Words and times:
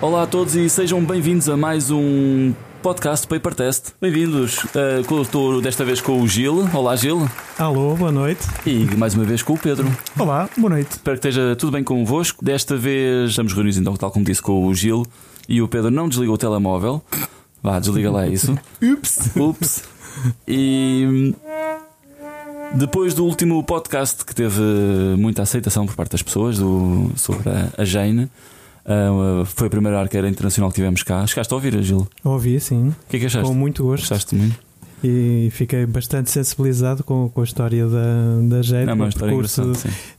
Olá 0.00 0.22
a 0.22 0.26
todos 0.28 0.54
e 0.54 0.70
sejam 0.70 1.04
bem-vindos 1.04 1.48
a 1.48 1.56
mais 1.56 1.90
um 1.90 2.54
podcast 2.80 3.26
Paper 3.26 3.52
Test. 3.52 3.90
Bem-vindos. 4.00 4.62
Uh, 4.66 5.22
estou 5.22 5.60
desta 5.60 5.84
vez 5.84 6.00
com 6.00 6.22
o 6.22 6.28
Gil. 6.28 6.68
Olá, 6.72 6.94
Gil. 6.94 7.28
Alô, 7.58 7.96
boa 7.96 8.12
noite. 8.12 8.46
E 8.64 8.84
mais 8.96 9.14
uma 9.14 9.24
vez 9.24 9.42
com 9.42 9.54
o 9.54 9.58
Pedro. 9.58 9.90
Olá, 10.16 10.48
boa 10.56 10.70
noite. 10.70 10.92
Espero 10.92 11.18
que 11.18 11.26
esteja 11.26 11.56
tudo 11.56 11.72
bem 11.72 11.82
convosco. 11.82 12.44
Desta 12.44 12.76
vez 12.76 13.30
estamos 13.30 13.52
reunidos, 13.52 13.76
então, 13.76 13.96
tal 13.96 14.12
como 14.12 14.24
disse, 14.24 14.40
com 14.40 14.68
o 14.68 14.72
Gil. 14.72 15.04
E 15.48 15.60
o 15.60 15.66
Pedro 15.66 15.90
não 15.90 16.08
desligou 16.08 16.36
o 16.36 16.38
telemóvel. 16.38 17.02
Vá, 17.60 17.80
desliga 17.80 18.08
lá 18.08 18.28
isso. 18.28 18.56
Ups. 18.80 19.30
Ups. 19.34 19.82
E 20.46 21.34
depois 22.74 23.14
do 23.14 23.24
último 23.24 23.64
podcast 23.64 24.24
que 24.24 24.32
teve 24.32 24.62
muita 25.18 25.42
aceitação 25.42 25.86
por 25.86 25.96
parte 25.96 26.12
das 26.12 26.22
pessoas 26.22 26.56
do, 26.56 27.10
sobre 27.16 27.48
a, 27.48 27.70
a 27.78 27.84
Jane, 27.84 28.30
uh, 28.88 29.44
foi 29.44 29.66
a 29.66 29.70
primeira 29.70 30.00
arqueira 30.00 30.28
internacional 30.28 30.70
que 30.70 30.76
tivemos 30.76 31.02
cá. 31.02 31.26
Chegaste 31.26 31.52
a 31.52 31.56
ouvir, 31.56 31.80
Gil? 31.82 32.08
Ouvi, 32.24 32.58
sim. 32.58 32.88
O 32.88 32.94
que 33.08 33.16
é 33.16 33.20
que 33.20 33.26
achaste? 33.26 33.48
Com 33.48 33.54
muito 33.54 33.84
gosto. 33.84 34.02
Gostaste 34.02 34.34
muito? 34.34 34.68
E 35.02 35.48
fiquei 35.52 35.86
bastante 35.86 36.30
sensibilizado 36.30 37.04
com, 37.04 37.28
com 37.28 37.40
a 37.40 37.44
história 37.44 37.86
da, 37.86 38.40
da 38.48 38.62
Jane, 38.62 38.86
Não, 38.86 38.96
com 38.96 39.04
o 39.04 39.14
percurso 39.14 39.72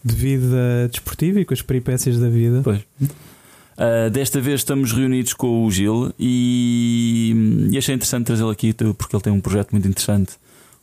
de 0.04 0.16
vida 0.16 0.88
desportiva 0.90 1.42
e 1.42 1.46
com 1.46 1.54
as 1.54 1.62
peripécias 1.62 2.18
da 2.18 2.30
vida. 2.30 2.62
Pois. 2.64 2.80
Uh, 2.80 4.10
desta 4.12 4.40
vez 4.40 4.62
estamos 4.62 4.92
reunidos 4.94 5.34
com 5.34 5.66
o 5.66 5.72
Gil 5.72 6.14
e, 6.20 7.68
e 7.72 7.78
achei 7.78 7.96
interessante 7.96 8.26
trazê-lo 8.26 8.50
aqui 8.50 8.74
porque 8.74 9.16
ele 9.16 9.24
tem 9.24 9.32
um 9.32 9.40
projeto 9.40 9.72
muito 9.72 9.88
interessante 9.88 10.34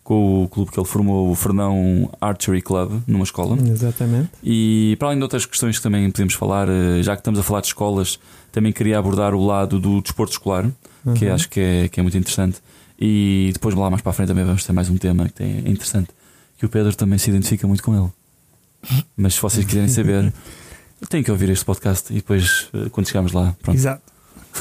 com 0.07 0.45
o 0.45 0.49
clube 0.49 0.71
que 0.71 0.79
ele 0.79 0.87
formou, 0.87 1.29
o 1.31 1.35
Fernão 1.35 2.09
Archery 2.21 2.63
Club, 2.63 3.03
numa 3.09 3.25
escola. 3.25 3.59
Exatamente. 3.61 4.29
E 4.45 4.95
para 5.01 5.09
além 5.09 5.19
de 5.19 5.25
outras 5.25 5.45
questões 5.45 5.79
que 5.79 5.83
também 5.83 6.09
podemos 6.13 6.35
falar, 6.35 6.69
eh, 6.69 7.03
já 7.03 7.17
que 7.17 7.21
estamos 7.23 7.41
a 7.41 7.43
falar 7.43 7.61
de 7.61 7.67
escolas, 7.67 8.21
também 8.53 8.73
queria 8.73 9.01
abordar 9.01 9.35
o 9.35 9.45
lado 9.45 9.81
do 9.81 10.01
desporto 10.01 10.33
escolar, 10.33 10.71
que 11.17 11.27
Uhum. 11.27 11.35
acho 11.35 11.49
que 11.49 11.59
é, 11.59 11.89
que 11.89 11.99
é 11.99 12.03
muito 12.05 12.17
interessante. 12.17 12.59
E 13.01 13.51
depois 13.53 13.75
lá 13.75 13.91
mais 13.91 14.01
para 14.01 14.11
a 14.11 14.13
frente 14.13 14.29
também 14.29 14.45
vamos 14.45 14.65
ter 14.65 14.73
mais 14.73 14.89
um 14.89 14.97
tema 14.97 15.25
que 15.27 15.33
tem- 15.33 15.57
é 15.67 15.69
interessante, 15.69 16.09
que 16.57 16.65
o 16.65 16.69
Pedro 16.69 16.95
também 16.95 17.19
se 17.19 17.29
identifica 17.29 17.67
muito 17.67 17.83
com 17.83 17.93
ele. 17.97 18.11
Mas 19.17 19.35
se 19.35 19.43
vocês 19.43 19.67
quiserem 19.67 19.89
saber, 19.89 20.33
têm 21.11 21.21
que 21.23 21.31
ouvir 21.33 21.51
este 21.51 21.65
podcast 21.65 22.13
e 22.13 22.17
depois, 22.17 22.69
eh, 22.73 22.89
quando 22.91 23.09
chegarmos 23.09 23.33
lá, 23.33 23.57
pronto. 23.61 23.77
Exato. 23.77 24.03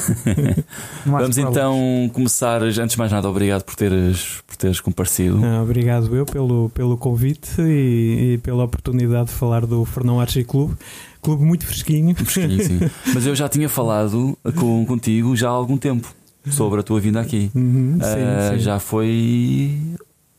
Vamos 1.04 1.38
então 1.38 2.10
começar. 2.12 2.62
Antes 2.62 2.92
de 2.92 2.98
mais 2.98 3.12
nada, 3.12 3.28
obrigado 3.28 3.62
por 3.62 3.74
teres, 3.74 4.42
por 4.46 4.56
teres 4.56 4.80
comparecido. 4.80 5.40
Ah, 5.44 5.62
obrigado 5.62 6.14
eu 6.14 6.26
pelo, 6.26 6.70
pelo 6.70 6.96
convite 6.96 7.60
e, 7.60 8.34
e 8.34 8.38
pela 8.38 8.64
oportunidade 8.64 9.28
de 9.28 9.34
falar 9.34 9.66
do 9.66 9.84
Fernão 9.84 10.20
Archie 10.20 10.44
Clube. 10.44 10.74
Clube 11.20 11.44
muito 11.44 11.66
fresquinho. 11.66 12.14
Fresquinho, 12.14 12.62
sim. 12.62 12.80
Mas 13.12 13.26
eu 13.26 13.34
já 13.34 13.48
tinha 13.48 13.68
falado 13.68 14.36
com, 14.54 14.84
contigo 14.86 15.34
já 15.34 15.48
há 15.48 15.52
algum 15.52 15.76
tempo 15.76 16.14
sobre 16.50 16.80
a 16.80 16.82
tua 16.82 17.00
vinda 17.00 17.20
aqui. 17.20 17.50
Uhum, 17.54 17.98
sim, 18.00 18.56
sim. 18.56 18.58
Já 18.60 18.78
foi. 18.78 19.76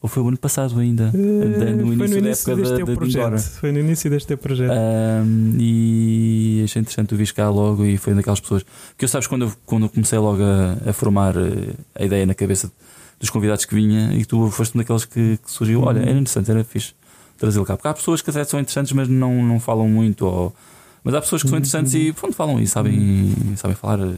Ou 0.07 0.09
foi 0.09 0.23
o 0.23 0.27
ano 0.29 0.37
passado 0.37 0.79
ainda? 0.79 1.11
Eh, 1.13 1.73
no 1.73 1.85
foi 1.87 1.93
início 1.95 1.97
no 2.15 2.21
da 2.21 2.27
início 2.29 2.51
época 2.53 2.55
deste 2.55 2.71
da- 2.79 2.85
da 2.85 2.95
projeto. 2.95 3.39
Foi 3.59 3.71
no 3.73 3.79
início 3.79 4.09
deste 4.09 4.27
teu 4.27 4.37
projeto. 4.37 4.71
Ah, 4.71 5.21
e 5.59 6.61
achei 6.63 6.79
interessante 6.81 7.09
tu 7.09 7.15
viste 7.17 7.33
cá 7.33 7.49
logo 7.49 7.83
e 7.85 7.97
foi 7.97 8.13
daquelas 8.13 8.39
pessoas 8.39 8.65
que 8.97 9.03
eu 9.05 9.09
sabes 9.09 9.27
quando 9.27 9.43
eu, 9.45 9.53
quando 9.65 9.83
eu 9.85 9.89
comecei 9.89 10.17
logo 10.17 10.41
a, 10.41 10.89
a 10.89 10.93
formar 10.93 11.35
eh, 11.35 11.73
a 11.95 12.05
ideia 12.05 12.25
na 12.25 12.33
cabeça 12.33 12.71
dos 13.19 13.29
convidados 13.29 13.65
que 13.65 13.75
vinha 13.75 14.13
e 14.13 14.23
tu 14.25 14.49
foste 14.49 14.75
um 14.75 14.79
daqueles 14.79 15.03
que, 15.05 15.37
que 15.43 15.51
surgiu. 15.51 15.81
Olha, 15.81 15.99
era 15.99 16.11
interessante, 16.11 16.49
era 16.49 16.63
fixe 16.63 16.93
trazê-lo 17.37 17.65
cá. 17.65 17.75
Porque 17.75 17.87
há 17.89 17.93
pessoas 17.93 18.21
que 18.21 18.29
até 18.29 18.43
são 18.45 18.59
interessantes, 18.59 18.93
mas 18.93 19.07
não, 19.09 19.43
não 19.43 19.59
falam 19.59 19.87
muito. 19.89 20.25
Ou... 20.25 20.55
Mas 21.03 21.13
há 21.15 21.21
pessoas 21.21 21.41
que 21.43 21.49
são 21.49 21.57
interessantes 21.57 21.93
e 21.93 22.13
pronto, 22.13 22.33
falam 22.35 22.59
e 22.61 22.67
sabem, 22.67 23.33
sabem 23.57 23.75
falar. 23.75 23.99
eh, 23.99 24.13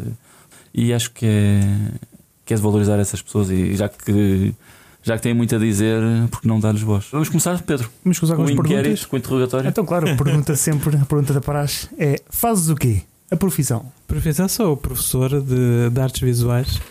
E 0.73 0.93
acho 0.93 1.11
que 1.11 1.25
é, 1.25 1.61
que 2.45 2.53
é 2.53 2.57
de 2.57 2.61
valorizar 2.61 2.99
essas 2.99 3.21
pessoas 3.21 3.49
e 3.49 3.75
já 3.75 3.89
que. 3.89 4.53
Já 5.01 5.15
que 5.15 5.23
têm 5.23 5.33
muito 5.33 5.55
a 5.55 5.59
dizer, 5.59 6.01
porque 6.29 6.47
não 6.47 6.59
dar-lhes 6.59 6.81
voz? 6.81 7.05
Vamos 7.11 7.29
começar, 7.29 7.61
Pedro. 7.61 7.89
Vamos 8.03 8.19
começar 8.19 8.35
com 8.35 8.43
Com 8.43 8.49
as 8.49 8.55
perguntas. 8.55 9.05
com 9.05 9.17
interrogatório. 9.17 9.69
Então, 9.69 9.85
claro, 9.85 10.11
a 10.11 10.15
pergunta 10.15 10.55
sempre, 10.57 10.95
a 10.97 11.05
pergunta 11.05 11.33
da 11.33 11.41
praxe 11.41 11.87
é: 11.97 12.21
fazes 12.29 12.69
o 12.69 12.75
quê? 12.75 13.01
A 13.31 13.35
profissão. 13.37 13.85
Profissão 14.07 14.47
sou 14.49 14.75
professor 14.75 15.29
de, 15.41 15.89
de 15.89 16.01
artes 16.01 16.19
visuais, 16.21 16.81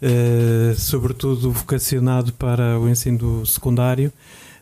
eh, 0.00 0.74
sobretudo 0.76 1.50
vocacionado 1.50 2.32
para 2.34 2.78
o 2.78 2.88
ensino 2.88 3.44
secundário, 3.46 4.12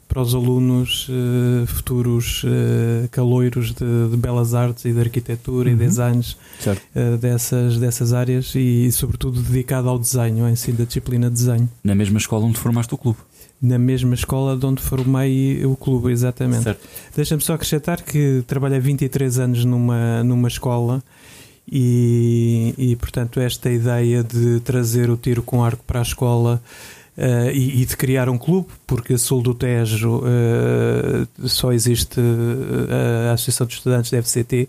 para 0.08 0.20
os 0.22 0.34
alunos 0.34 1.08
eh, 1.10 1.66
futuros 1.66 2.42
eh, 2.46 3.08
caloiros 3.10 3.72
de, 3.72 4.08
de 4.10 4.16
belas 4.16 4.54
artes 4.54 4.84
e 4.84 4.92
de 4.92 5.00
arquitetura 5.00 5.68
e 5.68 5.72
Uhum. 5.72 5.78
designs 5.78 6.36
Certo. 6.60 6.82
eh, 6.94 7.16
dessas, 7.16 7.78
dessas 7.78 8.12
áreas 8.12 8.52
e, 8.54 8.90
sobretudo 8.92 9.40
dedicado 9.40 9.88
ao 9.88 9.98
desenho, 9.98 10.44
ao 10.44 10.50
ensino 10.50 10.78
da 10.78 10.84
disciplina 10.84 11.28
de 11.28 11.34
desenho. 11.36 11.68
Na 11.82 11.94
mesma 11.94 12.18
escola 12.18 12.44
onde 12.46 12.58
formaste 12.58 12.94
o 12.94 12.98
clube. 12.98 13.18
Na 13.62 13.78
mesma 13.78 14.14
escola 14.14 14.56
de 14.56 14.66
onde 14.66 14.82
formei 14.82 15.64
o 15.64 15.74
clube, 15.74 16.12
exatamente. 16.12 16.76
Deixa-me 17.16 17.40
só 17.42 17.54
acrescentar 17.54 18.02
que 18.02 18.42
trabalhei 18.46 18.78
23 18.78 19.38
anos 19.38 19.64
numa, 19.64 20.22
numa 20.22 20.48
escola 20.48 21.02
e, 21.70 22.74
e, 22.76 22.96
portanto, 22.96 23.40
esta 23.40 23.70
ideia 23.70 24.22
de 24.22 24.60
trazer 24.60 25.08
o 25.10 25.16
tiro 25.16 25.42
com 25.42 25.64
arco 25.64 25.82
para 25.86 26.00
a 26.00 26.02
escola 26.02 26.62
eh, 27.16 27.52
e, 27.54 27.82
e 27.82 27.86
de 27.86 27.96
criar 27.96 28.28
um 28.28 28.36
clube, 28.38 28.68
porque 28.86 29.14
a 29.14 29.18
Sul 29.18 29.42
do 29.42 29.54
Tejo 29.54 30.22
eh, 30.24 31.26
só 31.48 31.72
existe 31.72 32.20
eh, 32.20 33.28
a 33.30 33.32
Associação 33.34 33.66
de 33.66 33.74
Estudantes 33.74 34.10
da 34.10 34.18
FCT 34.22 34.68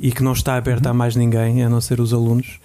e 0.00 0.12
que 0.12 0.22
não 0.22 0.32
está 0.32 0.54
aberta 0.56 0.90
a 0.90 0.94
mais 0.94 1.16
ninguém, 1.16 1.62
a 1.64 1.68
não 1.68 1.80
ser 1.80 2.00
os 2.00 2.12
alunos. 2.12 2.58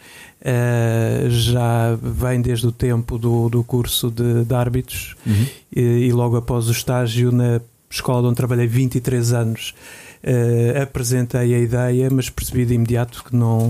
eh, 0.46 1.28
já 1.30 1.98
vem 2.02 2.42
desde 2.42 2.68
o 2.68 2.72
tempo 2.72 3.18
do, 3.18 3.50
do 3.50 3.64
curso 3.64 4.12
de, 4.12 4.44
de 4.44 4.54
árbitros 4.54 5.16
Uhum. 5.26 5.46
e, 5.76 5.82
e 5.82 6.12
logo 6.12 6.36
após 6.36 6.68
o 6.68 6.72
estágio 6.72 7.32
na 7.32 7.62
escola 7.90 8.28
onde 8.28 8.36
trabalhei 8.36 8.68
23 8.68 9.32
anos 9.34 9.74
eh, 10.22 10.80
apresentei 10.84 11.54
a 11.56 11.60
ideia, 11.60 12.10
mas 12.12 12.30
percebi 12.30 12.66
de 12.66 12.74
imediato 12.74 13.24
que 13.24 13.36
não, 13.36 13.70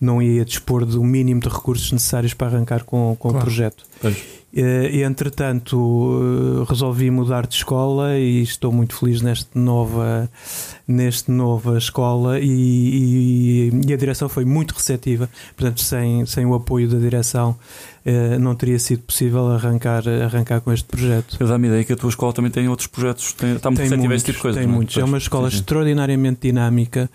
não 0.00 0.20
ia 0.22 0.44
dispor 0.44 0.84
do 0.84 1.02
mínimo 1.02 1.40
de 1.40 1.48
recursos 1.48 1.90
necessários 1.92 2.34
para 2.34 2.48
arrancar 2.48 2.84
com, 2.84 3.16
com 3.18 3.28
o 3.28 3.30
Claro. 3.32 3.46
projeto. 3.46 3.84
Pois. 4.00 4.16
Eh, 4.54 5.00
entretanto 5.02 5.78
eh, 5.80 6.64
resolvi 6.68 7.10
mudar 7.10 7.46
de 7.46 7.54
escola 7.54 8.18
e 8.18 8.42
estou 8.42 8.70
muito 8.70 8.94
feliz 8.94 9.22
neste 9.22 9.58
nova, 9.58 10.30
neste 10.86 11.30
nova 11.30 11.78
escola 11.78 12.38
e, 12.40 12.44
e- 12.46 13.80
e 13.88 13.92
a 13.92 13.96
direção 13.96 14.28
foi 14.28 14.44
muito 14.44 14.72
receptiva. 14.74 15.28
Portanto, 15.56 15.80
sem, 15.82 16.24
sem 16.26 16.44
o 16.46 16.54
apoio 16.54 16.88
da 16.88 16.98
direção 16.98 17.56
eh, 18.04 18.36
não 18.38 18.54
teria 18.54 18.78
sido 18.80 19.02
possível 19.02 19.46
arrancar, 19.52 20.02
arrancar 20.08 20.60
com 20.60 20.72
este 20.72 20.86
projeto. 20.88 21.36
Eu 21.38 21.46
dá-me 21.46 21.66
a 21.66 21.70
ideia 21.70 21.84
que 21.84 21.92
a 21.92 21.96
tua 21.96 22.10
escola 22.10 22.32
também 22.32 22.50
tem 22.50 22.68
outros 22.68 22.88
projetos, 22.88 23.32
tem, 23.32 23.54
está 23.54 23.70
muito 23.70 23.78
Tem 23.78 23.84
receptiva 23.90 24.06
a 24.06 24.08
muitos, 24.08 24.16
esse 24.16 24.24
tipo 24.26 24.38
de 24.38 24.42
coisa. 24.42 24.58
tem 24.58 24.66
não 24.66 24.74
muitos. 24.74 24.96
É 24.96 25.04
uma 25.04 25.18
escola 25.18 25.48
sim, 25.48 25.56
sim. 25.56 25.60
extraordinariamente 25.60 26.40
dinâmica, 26.42 27.08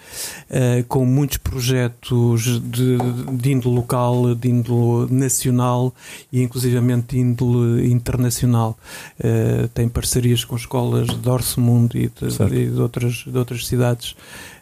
eh, 0.49 0.85
com 0.87 1.05
muitos 1.05 1.37
projetos 1.37 2.61
de, 2.61 2.97
de 3.33 3.51
índole 3.51 3.75
local, 3.75 4.33
de 4.33 4.47
índole 4.49 5.11
nacional 5.13 5.93
e 6.31 6.41
inclusivamente 6.41 7.15
de 7.15 7.19
índole 7.19 7.91
internacional. 7.91 8.77
Eh, 9.19 9.67
tem 9.73 9.89
parcerias 9.89 10.45
com 10.45 10.55
escolas 10.55 11.07
de 11.07 11.29
Orçamundo 11.29 11.97
e 11.97 12.07
de, 12.09 12.55
e 12.61 12.69
de 12.71 12.79
outras, 12.81 13.25
de 13.27 13.37
outras 13.37 13.56
cidades. 13.65 14.15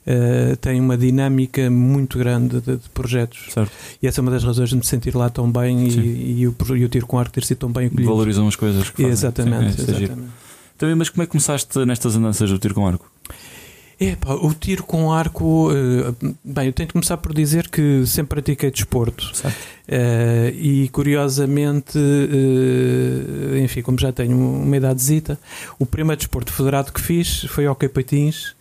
Eh, 0.07 0.56
tem 0.61 0.79
uma 0.79 0.95
dinâmica 0.95 1.67
muito 1.69 2.19
grande 2.19 2.61
de, 2.61 2.78
de 2.78 2.89
projetos 2.94 3.47
Certo. 3.51 3.72
e 4.01 4.06
essa 4.07 4.19
é 4.19 4.22
uma 4.22 4.29
das 4.29 4.44
razões 4.44 4.69
de 4.69 4.75
me 4.75 4.85
sentir 4.85 5.16
lá 5.16 5.31
tão 5.31 5.51
bem 5.51 5.88
e, 5.88 6.41
e, 6.41 6.47
o, 6.47 6.56
e 6.75 6.85
o 6.85 6.89
tiro 6.89 7.07
com 7.07 7.17
arco 7.17 7.33
ter 7.33 7.44
sido 7.44 7.57
tão 7.57 7.72
bem 7.72 7.88
acolhido. 7.88 8.07
Valorizam 8.07 8.47
as 8.47 8.56
coisas 8.56 8.88
que 8.91 8.97
fazem. 8.97 9.09
Exatamente, 9.11 9.81
Sim, 9.81 9.91
é, 9.91 9.95
é 9.95 9.97
exatamente. 10.03 10.29
Então, 10.75 10.95
mas 10.95 11.09
como 11.09 11.23
é 11.23 11.25
que 11.25 11.31
começaste 11.31 11.79
nestas 11.85 12.16
andanças 12.16 12.50
do 12.51 12.59
tiro 12.59 12.75
com 12.75 12.85
arco? 12.85 13.09
Epá, 14.00 14.33
o 14.33 14.53
tiro 14.53 14.83
com 14.83 15.12
arco. 15.12 15.72
eh, 15.72 16.13
bem, 16.44 16.67
eu 16.67 16.73
tenho 16.73 16.88
de 16.88 16.94
começar 16.94 17.16
por 17.17 17.33
dizer 17.33 17.69
que 17.69 18.06
sempre 18.06 18.36
pratiquei 18.36 18.69
desporto. 18.69 19.31
Eh, 19.88 20.53
e 20.56 20.89
curiosamente, 20.89 21.98
eh, 21.98 23.59
enfim, 23.63 23.81
como 23.81 23.98
já 23.98 24.12
tenho 24.12 24.38
uma 24.38 24.75
idadezita, 24.77 25.39
o 25.80 25.86
primeiro 25.86 26.18
desporto 26.19 26.51
federado 26.51 26.91
que 26.91 27.00
fiz 27.01 27.45
foi 27.45 27.68
hockey 27.68 27.88
patins. 27.88 28.53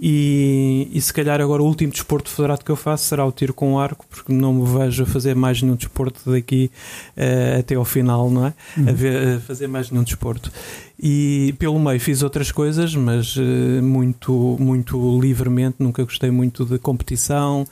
E, 0.00 0.88
e 0.92 1.00
se 1.00 1.12
calhar 1.12 1.40
agora 1.40 1.60
o 1.62 1.66
último 1.66 1.90
desporto 1.92 2.30
federado 2.30 2.64
que 2.64 2.70
eu 2.70 2.76
faço 2.76 3.04
será 3.06 3.24
o 3.26 3.32
tiro 3.32 3.52
com 3.52 3.78
arco, 3.80 4.06
porque 4.08 4.32
não 4.32 4.54
me 4.54 4.78
vejo 4.78 5.02
a 5.02 5.06
fazer 5.06 5.34
mais 5.34 5.60
nenhum 5.60 5.74
desporto 5.74 6.30
daqui 6.30 6.70
eh, 7.16 7.56
até 7.58 7.74
ao 7.74 7.84
final, 7.84 8.30
não 8.30 8.46
é? 8.46 8.54
a, 8.88 8.92
ver- 8.92 9.36
a 9.36 9.40
fazer 9.40 9.66
mais 9.66 9.90
nenhum 9.90 10.04
desporto. 10.04 10.52
E 11.00 11.54
pelo 11.58 11.78
meio 11.80 11.98
fiz 12.00 12.22
outras 12.22 12.52
coisas, 12.52 12.94
mas 12.94 13.34
eh, 13.36 13.80
muito, 13.80 14.56
muito 14.60 15.20
livremente. 15.20 15.76
Nunca 15.80 16.04
gostei 16.04 16.30
muito 16.30 16.64
de 16.64 16.78
competição, 16.78 17.64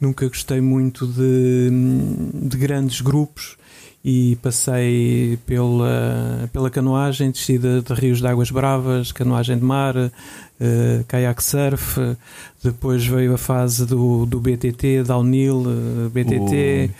nunca 0.00 0.26
gostei 0.26 0.62
muito 0.62 1.06
de, 1.06 1.68
de 2.48 2.56
grandes 2.56 3.02
grupos. 3.02 3.56
E 4.06 4.36
passei 4.42 5.38
pela, 5.46 6.46
pela 6.52 6.68
canoagem, 6.68 7.30
descida 7.30 7.80
de 7.80 7.94
rios 7.94 8.18
de 8.20 8.26
águas 8.26 8.50
bravas, 8.50 9.12
canoagem 9.12 9.56
de 9.56 9.64
mar, 9.64 9.94
uh, 10.60 11.04
kayak 11.08 11.40
surf, 11.42 11.98
depois 12.62 13.06
veio 13.06 13.34
a 13.34 13.38
fase 13.38 13.86
do, 13.86 14.26
do 14.26 14.40
BTT, 14.40 15.02
downhill, 15.06 15.64
uh, 15.66 16.10
BTT. 16.10 16.90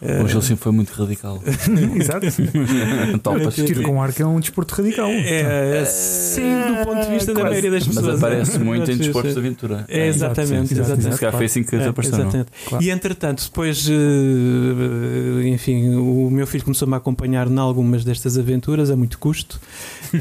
O 0.00 0.28
Gil 0.28 0.40
sempre 0.40 0.62
foi 0.62 0.72
muito 0.72 0.90
radical. 0.90 1.42
Exato. 1.98 2.26
Topas. 3.22 3.54
Tiro 3.54 3.82
com 3.82 4.00
arco 4.00 4.22
é 4.22 4.26
um 4.26 4.38
desporto 4.38 4.74
radical. 4.74 5.08
É, 5.08 5.80
é, 5.80 5.84
sim, 5.84 6.42
do 6.42 6.84
ponto 6.84 7.04
de 7.04 7.10
vista 7.10 7.34
da 7.34 7.40
Quase. 7.40 7.50
maioria 7.50 7.70
das 7.70 7.86
Mas 7.86 7.96
pessoas. 7.96 8.22
aparece 8.22 8.58
muito 8.58 8.90
em 8.90 8.96
desportos 8.96 9.32
de 9.34 9.38
aventura. 9.40 9.84
É, 9.88 10.06
exatamente, 10.06 10.68
sim, 10.68 10.74
exato, 10.74 10.92
exatamente. 10.92 11.14
Se 11.14 11.20
calhar 11.20 11.36
foi 11.36 11.46
assim 11.46 11.62
que 11.64 11.76
É, 11.76 11.78
exatamente. 11.78 12.48
Claro. 12.66 12.84
E 12.84 12.90
entretanto, 12.90 13.42
depois, 13.44 13.88
eh, 13.88 15.48
enfim, 15.48 15.94
o 15.96 16.30
meu 16.30 16.46
filho 16.46 16.64
começou-me 16.64 16.94
a 16.94 16.98
acompanhar 16.98 17.48
em 17.48 17.58
algumas 17.58 18.04
destas 18.04 18.38
aventuras 18.38 18.90
a 18.90 18.96
muito 18.96 19.18
custo. 19.18 19.60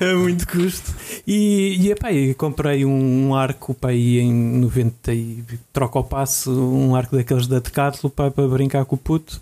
A 0.00 0.16
muito 0.16 0.46
custo. 0.46 0.94
E, 1.26 1.76
e 1.80 1.90
epá, 1.90 2.08
comprei 2.36 2.84
um, 2.84 3.34
arco 3.34 3.74
para 3.74 3.90
aí 3.90 4.18
em 4.18 4.32
90 4.32 5.12
e 5.12 5.44
troca 5.72 5.98
ao 5.98 6.04
passo, 6.04 6.50
um 6.50 6.94
arco 6.94 7.16
daqueles 7.16 7.46
da 7.46 7.55
Decathlon 7.60 8.10
para, 8.10 8.30
para 8.30 8.48
brincar 8.48 8.84
com 8.84 8.96
o 8.96 8.98
puto. 8.98 9.40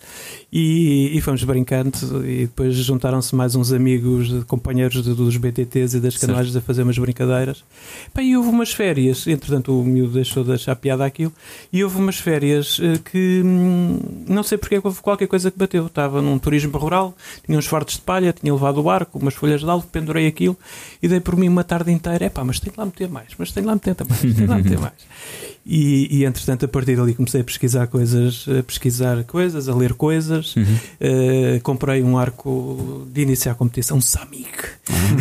E, 0.56 1.10
e 1.12 1.20
fomos 1.20 1.42
brincando. 1.42 2.24
E 2.24 2.42
depois 2.42 2.76
juntaram-se 2.76 3.34
mais 3.34 3.56
uns 3.56 3.72
amigos, 3.72 4.44
companheiros 4.44 5.02
dos 5.02 5.36
BTTs 5.36 5.96
e 5.96 6.00
das 6.00 6.16
canoagens 6.16 6.54
a 6.54 6.60
fazer 6.60 6.84
umas 6.84 6.96
brincadeiras. 6.96 7.64
Epá, 8.06 8.22
e 8.22 8.36
houve 8.36 8.50
umas 8.50 8.72
férias, 8.72 9.26
entretanto 9.26 9.76
o 9.76 9.84
miúdo 9.84 10.12
deixou 10.12 10.44
de 10.44 10.52
achar 10.52 10.76
piada 10.76 11.04
aquilo. 11.04 11.32
E 11.72 11.82
houve 11.82 11.98
umas 11.98 12.18
férias 12.18 12.78
eh, 12.80 13.00
que 13.04 13.42
hum, 13.44 13.98
não 14.28 14.44
sei 14.44 14.56
porque 14.56 14.80
houve 14.80 15.00
qualquer 15.00 15.26
coisa 15.26 15.50
que 15.50 15.58
bateu. 15.58 15.86
Estava 15.86 16.22
num 16.22 16.38
turismo 16.38 16.78
rural, 16.78 17.16
tinha 17.44 17.58
uns 17.58 17.66
fartos 17.66 17.96
de 17.96 18.02
palha, 18.02 18.32
tinha 18.32 18.54
levado 18.54 18.78
o 18.78 18.84
barco, 18.84 19.18
umas 19.18 19.34
folhas 19.34 19.60
de 19.60 19.68
algo, 19.68 19.84
pendurei 19.90 20.28
aquilo 20.28 20.56
e 21.02 21.08
dei 21.08 21.18
por 21.18 21.36
mim 21.36 21.48
uma 21.48 21.64
tarde 21.64 21.90
inteira. 21.90 22.26
Epá, 22.26 22.44
mas 22.44 22.60
tenho 22.60 22.72
que 22.72 22.78
lá 22.78 22.86
meter 22.86 23.08
mais, 23.08 23.30
mas 23.36 23.50
tenho 23.50 23.64
que 23.64 23.68
lá 23.68 23.74
meter 23.74 23.96
mais, 24.08 24.20
tenho 24.20 24.34
que 24.34 24.46
lá 24.46 24.56
meter 24.56 24.78
mais. 24.78 24.94
E, 25.66 26.18
e 26.18 26.24
entretanto, 26.24 26.66
a 26.66 26.68
partir 26.68 26.94
dali 26.94 27.14
comecei 27.14 27.40
a 27.40 27.44
pesquisar 27.44 27.86
coisas, 27.86 28.44
a 28.46 28.62
pesquisar 28.62 29.24
coisas, 29.24 29.66
a 29.66 29.74
ler 29.74 29.94
coisas. 29.94 30.43
Uhum. 30.56 30.76
Eh, 31.00 31.60
comprei 31.62 32.02
um 32.02 32.18
arco 32.18 33.06
de 33.12 33.22
iniciar 33.22 33.52
a 33.52 33.54
competição, 33.54 33.96
um 33.96 34.00
Samik, 34.00 34.50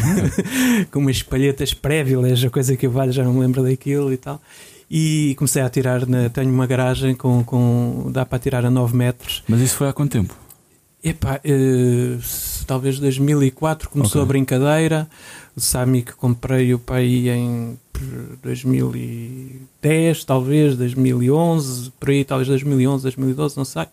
com 0.92 1.00
umas 1.00 1.22
palhetas 1.24 1.74
prévilas, 1.74 2.44
a 2.44 2.50
coisa 2.50 2.76
que 2.76 2.86
eu 2.86 2.92
valho, 2.92 3.12
já 3.12 3.24
não 3.24 3.34
me 3.34 3.40
lembro 3.42 3.64
daquilo 3.64 4.12
e 4.12 4.18
tal. 4.18 4.42
E 4.90 5.34
comecei 5.38 5.62
a 5.62 5.66
atirar, 5.66 6.08
na, 6.08 6.30
tenho 6.30 6.52
uma 6.52 6.68
garagem 6.68 7.16
com, 7.16 7.44
com 7.44 8.10
dá 8.12 8.26
para 8.26 8.36
atirar 8.38 8.66
a 8.66 8.70
9 8.70 8.96
metros. 8.96 9.44
Mas 9.48 9.62
isso 9.62 9.76
foi 9.76 9.88
há 9.90 9.94
quanto 9.94 10.12
tempo? 10.12 10.36
Epá, 11.04 11.40
eh, 11.44 12.18
talvez 12.68 12.98
2004 13.00 13.90
começou 13.90 14.22
Ok. 14.22 14.24
a 14.24 14.26
brincadeira. 14.26 15.08
O 15.56 15.60
Samik 15.62 16.14
comprei 16.14 16.74
o 16.74 16.80
pai 16.80 17.30
em 17.30 17.78
pr- 17.92 18.38
2010, 18.42 20.24
talvez 20.26 20.76
2011, 20.78 21.92
por 22.00 22.10
aí, 22.10 22.24
talvez 22.24 22.48
2011, 22.48 23.04
2012, 23.04 23.58
não 23.58 23.66
sei. 23.66 23.86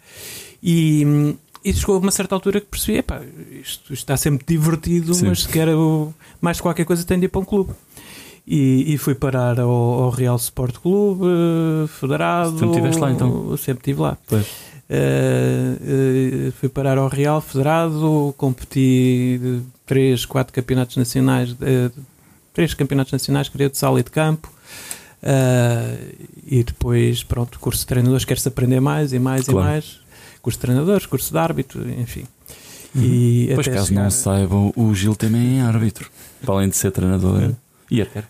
E, 0.62 1.04
hum, 1.06 1.34
e 1.64 1.72
chegou 1.72 1.96
a 1.96 1.98
uma 1.98 2.10
certa 2.10 2.34
altura 2.34 2.60
que 2.60 2.66
percebi: 2.66 2.98
epá, 2.98 3.20
isto, 3.60 3.92
está 3.92 4.16
sempre 4.16 4.44
divertido, 4.46 5.14
Sim. 5.14 5.28
mas 5.28 5.42
se 5.42 5.48
quero 5.48 6.14
mais 6.40 6.60
qualquer 6.60 6.84
coisa, 6.84 7.04
tenho 7.04 7.20
de 7.20 7.26
ir 7.26 7.28
para 7.28 7.40
um 7.40 7.44
clube. 7.44 7.72
E, 8.46 8.94
e 8.94 8.98
fui 8.98 9.14
parar 9.14 9.60
ao, 9.60 9.70
ao 9.70 10.10
Real 10.10 10.34
Sport 10.36 10.78
Clube, 10.78 11.24
eh, 11.24 11.86
federado. 11.86 12.52
Sempre 12.52 12.68
estiveste 12.70 13.00
lá, 13.00 13.10
então? 13.12 13.56
Sempre 13.56 13.80
estive 13.82 14.00
lá. 14.00 14.18
Pois. 14.26 14.46
Uh, 14.90 16.48
uh, 16.48 16.52
fui 16.52 16.68
parar 16.68 16.98
ao 16.98 17.06
Real 17.06 17.40
Federado, 17.40 18.34
competi 18.36 19.38
de 19.40 19.60
três, 19.86 20.24
quatro 20.24 20.52
campeonatos 20.52 20.96
nacionais, 20.96 21.52
uh, 21.52 21.92
três 22.52 22.74
campeonatos 22.74 23.12
nacionais, 23.12 23.48
creio, 23.48 23.70
de 23.70 23.78
sala 23.78 24.00
e 24.00 24.02
de 24.02 24.10
campo. 24.10 24.52
Uh, 25.22 26.26
e 26.44 26.64
depois, 26.64 27.22
pronto, 27.22 27.60
curso 27.60 27.80
de 27.82 27.86
treinadores, 27.86 28.24
quer-se 28.24 28.48
aprender 28.48 28.80
mais 28.80 29.12
e 29.12 29.18
mais 29.20 29.44
Claro. 29.44 29.60
e 29.60 29.70
mais. 29.70 29.99
Curso 30.42 30.58
de 30.58 30.62
treinadores, 30.62 31.06
curso 31.06 31.30
de 31.32 31.38
árbitro, 31.38 31.88
enfim. 31.90 32.24
E 32.96 33.50
Pois 33.54 33.66
até 33.68 33.76
caso 33.76 33.88
chegar- 33.88 34.02
não 34.02 34.10
saibam, 34.10 34.72
o 34.76 34.94
Gil 34.94 35.14
também 35.14 35.60
é 35.60 35.62
árbitro. 35.62 36.10
Para 36.42 36.54
além 36.54 36.68
de 36.68 36.76
ser 36.76 36.90
treinador. 36.90 37.52
E 37.90 38.00
arqueiro. 38.00 38.26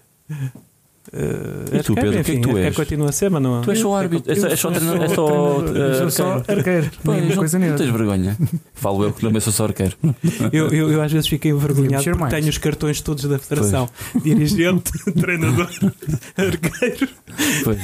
Uh, 1.12 1.74
E 1.76 1.82
tu, 1.82 1.92
Pedro, 1.96 2.10
o 2.10 2.12
que 2.12 2.18
é 2.18 2.22
que 2.22 2.40
tu 2.40 2.48
arqueiro 2.50 2.58
és? 2.68 2.76
continua 2.76 3.08
a 3.08 3.12
ser, 3.12 3.28
mas 3.30 3.42
não 3.42 3.62
Tu 3.62 3.70
és 3.72 3.80
só 3.80 3.96
árbitro. 3.96 4.30
É 4.30 4.34
só, 4.36 4.46
é 4.46 4.54
só 4.54 4.68
Eu 4.68 4.74
treinador. 4.74 5.02
É 5.02 5.08
só. 5.08 5.26
treinador, 5.62 5.76
eu 5.76 5.94
sou 5.96 6.10
só 6.10 6.32
arqueiro. 6.46 6.90
Pois, 7.02 7.28
não, 7.28 7.36
coisa 7.36 7.58
não 7.58 7.66
negra. 7.66 7.78
tens 7.84 7.90
vergonha. 7.92 8.38
Falo 8.74 9.02
eu 9.04 9.12
que 9.12 9.20
também 9.20 9.40
sou 9.40 9.52
só 9.52 9.64
arqueiro. 9.64 9.96
Eu, 10.52 10.68
eu, 10.68 10.90
eu 10.92 11.02
às 11.02 11.10
vezes 11.12 11.26
fiquei 11.28 11.50
envergonhado 11.50 12.04
porque 12.04 12.18
mais. 12.18 12.32
tenho 12.32 12.48
os 12.48 12.58
cartões 12.58 13.00
todos 13.00 13.24
da 13.24 13.38
federação: 13.40 13.88
dirigente, 14.22 14.92
treinador, 15.20 15.68
arqueiro 16.38 17.08
Pois. 17.64 17.78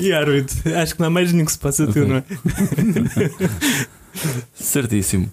e 0.00 0.12
árbitro. 0.12 0.56
Acho 0.76 0.94
que 0.94 1.00
não 1.00 1.06
há 1.06 1.10
mais 1.10 1.32
nenhum 1.32 1.44
que 1.44 1.52
se 1.52 1.58
passa 1.58 1.84
tu, 1.86 1.90
Ok. 1.90 2.04
não 2.06 2.16
é? 2.16 2.24
Certíssimo. 4.54 5.30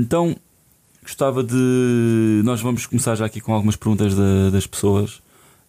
Então, 0.00 0.36
gostava 1.02 1.42
de. 1.42 2.42
Nós 2.44 2.60
vamos 2.60 2.86
começar 2.86 3.14
já 3.14 3.24
aqui 3.26 3.40
com 3.40 3.52
algumas 3.54 3.76
perguntas 3.76 4.14
da- 4.14 4.50
das 4.50 4.66
pessoas. 4.66 5.20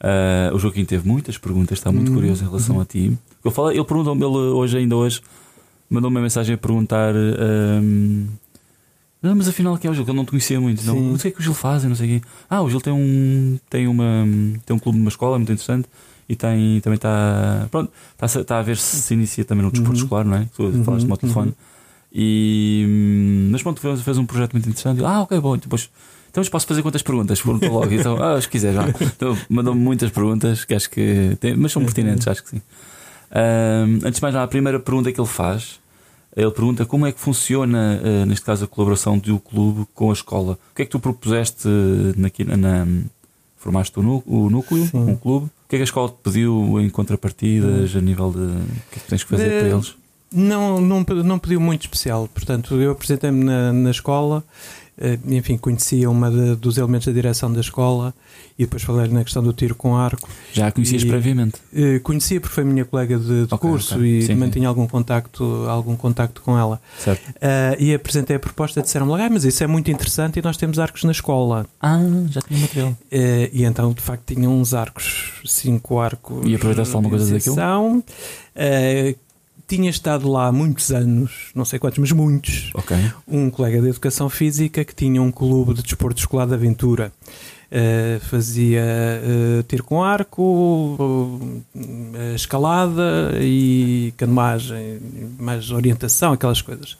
Ah, 0.03 0.51
o 0.53 0.59
Joaquim 0.59 0.83
teve 0.83 1.07
muitas 1.07 1.37
perguntas, 1.37 1.77
está 1.77 1.89
muito 1.91 2.09
Uhum. 2.09 2.15
curioso 2.15 2.43
em 2.43 2.47
relação 2.47 2.79
a 2.81 2.85
ti. 2.85 3.17
Eu 3.43 3.51
falo, 3.51 3.71
ele 3.71 3.83
perguntou-me, 3.85 4.21
ele 4.21 4.35
hoje, 4.37 4.77
ainda 4.77 4.95
hoje, 4.97 5.21
mandou-me 5.89 6.17
uma 6.17 6.21
mensagem 6.21 6.53
a 6.55 6.57
perguntar. 6.57 7.13
ahm, 7.15 8.25
não, 9.21 9.33
mas 9.35 9.47
afinal, 9.47 9.77
quem 9.77 9.87
é 9.87 9.91
o 9.91 9.95
Gil? 9.95 10.03
Que 10.03 10.11
ele 10.11 10.17
não 10.17 10.25
te 10.25 10.31
conhecia 10.31 10.59
muito. 10.59 10.83
Não, 10.83 10.99
não 10.99 11.17
sei 11.17 11.31
o 11.31 11.33
que 11.33 11.39
o 11.39 11.43
Gil 11.43 11.53
faz, 11.53 11.83
eu 11.83 11.89
não 11.89 11.95
sei 11.95 12.17
o 12.17 12.19
quê. 12.19 12.27
Ah, 12.49 12.61
o 12.61 12.69
Gil 12.69 12.81
tem 12.81 12.91
um, 12.91 13.57
tem 13.69 13.87
uma, 13.87 14.25
tem 14.65 14.75
um 14.75 14.79
clube 14.79 14.97
numa 14.97 15.07
escola 15.09 15.37
muito 15.37 15.51
interessante 15.53 15.87
e 16.27 16.35
tem, 16.35 16.81
também 16.81 16.95
está. 16.95 17.65
Pronto, 17.71 17.89
está, 18.21 18.39
a- 18.39 18.41
está 18.41 18.59
a 18.59 18.61
ver 18.61 18.75
se 18.75 18.97
se 19.01 19.13
inicia 19.13 19.45
também 19.45 19.63
no 19.63 19.71
desporto 19.71 19.95
Uhum. 19.97 20.03
escolar, 20.03 20.25
não 20.25 20.35
é? 20.35 20.47
Tu 20.53 20.63
Uhum, 20.63 20.83
falaste-me 20.83 21.11
ao 21.11 21.17
telefone. 21.17 21.47
uhum. 21.49 21.55
E, 22.15 22.85
hum, 22.87 23.49
mas 23.51 23.63
pronto, 23.63 23.79
fez, 23.79 24.01
fez 24.01 24.17
um 24.17 24.25
projeto 24.25 24.51
muito 24.53 24.67
interessante. 24.67 25.03
Ah, 25.05 25.21
ok, 25.21 25.39
bom. 25.39 25.55
Depois, 25.57 25.89
então, 26.33 26.43
posso 26.51 26.65
fazer 26.67 26.81
quantas 26.81 27.01
perguntas? 27.03 27.39
Perguntou 27.41 27.69
logo. 27.71 27.91
Então, 27.93 28.21
ah, 28.21 28.41
se 28.41 28.49
quiser 28.49 28.73
já. 28.73 28.87
Então, 28.89 29.37
mandou-me 29.47 29.79
muitas 29.79 30.09
perguntas 30.09 30.65
que 30.65 30.73
acho 30.73 30.89
que. 30.89 31.37
Tem, 31.39 31.55
mas 31.55 31.71
são 31.71 31.83
pertinentes, 31.83 32.27
acho 32.27 32.43
que 32.43 32.49
sim. 32.49 32.61
Hum, 33.31 33.99
antes 34.03 34.15
de 34.15 34.21
mais 34.21 34.35
a 34.35 34.47
primeira 34.47 34.79
pergunta 34.79 35.11
que 35.11 35.19
ele 35.21 35.27
faz. 35.27 35.79
Ele 36.35 36.49
pergunta 36.49 36.83
como 36.83 37.05
é 37.05 37.11
que 37.11 37.19
funciona, 37.19 38.01
eh, 38.03 38.25
neste 38.25 38.43
caso, 38.43 38.65
a 38.65 38.67
colaboração 38.67 39.19
do 39.19 39.37
clube 39.37 39.85
com 39.93 40.09
a 40.09 40.13
escola. 40.13 40.53
O 40.71 40.75
que 40.75 40.81
é 40.81 40.85
que 40.85 40.89
tu 40.91 40.99
propuseste 40.99 41.67
eh, 41.67 42.13
naqui, 42.17 42.43
na, 42.43 42.87
formaste 43.57 43.99
o, 43.99 44.01
nú- 44.01 44.23
o 44.25 44.49
núcleo, 44.49 44.83
Sim. 44.87 44.97
um 45.11 45.15
clube? 45.15 45.45
O 45.45 45.69
que 45.69 45.75
é 45.75 45.77
que 45.77 45.81
a 45.81 45.83
escola 45.83 46.09
te 46.09 46.15
pediu 46.23 46.79
em 46.81 46.89
contrapartidas 46.89 47.95
a 47.95 48.01
nível 48.01 48.31
de. 48.31 48.39
O 48.39 48.65
que 48.91 48.97
é 48.97 48.99
que 48.99 49.07
tens 49.09 49.23
que 49.23 49.29
fazer 49.29 49.47
De- 49.47 49.59
para 49.59 49.67
eles? 49.75 49.95
Não, 50.33 50.81
não, 50.81 51.03
não 51.23 51.39
pediu 51.39 51.61
muito 51.61 51.81
especial. 51.83 52.27
Portanto, 52.33 52.75
eu 52.81 52.91
apresentei-me 52.91 53.43
na, 53.43 53.71
na 53.71 53.91
escola, 53.91 54.43
eh, 54.97 55.17
enfim, 55.27 55.57
conhecia 55.57 56.09
uma 56.09 56.29
de- 56.31 56.55
dos 56.55 56.77
elementos 56.77 57.05
da 57.07 57.13
direção 57.13 57.51
da 57.53 57.61
escola 57.61 58.13
e 58.57 58.63
depois 58.65 58.83
falei 58.83 59.07
na 59.09 59.23
questão 59.23 59.41
do 59.43 59.51
tiro 59.53 59.73
com 59.75 59.95
arco. 59.95 60.29
Já 60.51 60.67
a 60.67 60.71
conhecias 60.71 61.01
E- 61.03 61.07
previamente? 61.07 61.55
Eh, 61.73 61.99
Conhecia 61.99 62.39
porque 62.39 62.53
foi 62.53 62.63
minha 62.63 62.85
colega 62.85 63.17
de, 63.17 63.47
de 63.47 63.53
Ok, 63.53 63.57
curso 63.69 63.95
ok. 63.95 64.07
e 64.07 64.21
Sim, 64.21 64.27
sim. 64.27 64.35
mantinha 64.35 64.67
algum 64.67 64.85
contacto, 64.87 65.43
algum 65.67 65.95
contacto 65.95 66.41
com 66.41 66.57
ela. 66.57 66.79
Certo. 66.99 67.33
Ah, 67.41 67.75
e 67.79 67.93
apresentei 67.93 68.35
a 68.35 68.39
proposta 68.39 68.81
disseram-me 68.81 69.13
ah, 69.21 69.29
mas 69.31 69.43
isso 69.45 69.63
é 69.63 69.67
muito 69.67 69.89
interessante 69.91 70.37
e 70.39 70.41
nós 70.41 70.57
temos 70.57 70.77
arcos 70.79 71.03
na 71.03 71.11
escola. 71.11 71.65
Ah, 71.81 71.99
já 72.29 72.41
tinha 72.41 72.59
material. 72.59 72.95
Eh, 73.11 73.49
e 73.53 73.63
então, 73.65 73.91
de 73.93 74.01
facto, 74.01 74.33
tinham 74.33 74.55
uns 74.59 74.73
arcos, 74.75 75.41
cinco 75.45 75.99
arcos. 75.99 76.45
E 76.45 76.55
aproveitaste 76.55 76.93
alguma 76.95 77.09
coisa 77.09 77.25
daquilo? 77.33 77.55
exceção. 77.55 78.03
Tinha 79.75 79.89
estado 79.89 80.29
lá 80.29 80.45
há 80.45 80.51
muitos 80.51 80.91
anos, 80.91 81.49
não 81.55 81.65
sei 81.65 81.79
quantos, 81.79 81.97
mas 81.97 82.11
muitos, 82.11 82.69
Ok. 82.75 82.95
um 83.27 83.49
colega 83.49 83.81
de 83.81 83.89
educação 83.89 84.29
física 84.29 84.85
que 84.85 84.93
tinha 84.93 85.19
um 85.19 85.31
clube 85.31 85.73
de 85.73 85.81
desporto 85.81 86.19
escolar 86.19 86.45
de 86.45 86.53
aventura. 86.53 87.11
Uh, 87.71 88.19
fazia 88.29 88.83
uh, 88.83 89.63
tiro 89.63 89.83
com 89.83 90.03
arco, 90.03 90.43
uh, 90.43 91.63
escalada 92.35 93.31
e 93.41 94.13
canoagem, 94.15 94.99
mais 95.39 95.71
orientação, 95.71 96.33
aquelas 96.33 96.61
coisas. 96.61 96.95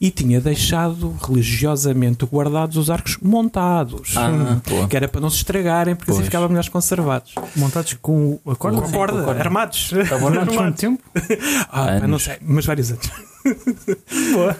E 0.00 0.10
tinha 0.12 0.40
deixado 0.40 1.16
religiosamente 1.26 2.24
guardados 2.24 2.76
os 2.76 2.88
arcos 2.88 3.16
montados. 3.20 4.16
Ah, 4.16 4.60
boa. 4.68 4.86
Que 4.86 4.96
era 4.96 5.08
para 5.08 5.20
não 5.20 5.28
se 5.28 5.38
estragarem, 5.38 5.96
porque 5.96 6.10
assim 6.12 6.20
Pois. 6.20 6.26
ficavam 6.28 6.48
melhores 6.48 6.68
conservados. 6.68 7.34
Montados 7.56 7.94
com 8.00 8.38
a 8.46 8.54
corda. 8.54 8.78
Com 8.80 8.86
a 8.86 8.90
corda, 8.92 9.12
com 9.14 9.20
a 9.22 9.24
corda. 9.24 9.40
armados. 9.40 9.90
Armados 10.12 10.54
quanto 10.56 10.76
tempo? 10.76 11.02
Ah, 11.72 12.06
não 12.06 12.18
sei, 12.18 12.36
mas 12.42 12.64
vários 12.64 12.92
anos. 12.92 13.10
Boa. 14.34 14.56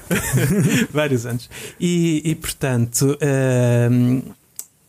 vários 0.92 1.24
anos. 1.26 1.48
E, 1.78 2.22
e, 2.24 2.34
portanto, 2.34 3.16
hum, 3.90 4.22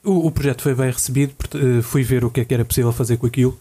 o, 0.03 0.27
o 0.27 0.31
projeto 0.31 0.63
foi 0.63 0.73
bem 0.73 0.91
recebido, 0.91 1.33
uh, 1.55 1.81
fui 1.83 2.03
ver 2.03 2.23
o 2.25 2.29
que 2.31 2.41
é 2.41 2.45
que 2.45 2.53
era 2.53 2.65
possível 2.65 2.91
fazer 2.91 3.17
com 3.17 3.27
aquilo, 3.27 3.57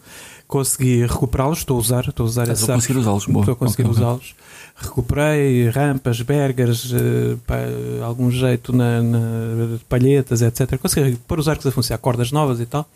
consegui 0.47 1.05
recuperá-los, 1.05 1.59
estou 1.59 1.77
a 1.77 1.79
usar, 1.79 2.05
estou 2.07 2.25
a 2.25 2.27
usar 2.29 2.43
Estás 2.43 2.63
a 2.69 2.73
conseguir 2.73 2.97
usá-los, 2.99 3.27
estou 3.27 3.41
a 3.53 3.55
conseguir 3.55 3.83
Ok, 3.83 3.91
ok. 3.91 4.03
usá-los. 4.03 4.35
Recuperei 4.81 5.69
rampas, 5.69 6.21
bergers, 6.21 6.93
eh, 6.93 8.01
algum 8.01 8.31
jeito 8.31 8.71
na, 8.71 9.01
na 9.01 9.19
palhetas, 9.89 10.41
etc. 10.41 10.77
Consegui 10.77 11.17
pôr 11.27 11.37
os 11.39 11.49
arcos 11.49 11.67
a 11.67 11.71
funcionar, 11.71 11.99
cordas 11.99 12.31
novas 12.31 12.61
e 12.61 12.65
tal. 12.65 12.87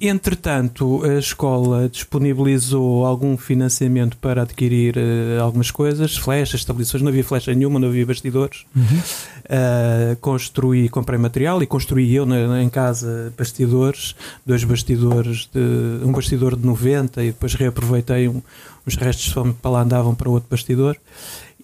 Entretanto, 0.00 1.02
a 1.04 1.18
escola 1.18 1.88
disponibilizou 1.88 3.04
algum 3.04 3.36
financiamento 3.36 4.16
para 4.18 4.42
adquirir 4.42 4.94
eh, 4.96 5.38
algumas 5.40 5.70
coisas, 5.72 6.16
flechas, 6.16 6.60
estabilizações, 6.60 7.02
não 7.02 7.08
havia 7.10 7.24
flecha 7.24 7.52
nenhuma, 7.52 7.80
não 7.80 7.88
havia 7.88 8.06
bastidores. 8.06 8.64
Uh, 8.76 10.14
construí, 10.20 10.88
comprei 10.88 11.18
material 11.18 11.62
e 11.62 11.66
construí 11.66 12.14
eu 12.14 12.26
na- 12.26 12.46
na- 12.46 12.62
em 12.62 12.68
casa 12.68 13.32
bastidores, 13.36 14.14
dois 14.46 14.62
bastidores, 14.62 15.48
de, 15.52 16.04
um 16.04 16.12
bastidor 16.12 16.54
de 16.54 16.64
90 16.66 17.22
e 17.24 17.28
depois 17.28 17.54
reaproveitei 17.54 18.28
um, 18.28 18.40
os 18.86 18.94
restos 18.94 19.32
para 19.60 19.70
lá 19.70 19.82
andavam 19.82 20.14
para 20.14 20.28
outro 20.30 20.48
bastidor 20.50 20.96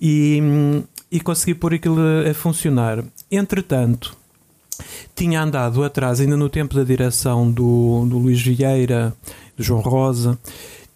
e, 0.01 0.41
hum, 0.43 0.83
e 1.11 1.21
consegui 1.21 1.55
pôr 1.55 1.75
aquilo 1.75 2.01
a 2.29 2.35
funcionar. 2.35 3.05
Entretanto, 3.31 4.17
tinha 5.15 5.43
andado 5.43 5.83
atrás, 5.85 6.21
ainda 6.21 6.37
no 6.37 6.49
tempo 6.49 6.75
da 6.75 6.85
direção 6.85 7.51
do, 7.51 8.07
do 8.07 8.19
Luís 8.19 8.41
Vieira, 8.41 9.15
do 9.57 9.63
João 9.63 9.81
Rosa, 9.81 10.39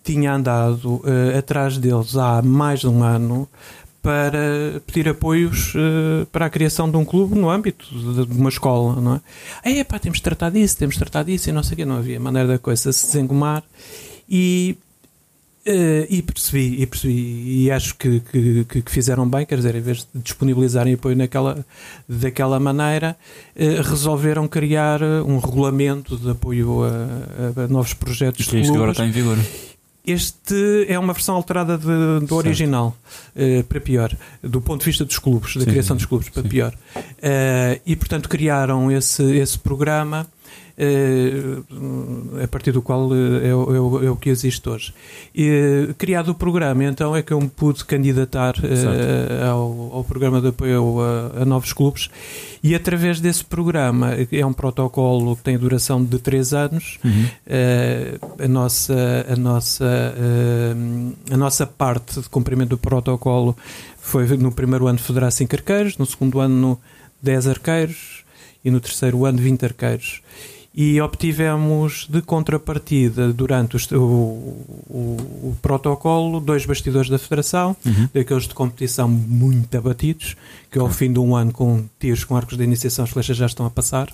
tinha 0.03 0.33
andado 0.33 1.03
eh, 1.05 1.39
atrás 1.39 1.77
deles 1.77 2.17
há 2.17 2.41
mais 2.41 2.81
de 2.81 2.89
um 2.89 3.03
ano 3.03 3.49
para 4.03 4.81
pedir 4.87 5.09
apoios 5.09 5.75
eh, 5.77 6.27
para 6.33 6.47
a 6.47 6.51
criação 6.51 6.91
de 6.91 6.97
um 6.97 7.05
clube 7.05 7.35
no 7.35 7.51
âmbito 7.51 7.87
de, 7.95 8.27
de 8.27 8.39
uma 8.39 8.49
escola, 8.49 9.01
não 9.01 9.21
é? 9.65 9.81
É 9.81 9.85
pá, 9.85 9.99
temos 9.99 10.19
de 10.19 10.23
tratar 10.23 10.51
disso, 10.51 10.79
temos 10.79 10.95
de 10.95 11.01
tratar 11.01 11.25
disso 11.25 11.51
e 11.51 11.53
não 11.53 11.63
sei 11.63 11.75
o 11.75 11.77
quê, 11.77 11.85
não 11.85 11.97
havia 11.97 12.19
maneira 12.19 12.49
da 12.49 12.59
coisa 12.59 12.93
se 12.93 13.07
desengomar 13.07 13.63
e 14.29 14.79
eh, 15.71 16.07
e 16.09 16.23
percebi, 16.23 16.81
e 16.83 16.87
percebi, 16.87 17.65
e 17.65 17.71
acho 17.71 17.95
que, 17.97 18.21
que, 18.21 18.65
que- 18.65 18.91
fizeram 18.91 19.29
bem, 19.29 19.45
quer 19.45 19.57
dizer, 19.59 19.75
em 19.75 19.81
vez 19.83 19.99
de 20.15 20.23
disponibilizarem 20.23 20.95
apoio 20.95 21.15
naquela, 21.15 21.65
daquela 22.09 22.59
maneira, 22.59 23.17
eh, 23.55 23.83
resolveram 23.83 24.49
criar 24.49 25.03
eh, 25.03 25.21
um 25.23 25.39
regulamento 25.39 26.17
de 26.17 26.31
apoio 26.31 26.85
a, 26.85 27.63
a 27.65 27.69
novos 27.69 27.93
projetos 27.93 28.47
Que 28.47 28.63
que 28.63 28.69
agora 28.71 28.93
está 28.93 29.05
em 29.07 29.11
vigor. 29.11 29.37
Este 30.07 30.87
é 30.89 30.99
uma 30.99 31.13
versão 31.13 31.35
alterada 31.35 31.77
de- 31.77 32.27
do 32.27 32.35
original, 32.35 32.97
eh, 33.37 33.63
para 33.69 33.79
pior, 33.79 34.17
do 34.43 34.59
ponto 34.63 34.81
de 34.81 34.87
vista 34.87 35.05
dos 35.05 35.19
clubes, 35.19 35.55
da 35.55 35.61
Sim, 35.65 35.67
criação 35.71 35.95
sim, 35.97 35.99
dos 35.99 36.07
clubes, 36.07 36.29
para 36.31 36.43
sim. 36.43 36.49
pior. 36.49 36.75
E, 37.85 37.95
portanto, 37.95 38.27
criaram 38.29 38.91
esse, 38.91 39.23
esse 39.37 39.59
programa. 39.59 40.27
Eh, 40.79 42.45
a 42.45 42.49
partir 42.49 42.73
do 42.73 42.81
qual 42.81 43.11
eh, 43.15 43.49
é, 43.49 43.55
o- 43.55 43.75
é 43.75 43.81
o- 43.81 44.05
é 44.07 44.11
o 44.11 44.17
que 44.17 44.31
existe 44.31 44.69
hoje. 44.69 44.95
E, 45.35 45.93
criado 45.99 46.29
o 46.31 46.35
programa, 46.35 46.85
então 46.85 47.15
é 47.17 47.23
que 47.23 47.33
eu 47.33 47.41
me 47.41 47.49
pude 47.49 47.85
candidatar 47.85 48.55
eh, 48.63 49.45
ao, 49.49 49.91
ao 49.93 50.05
programa 50.05 50.41
de 50.41 50.49
apoio 50.49 51.01
a, 51.01 51.43
a 51.43 51.45
novos 51.45 51.73
clubes 51.73 52.09
e 52.63 52.75
através 52.75 53.21
desse 53.21 53.45
programa, 53.45 54.13
é 54.31 54.47
um 54.47 54.53
protocolo 54.53 55.37
que 55.37 55.43
tem 55.43 55.59
duração 55.59 56.03
de 56.05 56.19
3 56.19 56.53
anos, 56.55 56.99
Uhum. 57.05 57.27
eh, 57.47 58.19
a 58.39 58.49
nossa 58.49 59.27
a 59.29 59.37
nossa 59.37 59.85
eh, 59.85 60.75
a 61.33 61.37
nossa 61.37 61.67
parte 61.67 62.21
de 62.21 62.29
cumprimento 62.29 62.71
do 62.71 62.79
protocolo 62.79 63.57
foi 64.01 64.27
no 64.37 64.53
primeiro 64.53 64.87
ano 64.87 64.99
federar 64.99 65.31
5 65.33 65.55
arqueiros, 65.57 65.99
no 65.99 66.07
segundo 66.07 66.41
ano 66.41 66.79
10 67.23 67.47
arqueiros 67.49 68.25
e 68.65 68.71
no 68.71 68.81
terceiro 68.81 69.25
ano 69.25 69.39
20 69.39 69.65
arqueiros. 69.65 70.21
E 70.81 71.01
obtivemos 71.01 72.07
de 72.09 72.23
contrapartida 72.23 73.33
durante 73.33 73.77
o, 73.97 74.01
o- 74.01 75.17
o 75.51 75.57
protocolo 75.61 76.39
dois 76.39 76.65
bastidores 76.65 77.11
da 77.11 77.19
federação, 77.19 77.77
Uhum. 77.85 78.09
daqueles 78.15 78.47
de 78.47 78.55
competição 78.55 79.09
muito 79.09 79.77
abatidos, 79.77 80.37
que 80.71 80.79
ao 80.79 80.89
fim 80.89 81.13
de 81.13 81.19
um 81.19 81.35
ano 81.35 81.51
com 81.53 81.85
tiros 81.99 82.23
com 82.23 82.37
arcos 82.37 82.57
de 82.57 82.63
iniciação 82.63 83.05
as 83.05 83.11
flechas 83.11 83.37
já 83.37 83.47
estão 83.47 83.67
a 83.67 83.71
passar. 83.71 84.07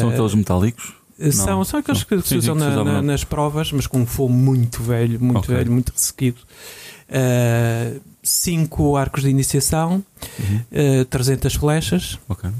São 0.00 0.10
Eh, 0.10 0.14
aqueles 0.14 0.34
metálicos? 0.34 0.92
são, 1.30 1.46
Não, 1.58 1.64
são 1.64 1.78
aqueles 1.78 2.02
que 2.02 2.16
Sim, 2.16 2.22
se 2.26 2.36
usam 2.38 2.56
que 2.56 2.60
na- 2.64 2.70
na- 2.74 2.84
na- 2.84 3.02
nas 3.02 3.22
provas, 3.22 3.70
mas 3.70 3.86
com 3.86 4.00
um 4.00 4.06
fogo 4.06 4.32
muito 4.32 4.82
velho, 4.82 5.20
muito 5.22 5.36
Ok. 5.38 5.54
velho, 5.54 5.70
muito 5.70 5.92
ressequido. 5.92 6.38
Uh, 7.08 8.00
cinco 8.22 8.96
arcos 8.96 9.22
de 9.22 9.28
iniciação, 9.28 10.02
Uhum. 10.40 11.02
uh, 11.02 11.04
300 11.04 11.54
flechas, 11.54 12.18
Ok. 12.28 12.50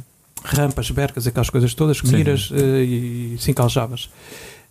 Rampas, 0.45 0.91
bercas, 0.91 1.27
aquelas 1.27 1.51
coisas 1.51 1.75
todas, 1.75 1.99
Sim. 1.99 2.17
miras 2.17 2.51
uh, 2.51 2.57
e 2.57 3.37
cinco 3.39 3.63
aljavas. 3.63 4.05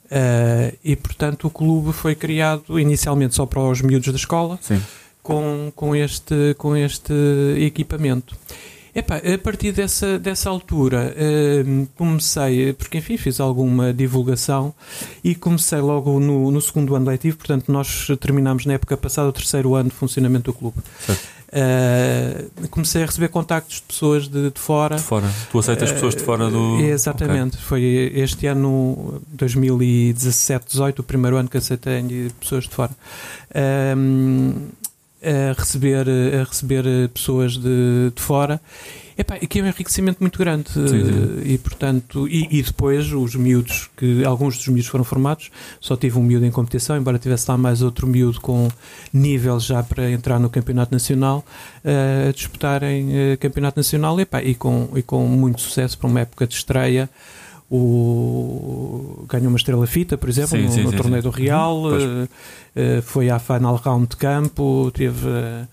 Uh, 0.05 0.77
e 0.83 0.95
portanto 0.95 1.47
o 1.47 1.49
clube 1.49 1.91
foi 1.91 2.13
criado 2.13 2.79
inicialmente 2.79 3.33
só 3.33 3.45
para 3.45 3.59
os 3.61 3.81
miúdos 3.81 4.09
da 4.09 4.15
escola, 4.15 4.59
Sim. 4.61 4.81
com, 5.23 5.71
com, 5.75 5.95
este, 5.95 6.53
com 6.57 6.77
este 6.77 7.13
equipamento. 7.57 8.35
Epá, 8.95 9.17
a 9.17 9.37
partir 9.39 9.71
dessa, 9.71 10.19
dessa 10.19 10.51
altura 10.51 11.15
hum, 11.65 11.87
comecei, 11.97 12.73
porque 12.73 12.99
enfim 12.99 13.17
fiz 13.17 13.39
alguma 13.39 13.91
divulgação 13.91 14.71
e 15.23 15.33
comecei 15.33 15.79
logo 15.79 16.19
no, 16.19 16.51
no 16.51 16.61
segundo 16.61 16.95
ano 16.95 17.07
letivo, 17.07 17.37
portanto 17.37 17.71
nós 17.71 18.07
terminámos 18.19 18.67
na 18.67 18.73
época 18.73 18.95
passada 18.95 19.29
o 19.29 19.33
terceiro 19.33 19.73
ano 19.73 19.89
de 19.89 19.95
funcionamento 19.95 20.51
do 20.51 20.53
clube. 20.53 20.77
Certo. 20.99 21.27
Uh, 21.53 22.67
comecei 22.69 23.03
a 23.03 23.05
receber 23.05 23.27
contactos 23.27 23.75
de 23.75 23.81
pessoas 23.83 24.27
de, 24.27 24.49
de 24.49 24.59
fora. 24.59 24.95
De 24.95 25.03
fora. 25.03 25.29
Tu 25.51 25.59
aceitas 25.59 25.91
pessoas 25.91 26.15
de 26.15 26.23
fora 26.23 26.49
do. 26.49 26.79
Eh, 26.79 26.89
Exatamente. 26.89 27.57
Foi 27.57 28.11
este 28.15 28.47
ano, 28.47 29.21
2017, 29.29 30.65
18, 30.67 30.99
o 30.99 31.03
primeiro 31.03 31.37
ano 31.37 31.47
que 31.47 31.57
aceitei 31.57 32.31
pessoas 32.39 32.63
de 32.63 32.71
fora. 32.71 32.91
Ahm, 33.53 34.69
a 35.23 35.53
receber, 35.59 36.05
a 36.09 36.43
receber 36.43 36.83
pessoas 37.09 37.53
de, 37.57 38.11
de 38.15 38.21
fora. 38.21 38.61
Epá, 39.17 39.37
que 39.37 39.59
é 39.59 39.63
um 39.63 39.67
enriquecimento 39.67 40.17
muito 40.21 40.39
grande 40.39 40.71
Sim, 40.71 40.87
sim. 40.87 41.41
eh, 41.45 41.53
e 41.53 41.57
portanto 41.59 42.27
e, 42.27 42.47
e 42.49 42.63
depois 42.63 43.13
os 43.13 43.35
miúdos 43.35 43.89
que 43.95 44.25
alguns 44.25 44.57
dos 44.57 44.67
miúdos 44.67 44.87
foram 44.87 45.03
formados 45.03 45.51
só 45.79 45.95
tive 45.95 46.17
um 46.17 46.23
miúdo 46.23 46.45
em 46.47 46.51
competição 46.51 46.97
embora 46.97 47.19
tivesse 47.19 47.49
lá 47.49 47.55
mais 47.55 47.83
outro 47.83 48.07
miúdo 48.07 48.41
com 48.41 48.67
nível 49.13 49.59
já 49.59 49.83
para 49.83 50.09
entrar 50.09 50.39
no 50.39 50.49
campeonato 50.49 50.91
nacional 50.91 51.45
eh, 51.83 52.29
a 52.29 52.31
disputarem 52.31 53.15
eh, 53.15 53.37
campeonato 53.37 53.79
nacional 53.79 54.19
epá, 54.19 54.41
e, 54.41 54.55
com, 54.55 54.89
e 54.95 55.03
com 55.03 55.27
muito 55.27 55.61
sucesso 55.61 55.95
para 55.95 56.07
uma 56.07 56.21
época 56.21 56.47
de 56.47 56.55
estreia 56.55 57.07
o 57.75 59.25
ganhou 59.27 59.49
uma 59.49 59.57
estrela 59.57 59.85
fita 59.87 60.17
por 60.17 60.29
exemplo 60.29 60.49
Sim, 60.57 60.63
no, 60.65 60.71
sim, 60.71 60.83
no 60.83 60.91
sim, 60.91 60.97
torneio 60.97 61.23
do 61.23 61.29
Real 61.29 61.81
eh, 61.95 62.27
eh, 62.75 63.01
foi 63.01 63.29
à 63.29 63.39
final 63.39 63.75
round 63.75 64.07
de 64.09 64.15
campo 64.17 64.91
teve 64.93 65.27
eh, 65.27 65.65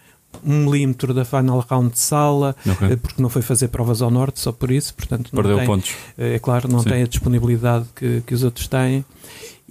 um 0.45 0.65
milímetro 0.65 1.13
da 1.13 1.25
final 1.25 1.65
round 1.69 1.93
de 1.93 1.99
sala 1.99 2.57
Ok. 2.67 2.89
eh, 2.93 2.97
porque 2.97 3.21
não 3.21 3.29
foi 3.29 3.43
fazer 3.43 3.69
provas 3.69 4.01
ao 4.01 4.11
norte 4.11 4.41
só 4.41 4.51
por 4.53 4.71
isso 4.71 4.95
portanto 4.95 5.31
Perdeu 5.31 5.59
tem, 5.59 5.67
pontos. 5.67 5.93
é 6.17 6.39
claro, 6.39 6.69
não 6.69 6.83
tem 6.83 7.03
a 7.03 7.07
disponibilidade 7.07 7.85
que, 7.95 8.23
que 8.27 8.35
os 8.35 8.43
outros 8.45 8.67
têm. 8.67 9.05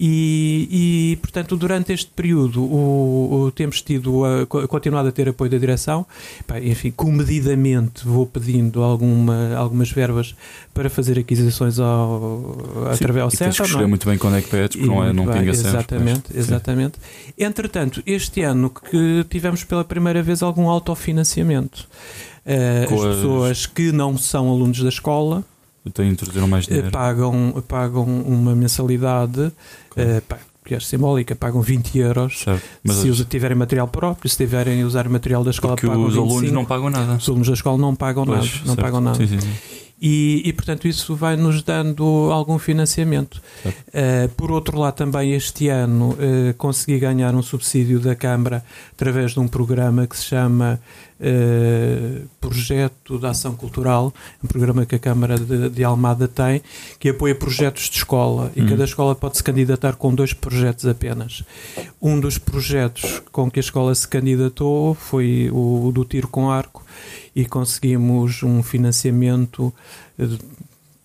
E, 0.01 1.11
e, 1.11 1.15
portanto, 1.17 1.57
durante 1.57 1.91
este 1.91 2.09
período, 2.15 2.63
o, 2.63 3.47
o- 3.47 3.51
temos 3.51 3.81
tido, 3.81 4.23
a, 4.23 4.45
co- 4.45 4.65
continuado 4.67 5.09
a 5.09 5.11
ter 5.11 5.27
apoio 5.27 5.51
da 5.51 5.57
direção. 5.57 6.05
Enfim, 6.63 6.89
comedidamente 6.91 8.05
vou 8.07 8.25
pedindo 8.25 8.81
alguma, 8.81 9.53
algumas 9.55 9.91
verbas 9.91 10.33
para 10.73 10.89
fazer 10.89 11.19
aquisições 11.19 11.79
ao, 11.79 12.55
através 12.93 13.23
ao 13.23 13.29
e 13.29 13.37
tens 13.37 13.55
que 13.57 13.61
escolher 13.63 13.73
não 13.73 13.83
é? 13.83 13.87
muito 13.87 14.07
bem 14.07 14.17
quando 14.17 14.37
é 14.37 14.41
que 14.41 14.47
pedes, 14.49 14.77
porque 14.77 14.85
E 14.89 14.95
não, 14.95 15.03
é, 15.03 15.11
não 15.11 15.25
bem, 15.25 15.39
pinga 15.39 15.53
sempre. 15.53 15.69
Exatamente. 15.69 16.31
Sim. 16.31 16.39
exatamente. 16.39 16.93
Entretanto, 17.37 18.01
este 18.05 18.41
ano 18.41 18.69
que 18.69 19.25
tivemos 19.29 19.65
pela 19.65 19.83
primeira 19.83 20.23
vez 20.23 20.41
algum 20.41 20.69
autofinanciamento. 20.69 21.85
Eh, 22.45 22.85
Com 22.87 22.95
as 22.95 23.05
as- 23.05 23.15
pessoas 23.17 23.65
que 23.65 23.91
não 23.91 24.17
são 24.17 24.49
alunos 24.49 24.81
da 24.81 24.87
escola 24.89 25.43
Então 25.85 26.03
mais 26.47 26.65
eh, 26.65 26.69
dinheiro. 26.69 26.91
pagam, 26.91 27.63
pagam 27.67 28.05
uma 28.05 28.55
mensalidade 28.55 29.51
Ok. 30.01 30.15
eh, 30.17 30.21
pá, 30.21 30.37
que 30.65 30.75
é 30.75 30.79
simbólica, 30.79 31.35
pagam 31.35 31.61
20 31.61 31.97
euros 31.97 32.39
Certo. 32.43 32.61
Se 32.87 33.09
as- 33.09 33.25
tiverem 33.27 33.57
material 33.57 33.87
próprio, 33.87 34.29
se 34.29 34.37
tiverem 34.37 34.83
a 34.83 34.85
usar 34.85 35.09
material 35.09 35.43
da 35.43 35.49
escola 35.51 35.73
porque 35.75 35.87
pagam 35.87 36.03
os 36.05 36.13
25. 36.13 36.31
alunos 36.31 36.51
não 36.51 36.65
pagam 36.65 36.89
nada. 36.89 37.13
Os 37.15 37.27
alunos 37.27 37.47
da 37.47 37.53
escola 37.55 37.77
não 37.77 37.95
pagam 37.95 38.25
Pois, 38.25 38.37
nada, 38.39 38.57
não 38.59 38.65
certo. 38.75 38.81
pagam 38.81 39.01
nada. 39.01 39.17
Sim, 39.17 39.27
sim, 39.27 39.39
sim. 39.39 39.53
E, 40.01 40.43
e, 40.45 40.53
portanto 40.53 40.87
isso 40.87 41.13
vai 41.13 41.35
nos 41.35 41.61
dando 41.61 42.05
algum 42.31 42.57
financiamento. 42.57 43.41
Eh, 43.91 44.29
por 44.37 44.49
outro 44.49 44.77
lado, 44.79 44.93
também 44.95 45.33
este 45.33 45.67
ano 45.67 46.15
eh, 46.17 46.53
consegui 46.57 46.99
ganhar 46.99 47.35
um 47.35 47.41
subsídio 47.41 47.99
da 47.99 48.15
Câmara 48.15 48.63
através 48.93 49.31
de 49.33 49.41
um 49.41 49.47
programa 49.47 50.07
que 50.07 50.15
se 50.17 50.23
chama 50.25 50.79
eh, 51.19 52.21
Projeto 52.39 53.19
de 53.19 53.25
Ação 53.25 53.55
Cultural, 53.55 54.13
um 54.43 54.47
programa 54.47 54.85
que 54.85 54.95
a 54.95 54.99
Câmara 54.99 55.37
de, 55.37 55.69
de 55.69 55.83
Almada 55.83 56.27
tem, 56.27 56.61
que 56.97 57.09
apoia 57.09 57.35
projetos 57.35 57.89
de 57.89 57.97
escola 57.97 58.51
e 58.55 58.61
Hum. 58.61 58.67
cada 58.67 58.83
escola 58.83 59.15
pode 59.15 59.37
se 59.37 59.43
candidatar 59.43 59.95
com 59.95 60.13
dois 60.13 60.33
projetos 60.33 60.85
apenas. 60.85 61.43
Um 62.01 62.19
dos 62.19 62.37
projetos 62.37 63.21
com 63.31 63.49
que 63.51 63.59
a 63.59 63.61
escola 63.61 63.93
se 63.93 64.07
candidatou 64.07 64.93
foi 64.93 65.49
o 65.51 65.91
do 65.93 66.05
tiro 66.05 66.27
com 66.27 66.49
arco 66.49 66.83
e 67.35 67.45
conseguimos 67.45 68.43
um 68.43 68.63
financiamento 68.63 69.73
eh, 70.17 70.27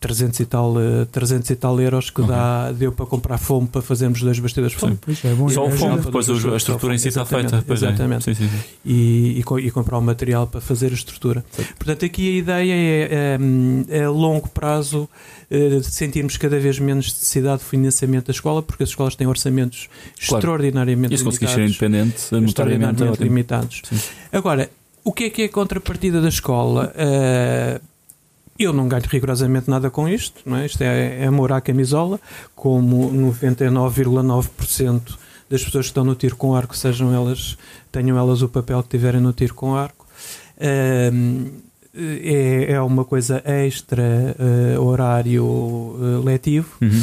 300 0.05 0.39
e 0.41 0.45
tal, 0.45 0.75
eh, 0.79 1.07
300 1.11 1.49
e 1.49 1.57
tal 1.57 1.81
euros 1.81 2.11
que 2.11 2.21
Ok. 2.21 2.35
dá, 2.35 2.71
deu 2.73 2.93
para 2.93 3.07
comprar 3.07 3.39
fomo 3.39 3.67
para 3.67 3.81
fazermos 3.81 4.21
dois 4.21 4.39
bastidores 4.39 4.75
de 4.75 4.79
fomo. 4.79 4.99
Pois 5.01 5.25
é 5.25 5.33
bom. 5.33 5.49
Só 5.49 5.65
o 5.65 5.69
ajuda. 5.69 5.97
depois 6.03 6.29
a 6.29 6.57
estrutura 6.57 6.95
em 6.95 6.99
si 6.99 7.09
está 7.09 7.25
feita. 7.25 7.65
Pois 7.67 7.83
é. 7.83 7.87
exatamente. 7.89 8.25
Sim, 8.25 8.35
sim, 8.35 8.49
sim. 8.49 8.59
e, 8.85 9.41
e, 9.41 9.67
e 9.67 9.71
comprar 9.71 9.97
o 9.97 10.03
material 10.03 10.47
para 10.47 10.61
fazer 10.61 10.91
a 10.91 10.95
estrutura. 10.95 11.43
Portanto, 11.79 12.05
aqui 12.05 12.29
a 12.29 12.39
ideia 12.39 12.73
é, 12.75 13.39
é, 13.91 13.99
é 14.01 14.05
a 14.05 14.11
longo 14.11 14.49
prazo 14.51 15.09
eh, 15.51 15.81
sentirmos 15.83 16.37
cada 16.37 16.59
vez 16.59 16.79
menos 16.79 17.07
necessidade 17.07 17.61
de 17.61 17.65
financiamento 17.65 18.27
da 18.27 18.33
escola, 18.33 18.63
porque 18.63 18.83
as 18.83 18.91
escolas 18.91 19.17
têm 19.17 19.27
orçamentos 19.27 19.89
Claro. 20.29 20.41
extraordinariamente 20.43 21.15
E 21.15 21.19
se 21.19 21.25
conseguir 21.25 21.49
ser 21.49 21.61
limitados. 21.61 21.77
independente, 21.83 22.25
monetariamente, 22.35 22.43
é 22.43 23.07
extraordinariamente 23.07 23.23
limitados. 23.25 23.83
Sim. 23.89 23.97
Agora, 24.33 24.69
o 25.03 25.13
que 25.13 25.25
é 25.25 25.31
que 25.31 25.43
é 25.43 25.45
a 25.47 25.49
contrapartida 25.49 26.21
da 26.21 26.29
escola? 26.29 26.93
Eh, 26.97 27.81
eu 28.59 28.73
não 28.73 28.87
ganho 28.89 29.05
rigorosamente 29.09 29.69
nada 29.69 29.91
com 29.91 30.09
isto, 30.09 30.41
não 30.47 30.57
é? 30.57 30.67
Isto 30.67 30.83
é, 30.83 31.23
é 31.23 31.27
amor 31.27 31.53
à 31.53 31.61
camisola, 31.61 32.21
como 32.55 33.11
99,9% 33.13 35.01
das 35.51 35.63
pessoas 35.65 35.87
que 35.87 35.91
estão 35.91 36.05
no 36.05 36.15
tiro 36.15 36.37
com 36.37 36.55
arco, 36.55 36.77
sejam 36.77 37.13
elas, 37.15 37.57
tenham 37.93 38.17
elas 38.19 38.43
o 38.43 38.49
papel 38.49 38.83
que 38.83 38.89
tiverem 38.91 39.21
no 39.21 39.33
tiro 39.33 39.55
com 39.55 39.75
arco. 39.75 40.07
É, 40.59 41.11
é 42.69 42.81
uma 42.81 43.05
coisa 43.05 43.41
extra 43.45 44.35
eh, 44.39 44.79
horário 44.79 45.97
eh, 46.01 46.25
letivo, 46.25 46.69
Uhum. 46.81 47.03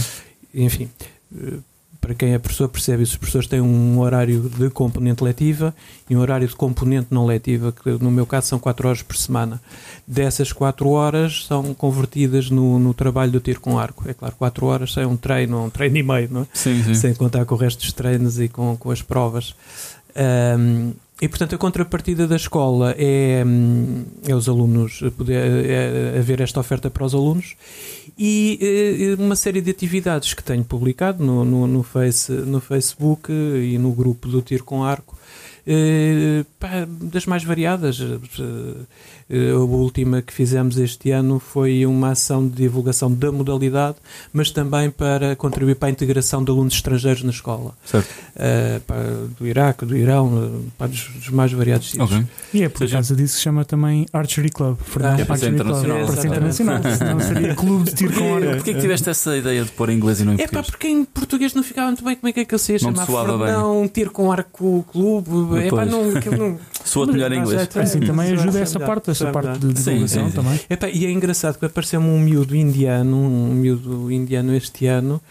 enfim, 0.54 0.90
eh, 1.34 1.54
para 2.02 2.16
quem 2.16 2.34
é 2.34 2.40
professor 2.40 2.68
percebe 2.68 3.04
isso, 3.04 3.14
os 3.14 3.18
professores 3.18 3.48
têm 3.48 3.62
um 3.62 4.00
horário 4.00 4.50
de 4.58 4.72
componente 4.72 5.24
letiva 5.24 5.74
e 6.10 6.18
um 6.18 6.20
horário 6.20 6.48
de 6.48 6.56
componente 6.56 7.08
não 7.12 7.28
letiva, 7.28 7.72
que 7.72 7.92
no 8.04 8.10
meu 8.10 8.26
caso 8.26 8.48
são 8.48 8.60
4 8.60 8.88
horas 8.88 9.04
por 9.04 9.16
semana. 9.16 9.62
Dessas 10.08 10.52
4 10.52 10.90
horas 10.90 11.46
são 11.46 11.76
convertidas 11.76 12.50
no, 12.50 12.80
no 12.80 12.92
trabalho 12.92 13.32
do 13.32 13.40
tiro 13.40 13.62
com 13.62 13.78
arco. 13.78 14.10
É 14.10 14.16
claro, 14.16 14.36
4 14.36 14.66
horas 14.66 14.98
é 14.98 15.06
um 15.06 15.16
treino, 15.16 15.66
um 15.66 15.70
treino 15.70 15.96
e 15.96 16.04
meio, 16.04 16.28
não 16.32 16.42
é? 16.42 16.48
Sim, 16.54 16.84
sim. 16.84 16.96
sem 16.96 17.14
contar 17.14 17.46
com 17.46 17.54
o 17.54 17.58
resto 17.58 17.80
dos 17.82 17.94
treinos 17.94 18.40
e 18.40 18.50
com, 18.50 18.76
com 18.76 18.90
as 18.90 19.04
provas. 19.04 19.56
Ahm, 20.16 20.94
e 21.22 21.28
portanto 21.30 21.54
a 21.54 21.58
contrapartida 21.58 22.28
da 22.28 22.36
escola 22.36 22.96
é, 22.98 23.44
hum, 23.46 24.04
é 24.28 24.34
os 24.34 24.50
alunos 24.50 25.04
poder 25.16 25.70
é 25.70 26.18
haver 26.18 26.42
esta 26.42 26.60
oferta 26.60 26.90
para 26.90 27.06
os 27.06 27.14
alunos 27.14 27.56
e 28.18 28.58
eh, 28.60 29.22
uma 29.22 29.36
série 29.36 29.62
de 29.62 29.70
atividades 29.70 30.34
que 30.34 30.44
tenho 30.44 30.64
publicado 30.64 31.24
no, 31.24 31.46
no, 31.46 31.68
no, 31.68 31.84
face, 31.84 32.32
no 32.32 32.60
Facebook 32.60 33.32
e 33.32 33.78
no 33.78 33.92
grupo 33.92 34.28
do 34.28 34.42
Tiro 34.42 34.64
com 34.64 34.84
Arco 34.84 35.16
eh, 35.66 36.44
das 36.88 37.26
mais 37.26 37.44
variadas. 37.44 38.00
Eh, 39.32 39.52
A 39.52 39.58
última 39.58 40.22
que 40.22 40.34
fizemos 40.34 40.78
este 40.78 41.10
ano 41.12 41.40
foi 41.40 41.86
uma 41.86 42.10
ação 42.12 42.46
de 42.48 42.56
divulgação 42.56 43.10
da 43.12 43.32
modalidade, 43.32 43.96
mas 44.34 44.52
também 44.52 44.90
para 44.92 45.36
contribuir 45.38 45.76
para 45.76 45.88
a 45.88 45.92
integração 45.92 46.44
de 46.44 46.52
alunos 46.52 46.74
estrangeiros 46.74 47.24
na 47.24 47.30
escola, 47.32 47.74
Certo. 47.86 48.10
Eh, 48.36 48.82
pá, 48.86 48.96
do 49.40 49.48
Iraque, 49.48 49.86
do 49.86 49.96
Irão, 49.96 50.64
eh, 50.80 50.88
dos, 50.88 51.08
dos 51.16 51.30
mais 51.30 51.52
variados 51.54 51.90
sítios. 51.92 52.12
Ok. 52.12 52.26
E 52.54 52.64
é 52.64 52.70
por 52.70 52.80
Seja- 52.80 52.94
causa 52.98 53.16
disso 53.16 53.34
que 53.34 53.38
se 53.38 53.44
chama 53.44 53.64
também 53.64 54.06
Archery 54.12 54.50
Club. 54.50 54.78
Fernando 54.84 55.16
que 55.16 55.22
é 55.22 55.26
para 55.26 55.38
ser 55.38 55.46
Club. 55.46 55.56
internacional. 55.62 56.06
Para 56.06 56.16
ser 56.22 56.28
internacional. 56.28 56.82
Senão 56.98 57.20
seria 57.22 57.56
clube 57.56 57.84
de 57.86 57.96
tiro 57.96 58.14
com 58.14 58.36
arco. 58.36 58.56
Porquê 58.56 58.74
que 58.74 58.82
tiveste 58.82 59.10
essa 59.10 59.38
ideia 59.38 59.64
de 59.64 59.72
pôr 59.72 59.90
em 59.90 59.96
inglês 59.96 60.20
e 60.20 60.26
não 60.26 60.34
em 60.34 60.36
É 60.36 60.48
pá, 60.48 60.62
português? 60.62 60.72
porque 60.72 60.88
em 60.88 61.06
português 61.06 61.54
não 61.54 61.64
ficava 61.64 61.88
muito 61.88 62.04
bem 62.04 62.16
como 62.16 62.28
é 62.30 62.34
que 62.34 62.40
é 62.42 62.46
que 62.46 62.54
eu 62.56 62.60
sei 62.60 62.76
Não 62.82 62.94
chamar. 62.94 63.06
Fernão, 63.06 63.88
tiro 63.88 64.12
com 64.12 64.32
arco 64.32 64.86
clube, 64.92 65.30
é 65.66 65.70
pá, 65.70 65.86
não, 65.86 66.04
não, 66.12 66.60
Soa-te 66.84 67.14
melhor 67.14 67.32
em 67.32 67.40
inglês. 67.40 67.70
já 67.74 67.82
Assim 67.82 68.00
Sim, 68.00 68.06
também 68.06 68.32
ajuda 68.32 68.60
essa 68.60 68.80
sim, 68.80 68.86
parte, 68.86 69.12
essa 69.12 69.32
parte 69.32 69.60
sim, 69.62 69.68
de 69.74 69.80
sim, 69.80 69.90
divulgação 69.92 70.30
sim. 70.30 70.36
também. 70.36 70.60
Epá, 70.70 70.90
e 70.90 71.06
é 71.06 71.12
engraçado 71.12 71.58
que 71.58 71.66
apareceu-me 71.66 72.08
um 72.08 72.20
miúdo 72.20 72.56
indiano, 72.56 73.18
um 73.18 73.54
miúdo 73.54 74.12
indiano 74.12 74.56
este 74.56 74.88
ano, 74.88 75.22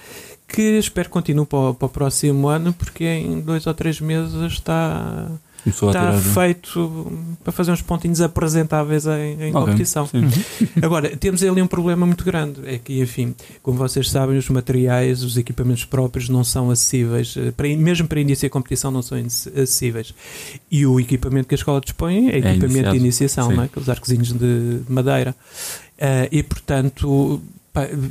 que 0.48 0.78
espero 0.78 1.08
que 1.08 1.12
continue 1.12 1.46
para 1.46 1.58
o, 1.58 1.74
para 1.74 1.86
o 1.86 1.88
próximo 1.88 2.48
ano, 2.48 2.72
porque 2.72 3.04
em 3.04 3.40
dois 3.40 3.66
ou 3.66 3.74
três 3.74 4.00
meses 4.00 4.52
está, 4.52 5.28
está 5.66 5.90
tirar. 5.90 6.20
feito 6.20 7.12
para 7.44 7.52
fazer 7.52 7.70
uns 7.72 7.82
pontinhos 7.82 8.20
apresentáveis 8.20 9.06
em, 9.06 9.42
em 9.42 9.50
Ok, 9.50 9.60
competição. 9.72 10.06
sim. 10.06 10.22
Agora, 10.82 11.14
temos 11.16 11.42
ali 11.42 11.60
um 11.60 11.66
problema 11.66 12.06
muito 12.06 12.24
grande, 12.24 12.60
é 12.64 12.78
que, 12.78 13.00
enfim, 13.00 13.34
como 13.62 13.78
vocês 13.78 14.10
sabem, 14.10 14.36
os 14.38 14.48
materiais, 14.48 15.22
os 15.22 15.36
equipamentos 15.36 15.84
próprios 15.84 16.28
não 16.28 16.42
são 16.44 16.70
acessíveis, 16.70 17.34
eh, 17.36 17.50
para, 17.50 17.68
mesmo 17.76 18.06
para 18.08 18.20
iniciar 18.20 18.46
a 18.48 18.50
competição 18.50 18.90
não 18.90 19.02
são 19.02 19.18
acessíveis. 19.18 20.14
E 20.70 20.86
o 20.86 20.98
equipamento 21.00 21.48
que 21.48 21.54
a 21.54 21.58
escola 21.58 21.80
dispõe 21.80 22.28
é 22.30 22.38
equipamento 22.38 22.64
iniciado. 22.66 22.90
de 22.92 22.96
iniciação, 22.98 23.48
Sim. 23.50 23.56
não 23.56 23.62
é? 23.62 23.66
aqueles 23.66 23.88
arcozinhos 23.88 24.32
de 24.32 24.80
madeira. 24.88 25.34
Ah, 26.00 26.26
e, 26.32 26.42
portanto, 26.42 27.40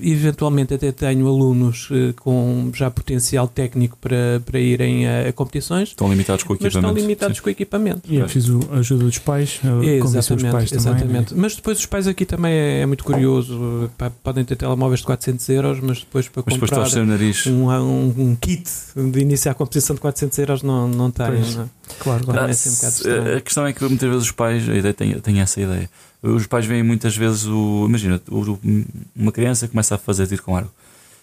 eventualmente 0.02 0.74
até 0.74 0.92
tenho 0.92 1.28
alunos 1.28 1.90
eh, 1.92 2.14
com 2.14 2.72
já 2.74 2.90
potencial 2.90 3.48
técnico 3.48 3.98
para, 3.98 4.42
para 4.46 4.60
irem 4.60 5.08
a, 5.08 5.30
a 5.30 5.34
competições, 5.34 5.90
Estão 5.90 6.10
limitados 6.10 6.44
com 6.44 6.54
o 6.54 6.58
mas 6.60 6.66
equipamento. 6.66 6.88
estão 6.90 7.02
limitados 7.02 7.40
com 7.40 7.48
o 7.48 7.52
equipamento. 7.52 8.02
E 8.12 8.18
é 8.20 8.24
preciso 8.24 8.60
a 8.72 8.78
ajuda 8.78 9.04
dos 9.06 9.18
pais, 9.18 9.60
a 9.64 9.70
convencer 10.02 10.38
os 10.38 10.44
Exatamente, 10.44 10.52
pais 10.52 10.70
também. 10.72 10.94
exatamente. 10.96 11.36
Mas 11.36 11.56
depois 11.56 11.80
os 11.80 11.86
pais 11.86 12.08
aqui 12.08 12.26
também 12.26 12.54
é, 12.54 12.82
é 12.82 12.86
muito 12.86 13.04
curioso. 13.04 13.90
Pá, 13.98 14.10
Podem 14.24 14.44
ter 14.46 14.56
telemóveis 14.56 15.00
de 15.02 15.06
400 15.06 15.50
euros, 15.50 15.80
mas 15.80 16.00
depois 16.00 16.28
para 16.28 16.44
Mas 16.46 16.54
depois 16.56 16.72
comprar 16.72 17.02
o 17.02 17.06
nariz. 17.06 17.48
um, 17.48 17.70
um, 17.70 18.14
um 18.18 18.36
kit 18.36 18.70
de 18.96 19.20
iniciar 19.20 19.52
a 19.52 19.56
competição 19.56 19.96
de 19.96 20.02
400 20.02 20.38
euros 20.40 20.64
não, 20.64 20.88
não. 20.88 21.10
Pois. 21.12 21.56
não 21.56 21.64
é? 21.64 21.68
Claro, 22.00 22.24
claro. 22.24 22.40
Ah, 22.42 22.44
é 22.46 22.48
um 22.48 22.52
estranho. 22.52 23.38
a 23.38 23.42
questão 23.42 23.66
é 23.66 23.74
que 23.74 23.84
muitas 23.84 24.08
vezes 24.10 24.24
os 24.26 24.32
pais, 24.32 24.64
tem, 24.96 25.20
tem 25.20 25.40
essa 25.42 25.60
ideia. 25.60 25.90
Os 26.22 26.46
pais 26.48 26.66
veem 26.66 26.84
muitas 26.84 27.16
vezes 27.16 27.46
o. 27.46 27.86
Imagina, 27.88 28.22
o- 28.30 28.60
uma 29.16 29.32
criança 29.32 29.68
começa 29.68 29.96
a 29.96 29.98
fazer 29.98 30.28
tiro 30.28 30.44
com 30.44 30.56
arco 30.56 30.72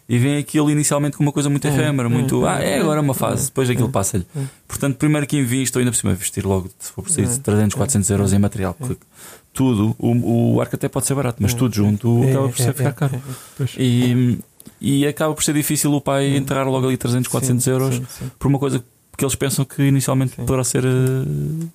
e 0.08 0.18
vem 0.18 0.38
aquilo 0.38 0.70
inicialmente 0.70 1.16
com 1.16 1.22
uma 1.22 1.32
coisa 1.32 1.50
muito 1.50 1.66
É, 1.66 1.70
efêmera, 1.70 2.08
é, 2.08 2.12
muito. 2.12 2.46
é, 2.46 2.50
Ah, 2.50 2.60
é 2.62 2.78
agora 2.80 3.00
uma 3.00 3.12
fase, 3.12 3.42
é, 3.42 3.44
depois 3.46 3.68
aquilo 3.68 3.88
é, 3.88 3.90
passa-lhe. 3.90 4.24
é. 4.36 4.40
Portanto, 4.66 4.96
primeiro 4.96 5.26
que 5.26 5.36
invisto, 5.36 5.78
ainda 5.78 5.90
por 5.90 5.96
cima, 5.98 6.14
vestir 6.14 6.46
logo, 6.46 6.70
se 6.78 6.92
for 6.92 7.02
preciso, 7.02 7.38
É, 7.38 7.42
300, 7.42 7.74
400 7.76 8.08
euros 8.10 8.32
em 8.32 8.38
material. 8.38 8.74
é. 8.80 8.86
porque 8.86 9.02
Tudo, 9.52 9.94
o, 9.98 10.54
o 10.54 10.60
arco 10.60 10.76
até 10.76 10.88
pode 10.88 11.06
ser 11.06 11.14
barato, 11.14 11.38
mas 11.42 11.52
É, 11.52 11.56
tudo 11.56 11.74
junto 11.74 12.22
É, 12.24 12.30
acaba 12.30 12.48
por 12.48 12.56
ser 12.58 12.68
é, 12.70 12.72
ficar 12.72 12.88
é, 12.88 12.92
caro. 12.92 13.14
é, 13.58 13.62
é. 13.62 13.66
E, 13.82 14.38
e 14.80 15.06
acaba 15.06 15.34
por 15.34 15.42
ser 15.42 15.54
difícil 15.54 15.92
o 15.92 16.00
pai 16.00 16.30
Hum. 16.32 16.36
enterrar 16.36 16.66
logo 16.68 16.86
ali 16.86 16.96
300, 16.96 17.26
400 17.28 17.64
Sim, 17.64 17.70
euros 17.70 17.94
sim, 17.96 18.06
sim. 18.18 18.30
por 18.38 18.48
uma 18.48 18.58
coisa 18.58 18.82
que 19.16 19.24
eles 19.24 19.34
pensam 19.34 19.64
que 19.64 19.82
inicialmente 19.82 20.36
poderá 20.36 20.62
ser 20.62 20.84
eh, 20.84 21.66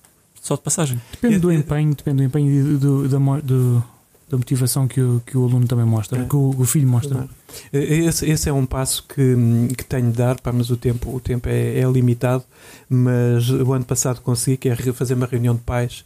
só 0.42 0.56
de 0.56 0.62
passagem. 0.62 1.00
Depende 1.12 1.38
do 1.38 1.52
empenho, 1.52 1.94
depende 1.94 2.16
do 2.18 2.22
empenho 2.24 2.74
e 2.74 2.76
do, 2.76 3.08
da, 3.08 3.18
do- 3.40 3.84
da 4.28 4.36
motivação 4.38 4.88
que 4.88 4.98
o, 4.98 5.22
que 5.26 5.36
o 5.36 5.44
aluno 5.44 5.66
também 5.66 5.84
mostra, 5.84 6.22
É. 6.22 6.24
que 6.24 6.34
o, 6.34 6.54
o 6.58 6.64
filho 6.64 6.88
mostra. 6.88 7.28
Esse, 7.70 8.28
esse 8.30 8.48
é 8.48 8.52
um 8.52 8.64
passo 8.64 9.04
que, 9.06 9.36
que 9.76 9.84
tenho 9.84 10.10
de 10.10 10.16
dar, 10.16 10.40
pá, 10.40 10.50
mas 10.50 10.70
o 10.70 10.76
tempo, 10.76 11.14
o 11.14 11.20
tempo 11.20 11.48
é, 11.50 11.78
é 11.78 11.84
limitado. 11.90 12.42
Mas 12.88 13.50
o 13.50 13.72
ano 13.74 13.84
passado 13.84 14.20
consegui, 14.22 14.56
que 14.56 14.68
é 14.70 14.76
fazer 14.76 15.14
uma 15.14 15.26
reunião 15.26 15.54
de 15.54 15.60
pais 15.60 16.02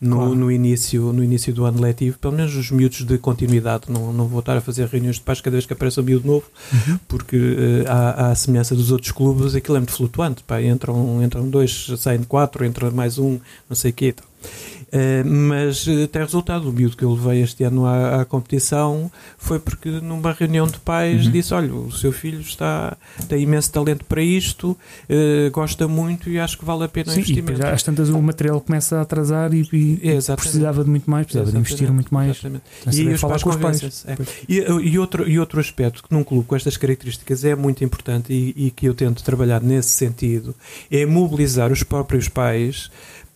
no, 0.00 0.16
Claro. 0.16 0.34
no, 0.34 0.50
início, 0.50 1.12
no 1.12 1.22
início 1.22 1.52
do 1.52 1.64
ano 1.66 1.80
letivo, 1.80 2.18
pelo 2.18 2.34
menos 2.34 2.54
os 2.56 2.70
miúdos 2.70 3.04
de 3.04 3.18
continuidade. 3.18 3.84
Não, 3.88 4.12
não 4.12 4.26
vou 4.26 4.40
estar 4.40 4.56
a 4.56 4.60
fazer 4.60 4.86
reuniões 4.86 5.16
de 5.16 5.22
pais 5.22 5.40
cada 5.40 5.54
vez 5.54 5.66
que 5.66 5.72
aparece 5.74 6.00
um 6.00 6.02
miúdo 6.02 6.26
novo, 6.26 6.46
Uhum. 6.72 6.98
porque 7.06 7.36
eh, 7.36 7.84
há, 7.88 8.26
há 8.26 8.30
a 8.30 8.34
semelhança 8.34 8.74
dos 8.74 8.90
outros 8.90 9.12
clubes, 9.12 9.54
aquilo 9.54 9.76
é 9.76 9.80
muito 9.80 9.92
flutuante. 9.92 10.42
Pá, 10.42 10.62
entram, 10.62 11.22
entram 11.22 11.48
dois, 11.48 11.92
saem 11.98 12.22
quatro, 12.22 12.64
entra 12.64 12.90
mais 12.90 13.18
um, 13.18 13.38
não 13.68 13.76
sei 13.76 13.90
o 13.90 13.94
quê. 13.94 14.06
e 14.06 14.12
tal. 14.12 14.26
Eh, 14.42 14.79
mas 15.24 15.86
eh, 15.88 16.06
tem 16.06 16.22
resultado. 16.22 16.68
O 16.68 16.72
miúdo 16.72 16.96
que 16.96 17.04
eu 17.04 17.12
levei 17.14 17.42
este 17.42 17.62
ano 17.64 17.86
à, 17.86 18.22
à 18.22 18.24
competição 18.24 19.10
foi 19.38 19.58
porque 19.58 19.88
numa 19.88 20.32
reunião 20.32 20.66
de 20.66 20.78
pais 20.80 21.26
Uhum. 21.26 21.32
disse: 21.32 21.54
Olha, 21.54 21.72
o 21.74 21.92
seu 21.92 22.12
filho 22.12 22.40
está, 22.40 22.96
tem 23.28 23.42
imenso 23.42 23.70
talento 23.72 24.04
para 24.04 24.22
isto, 24.22 24.76
eh, 25.08 25.48
gosta 25.52 25.86
muito 25.88 26.28
e 26.30 26.38
acho 26.38 26.58
que 26.58 26.64
vale 26.64 26.84
a 26.84 26.88
pena 26.88 27.08
o 27.10 27.14
Sim, 27.14 27.18
e 27.18 27.22
investimento. 27.22 27.52
depois, 27.58 27.74
às 27.74 27.82
tantas 27.82 28.08
o 28.08 28.20
material 28.20 28.60
começa 28.60 28.98
a 28.98 29.02
atrasar 29.02 29.52
e, 29.54 29.66
e 29.72 30.00
É, 30.02 30.14
exatamente. 30.14 30.42
precisava 30.42 30.84
de 30.84 30.90
muito 30.90 31.10
mais, 31.10 31.26
precisava 31.26 31.50
de 31.50 31.56
investir 31.58 31.82
Exatamente, 31.84 31.94
muito 31.94 32.14
mais. 32.14 32.30
exatamente. 32.36 32.62
Então, 32.80 32.92
E 33.14 33.18
falar 33.18 33.30
pais 33.32 33.42
com 33.42 33.50
os 33.50 33.56
pais. 33.56 34.04
é. 34.06 34.16
E, 34.48 34.56
e 34.90 34.98
outro, 34.98 35.28
e 35.28 35.38
outro 35.38 35.60
aspecto 35.60 36.02
que 36.02 36.12
num 36.14 36.24
clube 36.24 36.46
com 36.46 36.56
estas 36.56 36.76
características 36.76 37.44
é 37.44 37.54
muito 37.54 37.84
importante 37.84 38.32
e, 38.32 38.66
e 38.66 38.70
que 38.70 38.86
eu 38.86 38.94
tento 38.94 39.22
trabalhar 39.22 39.60
nesse 39.62 39.90
sentido 39.90 40.54
é 40.90 41.04
mobilizar 41.06 41.70
os 41.72 41.82
próprios 41.82 42.28
pais 42.28 42.90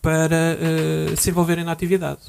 para 0.05 0.55
eh, 0.61 1.15
se 1.17 1.31
envolverem 1.31 1.65
na 1.65 1.71
atividade. 1.71 2.19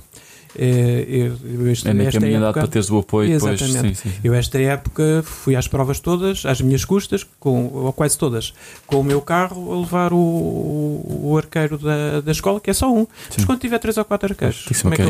É, 0.59 1.05
eu, 1.45 1.71
este- 1.71 1.89
É 1.89 1.93
na 1.93 2.05
esta 2.05 2.19
caminhadade 2.21 2.51
época- 2.51 2.61
para 2.61 2.69
teres 2.71 2.91
o 2.91 2.99
apoio 2.99 3.29
depois. 3.31 3.61
Sim, 3.61 3.95
sim. 3.95 4.11
eu, 4.25 4.33
esta 4.35 4.59
época, 4.61 5.23
fui 5.25 5.55
às 5.55 5.69
provas 5.69 6.01
todas, 6.01 6.45
às 6.47 6.61
minhas 6.61 6.85
custas, 6.85 7.27
com, 7.39 7.67
ou 7.73 7.93
quase 7.93 8.17
todas, 8.17 8.55
com 8.87 9.01
o 9.01 9.05
meu 9.05 9.21
carro, 9.21 9.73
a 9.75 9.81
levar 9.81 10.13
o, 10.13 10.17
o 10.19 11.35
arqueiro 11.37 11.77
da, 11.79 12.21
da 12.21 12.33
escola, 12.33 12.61
que 12.61 12.71
é 12.71 12.73
só 12.75 12.93
um. 12.93 13.07
Mas 13.29 13.37
Sim. 13.37 13.47
quando 13.47 13.61
tiver 13.61 13.79
três 13.79 13.97
ou 13.99 14.05
quatro 14.05 14.33
arqueiros, 14.33 14.65
como 14.83 14.95
é 14.95 14.97
que 14.97 15.03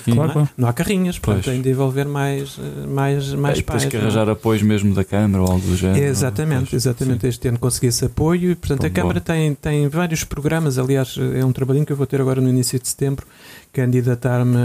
quê. 0.00 0.12
Claro, 0.12 0.16
Não, 0.16 0.24
é? 0.24 0.32
claro. 0.32 0.48
Não 0.58 0.68
há 0.68 0.72
carrinhas, 0.72 1.18
portanto, 1.18 1.44
tem 1.44 1.62
de 1.62 1.70
envolver 1.70 2.04
mais, 2.06 2.58
mais, 2.88 3.32
mais 3.32 3.56
Aí 3.58 3.62
pais. 3.62 3.82
tens 3.82 3.90
que 3.90 3.96
é? 3.96 4.00
arranjar 4.00 4.28
apoios 4.28 4.62
mesmo 4.62 4.94
da 4.94 5.04
Câmara 5.04 5.42
ou 5.44 5.50
algo 5.50 5.66
do 5.66 5.76
género. 5.76 6.04
Exatamente, 6.04 6.70
Pois, 6.70 6.74
exatamente. 6.74 7.26
Este 7.26 7.48
ano 7.48 7.58
consegui 7.58 7.86
esse 7.86 8.04
apoio 8.04 8.50
e, 8.50 8.54
portanto, 8.54 8.80
Pô, 8.80 8.86
a 8.86 8.90
Câmara 8.90 9.20
tem, 9.20 9.54
tem 9.54 9.88
vários 9.88 10.24
programas. 10.24 10.78
Aliás, 10.78 11.16
é 11.34 11.44
um 11.44 11.52
trabalhinho 11.52 11.86
que 11.86 11.92
eu 11.92 11.96
vou 11.96 12.06
ter 12.06 12.20
agora 12.20 12.40
no 12.40 12.48
início 12.48 12.78
de 12.78 12.88
setembro, 12.88 13.26
candidatar-me 13.74 14.56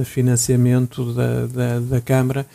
a 0.00 0.04
financiamento 0.04 1.12
da, 1.12 1.46
da, 1.46 1.80
da 1.80 2.00
Câmara 2.00 2.46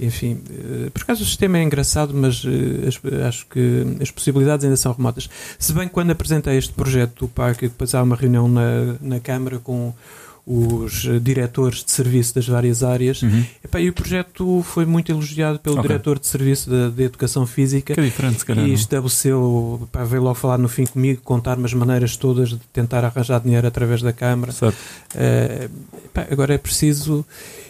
enfim, 0.00 0.40
eh, 0.50 0.90
por 0.90 1.02
acaso 1.02 1.22
o 1.22 1.26
sistema 1.26 1.58
é 1.58 1.62
engraçado, 1.62 2.14
mas 2.14 2.42
eh, 2.46 3.26
acho 3.26 3.46
que 3.46 3.98
as 4.00 4.10
possibilidades 4.10 4.64
ainda 4.64 4.76
são 4.76 4.92
remotas. 4.92 5.28
Se 5.58 5.74
bem 5.74 5.88
que 5.88 5.94
quando 5.94 6.10
apresentei 6.10 6.56
este 6.56 6.72
projeto 6.72 7.26
do 7.26 7.28
parque, 7.28 7.68
depois 7.68 7.94
há 7.94 8.02
uma 8.02 8.16
reunião 8.16 8.48
na, 8.48 8.96
na 9.00 9.20
Câmara 9.20 9.58
com 9.58 9.92
os 10.52 11.04
eh, 11.06 11.18
diretores 11.20 11.84
de 11.84 11.90
serviço 11.92 12.34
das 12.34 12.48
várias 12.48 12.82
áreas, 12.82 13.22
Uhum. 13.22 13.44
Epá, 13.64 13.80
e 13.80 13.88
o 13.88 13.92
projeto 13.92 14.62
foi 14.64 14.84
muito 14.84 15.12
elogiado 15.12 15.58
pelo 15.60 15.76
Ok. 15.76 15.88
diretor 15.88 16.18
de 16.18 16.26
serviço 16.26 16.68
da, 16.68 16.88
de 16.88 17.02
Educação 17.04 17.46
Física. 17.46 17.94
Que 17.94 18.00
é 18.00 18.04
diferente, 18.04 18.40
se 18.40 18.44
calhar. 18.46 18.66
E 18.66 18.72
estabeleceu, 18.72 19.88
pá, 19.92 20.02
veio 20.02 20.22
logo 20.22 20.34
falar 20.34 20.58
no 20.58 20.68
fim 20.68 20.86
comigo, 20.86 21.20
contar-me 21.22 21.64
as 21.66 21.72
maneiras 21.74 22.16
todas 22.16 22.48
de 22.48 22.58
tentar 22.72 23.04
arranjar 23.04 23.40
dinheiro 23.40 23.66
através 23.66 24.02
da 24.02 24.12
Câmara. 24.12 24.50
Certo. 24.50 24.76
Eh, 25.14 25.68
epá, 26.06 26.26
agora 26.30 26.54
é 26.54 26.58
preciso, 26.58 27.24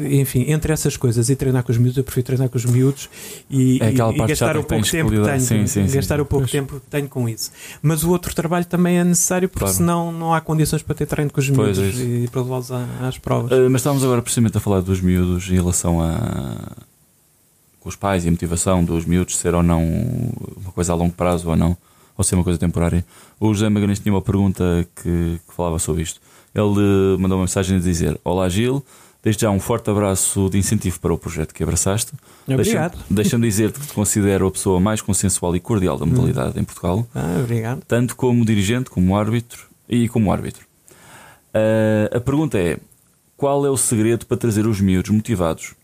enfim, 0.00 0.44
entre 0.48 0.72
essas 0.72 0.96
coisas 0.96 1.28
e 1.28 1.36
treinar 1.36 1.62
com 1.62 1.72
os 1.72 1.78
miúdos, 1.78 1.96
eu 1.96 2.04
prefiro 2.04 2.26
treinar 2.26 2.48
com 2.48 2.56
os 2.56 2.64
miúdos 2.64 3.08
e, 3.50 3.78
É 3.82 3.90
e- 3.90 3.92
gastar 4.26 4.56
o 4.56 4.64
pouco 4.64 4.88
tempo 4.88 5.10
que 5.10 5.20
tenho, 5.22 5.40
Sim, 5.40 5.66
sim, 5.66 5.86
gastar 5.86 6.16
sim. 6.16 6.22
o 6.22 6.24
pouco 6.26 6.42
Pois. 6.44 6.50
tempo 6.50 6.80
que 6.80 6.86
tenho 6.90 7.08
com 7.08 7.28
isso. 7.28 7.50
Mas 7.82 8.04
o 8.04 8.10
outro 8.10 8.34
trabalho 8.34 8.64
também 8.64 8.98
é 8.98 9.04
necessário 9.04 9.48
porque 9.48 9.60
Claro. 9.64 9.74
senão 9.76 10.12
não 10.12 10.32
há 10.34 10.40
condições 10.40 10.82
para 10.82 10.94
ter 10.94 11.06
treino 11.06 11.30
com 11.30 11.40
os 11.40 11.50
Pois, 11.50 11.78
miúdos 11.78 11.78
é 12.00 12.02
isso. 12.04 12.24
e 12.24 12.28
para 12.28 12.42
levá-los 12.42 12.70
às 12.70 13.18
provas. 13.18 13.50
Uh, 13.52 13.68
mas 13.70 13.80
estávamos 13.80 14.04
agora 14.04 14.22
precisamente 14.22 14.56
a 14.56 14.60
falar 14.60 14.80
dos 14.80 15.00
miúdos 15.00 15.48
em 15.48 15.54
relação 15.54 16.00
a 16.00 16.72
com 17.80 17.88
os 17.88 17.94
pais 17.96 18.24
e 18.24 18.28
a 18.28 18.30
motivação 18.30 18.84
dos 18.84 19.04
miúdos 19.04 19.36
ser 19.38 19.54
ou 19.54 19.62
não 19.62 19.82
uma 20.56 20.72
coisa 20.72 20.92
a 20.92 20.96
longo 20.96 21.12
prazo 21.12 21.48
ou 21.48 21.56
não, 21.56 21.76
ou 22.16 22.24
ser 22.24 22.34
uma 22.34 22.42
coisa 22.42 22.58
temporária. 22.58 23.04
O 23.38 23.54
José 23.54 23.68
Magalhães 23.68 24.00
tinha 24.00 24.12
uma 24.12 24.20
pergunta 24.20 24.84
que, 24.96 25.38
que 25.46 25.54
falava 25.54 25.78
sobre 25.78 26.02
isto. 26.02 26.20
Ele 26.54 26.64
uh, 27.14 27.18
mandou 27.18 27.38
uma 27.38 27.44
mensagem 27.44 27.76
a 27.76 27.80
dizer: 27.80 28.18
Olá 28.24 28.48
Gil, 28.48 28.84
desde 29.22 29.42
já 29.42 29.50
um 29.50 29.60
forte 29.60 29.90
abraço 29.90 30.48
de 30.50 30.58
incentivo 30.58 30.98
para 31.00 31.12
o 31.12 31.18
projeto 31.18 31.52
que 31.54 31.62
abraçaste. 31.62 32.12
Obrigado. 32.46 32.92
Deixa- 32.92 33.04
Deixa-me 33.10 33.46
dizer-te 33.46 33.78
que 33.80 33.86
te 33.86 33.92
considero 33.92 34.46
a 34.46 34.50
pessoa 34.50 34.80
mais 34.80 35.00
consensual 35.02 35.54
e 35.54 35.60
cordial 35.60 35.98
da 35.98 36.06
modalidade 36.06 36.58
em 36.58 36.64
Portugal 36.64 37.06
Ah, 37.14 37.38
obrigado. 37.42 37.82
tanto 37.86 38.16
como 38.16 38.44
dirigente, 38.44 38.88
como 38.90 39.16
árbitro 39.16 39.66
e 39.88 40.08
como 40.08 40.32
árbitro. 40.32 40.66
Ah, 41.54 42.16
a 42.16 42.20
pergunta 42.20 42.58
é: 42.58 42.78
qual 43.36 43.64
é 43.66 43.70
o 43.70 43.76
segredo 43.76 44.26
para 44.26 44.36
trazer 44.36 44.66
os 44.66 44.80
miúdos 44.80 45.10
motivados 45.10 45.74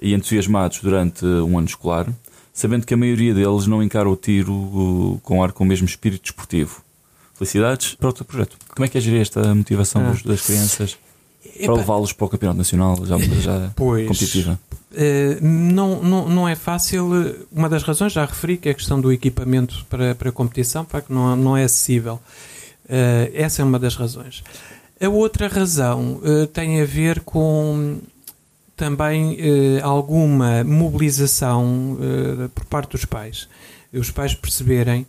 e 0.00 0.14
entusiasmados 0.14 0.80
durante 0.80 1.24
um 1.24 1.58
ano 1.58 1.66
escolar, 1.66 2.06
sabendo 2.52 2.86
que 2.86 2.94
a 2.94 2.96
maioria 2.96 3.34
deles 3.34 3.66
não 3.66 3.82
encara 3.82 4.08
o 4.08 4.16
tiro 4.16 4.52
uh, 4.54 5.20
com 5.22 5.42
ar 5.42 5.52
com 5.52 5.64
o 5.64 5.66
mesmo 5.66 5.86
espírito 5.86 6.22
desportivo? 6.22 6.82
Felicidades 7.38 7.94
para 7.94 8.08
o 8.08 8.12
teu 8.12 8.24
projeto. 8.24 8.56
Como 8.74 8.84
é 8.84 8.88
que 8.88 8.98
é 8.98 9.00
gerir 9.00 9.20
esta 9.20 9.54
motivação 9.54 10.02
Ah. 10.02 10.28
das 10.28 10.40
crianças 10.42 10.96
para 11.54 11.64
Epá, 11.64 11.72
levá-los 11.74 12.12
para 12.12 12.26
o 12.26 12.28
Campeonato 12.28 12.58
Nacional, 12.58 13.06
já, 13.06 13.16
já 13.18 13.70
Pois. 13.76 14.06
competitiva? 14.08 14.58
Eh, 14.94 15.38
não, 15.40 16.02
não, 16.02 16.28
não 16.28 16.48
é 16.48 16.56
fácil. 16.56 17.08
Uma 17.52 17.68
das 17.68 17.82
razões, 17.84 18.12
já 18.12 18.24
referi, 18.24 18.56
que 18.56 18.68
é 18.68 18.72
a 18.72 18.74
questão 18.74 19.00
do 19.00 19.12
equipamento 19.12 19.86
para, 19.88 20.14
para 20.14 20.30
a 20.30 20.32
competição, 20.32 20.84
pá, 20.84 21.00
que 21.00 21.12
não, 21.12 21.36
não 21.36 21.56
é 21.56 21.62
acessível. 21.64 22.20
Eh, 22.88 23.30
essa 23.34 23.62
é 23.62 23.64
uma 23.64 23.78
das 23.78 23.94
razões. 23.94 24.42
A 25.00 25.08
outra 25.08 25.46
razão 25.46 26.20
eh, 26.24 26.46
tem 26.46 26.80
a 26.80 26.84
ver 26.84 27.20
com 27.20 27.98
também 28.76 29.36
alguma 29.82 30.62
mobilização 30.62 31.98
por 32.54 32.64
parte 32.66 32.92
dos 32.92 33.04
pais. 33.04 33.48
Os 33.92 34.10
pais 34.12 34.34
perceberem 34.34 35.04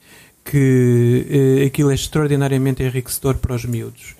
que 0.49 1.59
eh, 1.61 1.65
aquilo 1.67 1.91
é 1.91 1.93
extraordinariamente 1.93 2.81
enriquecedor 2.81 3.35
para 3.35 3.53
os 3.55 3.65
miúdos. 3.65 4.15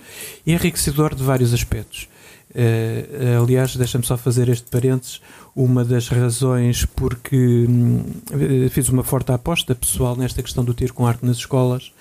E 0.45 0.51
enriquecedor 0.53 1.15
de 1.15 1.23
vários 1.23 1.53
aspectos. 1.53 2.07
Eh, 2.53 3.37
aliás, 3.41 3.75
deixa-me 3.75 4.05
só 4.05 4.15
fazer 4.17 4.47
este 4.49 4.69
parênteses. 4.69 5.21
Uma 5.55 5.83
das 5.83 6.07
razões 6.07 6.85
porque 6.85 7.65
eh, 8.31 8.69
fiz 8.69 8.89
uma 8.89 9.03
forte 9.03 9.31
aposta 9.31 9.73
pessoal 9.73 10.15
nesta 10.15 10.43
questão 10.43 10.63
do 10.63 10.73
tiro 10.73 10.93
com 10.93 11.07
arco 11.07 11.25
nas 11.25 11.37
escolas 11.37 11.91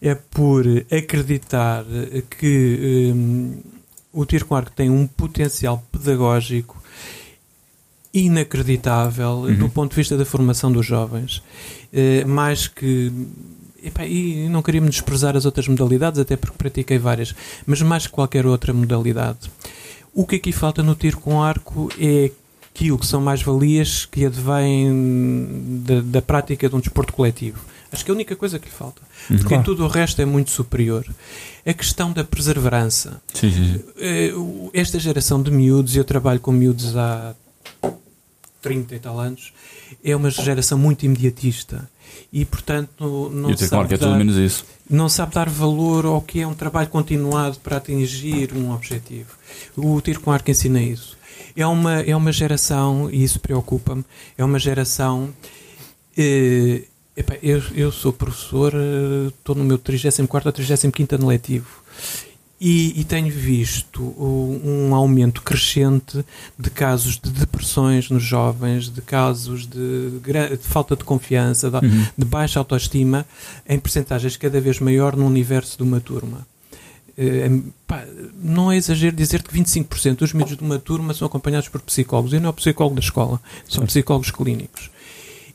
é 0.00 0.14
por 0.14 0.64
acreditar 0.90 1.84
que 2.38 3.12
hum, 3.14 3.56
o 4.12 4.24
tiro 4.24 4.46
com 4.46 4.56
arco 4.56 4.72
tem 4.72 4.90
um 4.90 5.06
potencial 5.06 5.84
pedagógico 5.92 6.82
inacreditável 8.14 9.30
Uhum. 9.42 9.54
do 9.56 9.68
ponto 9.68 9.90
de 9.90 9.96
vista 9.96 10.16
da 10.16 10.24
formação 10.24 10.70
dos 10.70 10.84
jovens. 10.86 11.42
Eh, 11.92 12.24
mais 12.24 12.68
que. 12.68 13.10
Epá, 13.84 14.04
e 14.06 14.48
não 14.48 14.62
queria 14.62 14.80
me 14.80 14.88
desprezar 14.90 15.36
as 15.36 15.44
outras 15.44 15.66
modalidades, 15.68 16.18
até 16.20 16.36
porque 16.36 16.56
pratiquei 16.56 16.98
várias, 16.98 17.34
mas 17.66 17.80
mais 17.82 18.06
que 18.06 18.12
qualquer 18.12 18.46
outra 18.46 18.72
modalidade. 18.72 19.50
O 20.14 20.26
que 20.26 20.36
aqui 20.36 20.52
falta 20.52 20.82
no 20.82 20.94
tiro 20.94 21.18
com 21.18 21.42
arco 21.42 21.90
é 21.98 22.30
aquilo 22.74 22.98
que 22.98 23.06
são 23.06 23.20
mais-valias 23.20 24.04
que 24.06 24.26
advêm 24.26 25.82
da, 25.84 26.00
da 26.00 26.22
prática 26.22 26.68
de 26.68 26.74
um 26.76 26.80
desporto 26.80 27.12
coletivo. 27.12 27.58
Acho 27.90 28.04
que 28.04 28.10
é 28.10 28.12
a 28.12 28.14
única 28.14 28.34
coisa 28.34 28.58
que 28.58 28.66
lhe 28.66 28.74
falta. 28.74 29.02
Uhum. 29.28 29.36
Porque 29.36 29.48
Claro. 29.48 29.64
tudo 29.64 29.84
o 29.84 29.88
resto 29.88 30.22
é 30.22 30.24
muito 30.24 30.50
superior. 30.50 31.04
A 31.66 31.72
questão 31.74 32.10
da 32.10 32.24
perseverança. 32.24 33.20
Sim, 33.34 33.50
sim. 33.52 33.80
Eh, 33.98 34.32
Esta 34.72 34.98
geração 34.98 35.42
de 35.42 35.50
miúdos, 35.50 35.94
eu 35.94 36.02
trabalho 36.04 36.40
com 36.40 36.50
miúdos 36.52 36.96
há 36.96 37.34
30 38.62 38.94
e 38.94 38.98
tal 38.98 39.18
anos, 39.20 39.52
é 40.02 40.14
uma 40.16 40.30
geração 40.30 40.78
muito 40.78 41.04
imediatista. 41.04 41.88
E, 42.32 42.46
portanto, 42.46 43.30
não 43.32 43.50
e 43.50 43.56
sabe, 43.58 43.94
é 43.94 43.98
tudo 43.98 44.10
dar, 44.10 44.16
menos 44.16 44.36
isso. 44.36 44.64
não 44.88 45.06
sabe 45.06 45.34
dar 45.34 45.50
valor 45.50 46.06
ao 46.06 46.22
que 46.22 46.40
é 46.40 46.46
um 46.46 46.54
trabalho 46.54 46.88
continuado 46.88 47.58
para 47.58 47.76
atingir 47.76 48.54
um 48.54 48.72
objetivo. 48.72 49.28
O 49.76 50.00
tiro 50.00 50.20
com 50.20 50.32
arco 50.32 50.50
ensina 50.50 50.80
isso. 50.80 51.18
É 51.54 51.66
uma, 51.66 52.00
é 52.00 52.16
uma 52.16 52.32
geração, 52.32 53.10
e 53.10 53.22
isso 53.22 53.38
preocupa-me, 53.38 54.02
é 54.38 54.42
uma 54.44 54.58
geração. 54.58 55.28
eh, 56.16 56.84
epá, 57.14 57.36
eu, 57.42 57.62
eu 57.74 57.92
sou 57.92 58.12
professor, 58.14 58.72
eh, 58.74 59.28
estou 59.28 59.54
no 59.54 59.64
meu 59.64 59.76
34 59.76 60.48
ou 60.48 60.52
35 60.52 61.14
ano 61.14 61.26
letivo. 61.26 61.82
E, 62.64 63.00
e 63.00 63.02
tenho 63.02 63.28
visto 63.28 64.00
um, 64.00 64.60
um 64.90 64.94
aumento 64.94 65.42
crescente 65.42 66.24
de 66.56 66.70
casos 66.70 67.18
de 67.18 67.28
depressões 67.28 68.08
nos 68.08 68.22
jovens, 68.22 68.88
de 68.88 69.02
casos 69.02 69.66
de, 69.66 70.20
de 70.20 70.58
falta 70.58 70.94
de 70.94 71.02
confiança, 71.02 71.68
de, 71.68 71.84
Uhum. 71.84 72.06
de 72.16 72.24
baixa 72.24 72.60
autoestima, 72.60 73.26
em 73.68 73.80
percentagens 73.80 74.36
cada 74.36 74.60
vez 74.60 74.78
maior 74.78 75.16
no 75.16 75.26
universo 75.26 75.76
de 75.76 75.82
uma 75.82 75.98
turma. 75.98 76.46
Eh, 77.18 77.50
pá, 77.84 78.04
não 78.40 78.70
é 78.70 78.76
exagero 78.76 79.16
dizer 79.16 79.42
que 79.42 79.52
25% 79.52 80.18
dos 80.18 80.32
miúdos 80.32 80.56
de 80.56 80.62
uma 80.62 80.78
turma 80.78 81.12
são 81.14 81.26
acompanhados 81.26 81.68
por 81.68 81.80
psicólogos. 81.80 82.32
E 82.32 82.38
não 82.38 82.46
é 82.46 82.50
o 82.50 82.54
psicólogo 82.54 82.94
da 82.94 83.02
escola, 83.02 83.40
são 83.68 83.84
psicólogos 83.86 84.30
clínicos. 84.30 84.88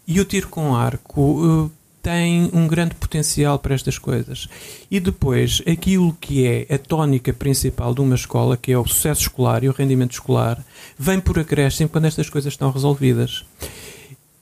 E 0.05 0.19
o 0.19 0.25
tiro 0.25 0.49
com 0.49 0.75
arco 0.75 1.71
eh, 1.71 1.77
tem 2.01 2.49
um 2.53 2.67
grande 2.67 2.95
potencial 2.95 3.59
para 3.59 3.75
estas 3.75 3.97
coisas. 3.97 4.47
E 4.89 4.99
depois, 4.99 5.61
aquilo 5.69 6.15
que 6.19 6.45
é 6.45 6.73
a 6.73 6.77
tónica 6.77 7.33
principal 7.33 7.93
de 7.93 8.01
uma 8.01 8.15
escola, 8.15 8.55
que 8.55 8.71
é 8.71 8.77
o 8.77 8.87
sucesso 8.87 9.21
escolar 9.23 9.63
e 9.63 9.69
o 9.69 9.73
rendimento 9.73 10.13
escolar, 10.13 10.63
vem 10.97 11.19
por 11.19 11.37
acréscimo 11.39 11.89
quando 11.89 12.05
estas 12.05 12.29
coisas 12.29 12.53
estão 12.53 12.71
resolvidas. 12.71 13.43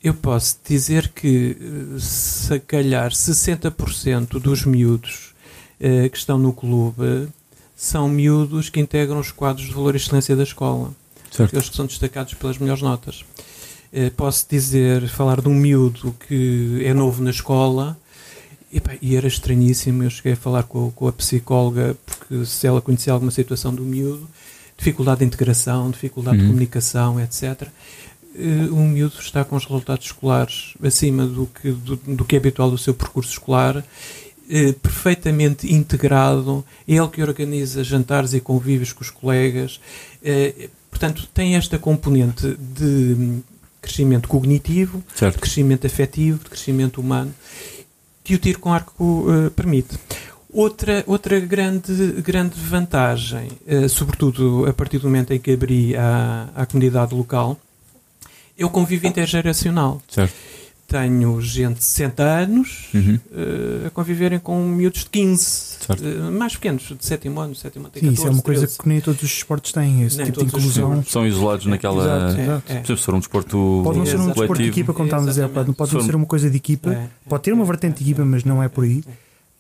Eu 0.04 0.14
posso 0.14 0.60
dizer 0.68 1.10
que, 1.10 1.58
se 2.00 2.60
calhar, 2.60 3.12
60% 3.12 4.40
dos 4.40 4.64
miúdos 4.66 5.34
eh, 5.80 6.08
que 6.10 6.18
estão 6.18 6.38
no 6.38 6.54
clube 6.54 7.28
são 7.76 8.08
miúdos 8.08 8.70
que 8.70 8.80
integram 8.80 9.20
os 9.20 9.32
quadros 9.32 9.66
de 9.66 9.74
valor 9.74 9.96
e 9.96 9.98
excelência 9.98 10.36
da 10.36 10.44
escola 10.44 10.94
Certo. 11.36 11.50
aqueles 11.50 11.70
que 11.70 11.76
são 11.76 11.86
destacados 11.86 12.34
pelas 12.34 12.58
melhores 12.58 12.82
notas. 12.82 13.26
Eh, 13.98 14.10
posso 14.10 14.46
dizer, 14.50 15.08
falar 15.08 15.40
de 15.40 15.48
um 15.48 15.56
miúdo 15.56 16.14
que 16.28 16.82
é 16.84 16.94
novo 16.94 17.24
na 17.24 17.30
escola 17.30 17.98
epá, 18.74 18.92
e 19.02 19.16
era 19.16 19.26
estranhíssimo. 19.28 20.04
Eu 20.04 20.10
cheguei 20.10 20.34
a 20.34 20.36
falar 20.36 20.64
com, 20.64 20.92
com 20.92 21.08
a 21.08 21.14
psicóloga 21.14 21.96
porque 22.06 22.46
se 22.46 22.68
ela 22.68 22.82
conhecia 22.82 23.14
alguma 23.14 23.32
situação 23.32 23.74
do 23.74 23.84
miúdo, 23.84 24.28
dificuldade 24.78 25.20
de 25.20 25.26
integração, 25.26 25.90
dificuldade 25.92 26.38
de 26.40 26.44
Uhum. 26.44 26.50
comunicação, 26.50 27.20
etc. 27.22 27.70
Eh, 28.38 28.68
o 28.70 28.76
miúdo 28.82 29.16
está 29.18 29.46
com 29.46 29.56
os 29.56 29.64
resultados 29.64 30.08
escolares 30.08 30.74
acima 30.84 31.26
do 31.26 31.46
que, 31.48 31.72
do, 31.72 31.96
do 31.96 32.26
que 32.26 32.36
é 32.36 32.40
habitual 32.40 32.70
do 32.70 32.78
seu 32.78 32.94
percurso 32.94 33.32
escolar. 33.32 33.82
eh, 34.50 34.74
perfeitamente 34.74 35.74
integrado, 35.74 36.64
é 36.88 36.94
ele 36.96 37.08
que 37.08 37.24
organiza 37.24 37.84
jantares 37.84 38.34
e 38.34 38.40
convívios 38.40 38.94
com 38.94 39.02
os 39.04 39.10
colegas, 39.10 39.80
portanto, 40.92 41.28
tem 41.34 41.56
esta 41.56 41.80
componente 41.80 42.56
de 42.60 43.42
crescimento 43.86 44.28
cognitivo, 44.28 45.04
de 45.14 45.20
Certo. 45.20 45.40
crescimento 45.40 45.86
afetivo, 45.88 46.40
de 46.44 46.50
crescimento 46.50 47.00
humano, 47.00 47.34
que 48.24 48.36
o 48.36 48.40
tiro 48.40 48.60
com 48.60 48.74
arco 48.74 49.26
eh, 49.30 49.50
permite. 49.52 49.98
Outra, 50.52 51.04
outra 51.06 51.40
grande, 51.40 51.94
grande 52.22 52.56
vantagem, 52.60 53.50
eh, 53.68 53.88
sobretudo 53.88 54.66
a 54.68 54.74
partir 54.74 54.98
do 55.00 55.08
momento 55.08 55.32
em 55.34 55.40
que 55.40 55.52
abri 55.52 55.96
à, 55.96 56.50
à 56.56 56.66
comunidade 56.66 57.14
local, 57.14 57.58
é 58.58 58.66
o 58.66 58.70
convívio 58.70 59.08
intergeracional. 59.08 60.02
Certo. 60.08 60.34
Tenho 60.88 61.42
gente 61.42 61.78
de 61.80 61.84
60 61.84 62.24
anos 62.24 62.90
Uhum. 62.94 63.20
eh, 63.34 63.88
a 63.88 63.90
conviverem 63.90 64.40
com 64.40 64.64
miúdos 64.68 65.02
de 65.04 65.10
15, 65.10 65.44
Certo. 65.86 66.04
eh, 66.06 66.30
mais 66.32 66.54
pequenos, 66.56 66.84
de 66.84 67.06
7 67.06 67.28
ano, 67.28 67.56
7 67.56 67.78
ano, 67.80 67.90
tem 67.90 68.02
Sim, 68.04 68.10
14, 68.10 68.14
isso 68.14 68.28
é 68.28 68.30
uma 68.30 68.42
coisa 68.42 68.62
13. 68.62 68.78
que 68.80 68.88
nem 68.88 69.02
todos 69.02 69.22
os 69.24 69.32
esportes 69.32 69.72
têm, 69.72 70.04
esse 70.04 70.18
Nem 70.18 70.26
tipo 70.28 70.40
de 70.40 70.46
inclusão. 70.46 71.04
São 71.04 71.26
isolados 71.26 71.66
naquela. 71.66 72.30
Exato. 72.30 72.64
É, 72.72 72.76
é. 72.78 72.84
Se 72.84 72.96
for 72.98 73.16
um 73.16 73.20
desporto 73.20 73.82
Pode 73.84 73.98
não 74.00 74.06
ser 74.06 74.20
um 74.20 74.28
desporto 74.28 74.62
de 74.62 74.70
equipa, 74.70 74.94
como 74.94 75.06
estávamos 75.06 75.30
a 75.30 75.32
dizer, 75.32 75.50
pode, 75.76 75.94
não 75.94 76.02
ser 76.02 76.16
uma 76.16 76.26
coisa 76.26 76.50
de 76.50 76.58
equipa, 76.58 76.92
É, 76.94 77.08
pode 77.28 77.44
ter 77.44 77.52
uma 77.54 77.66
vertente 77.66 77.98
de 78.04 78.12
equipa, 78.12 78.24
mas 78.26 78.44
não 78.44 78.62
é 78.62 78.68
por 78.70 78.84
aí. 78.84 79.04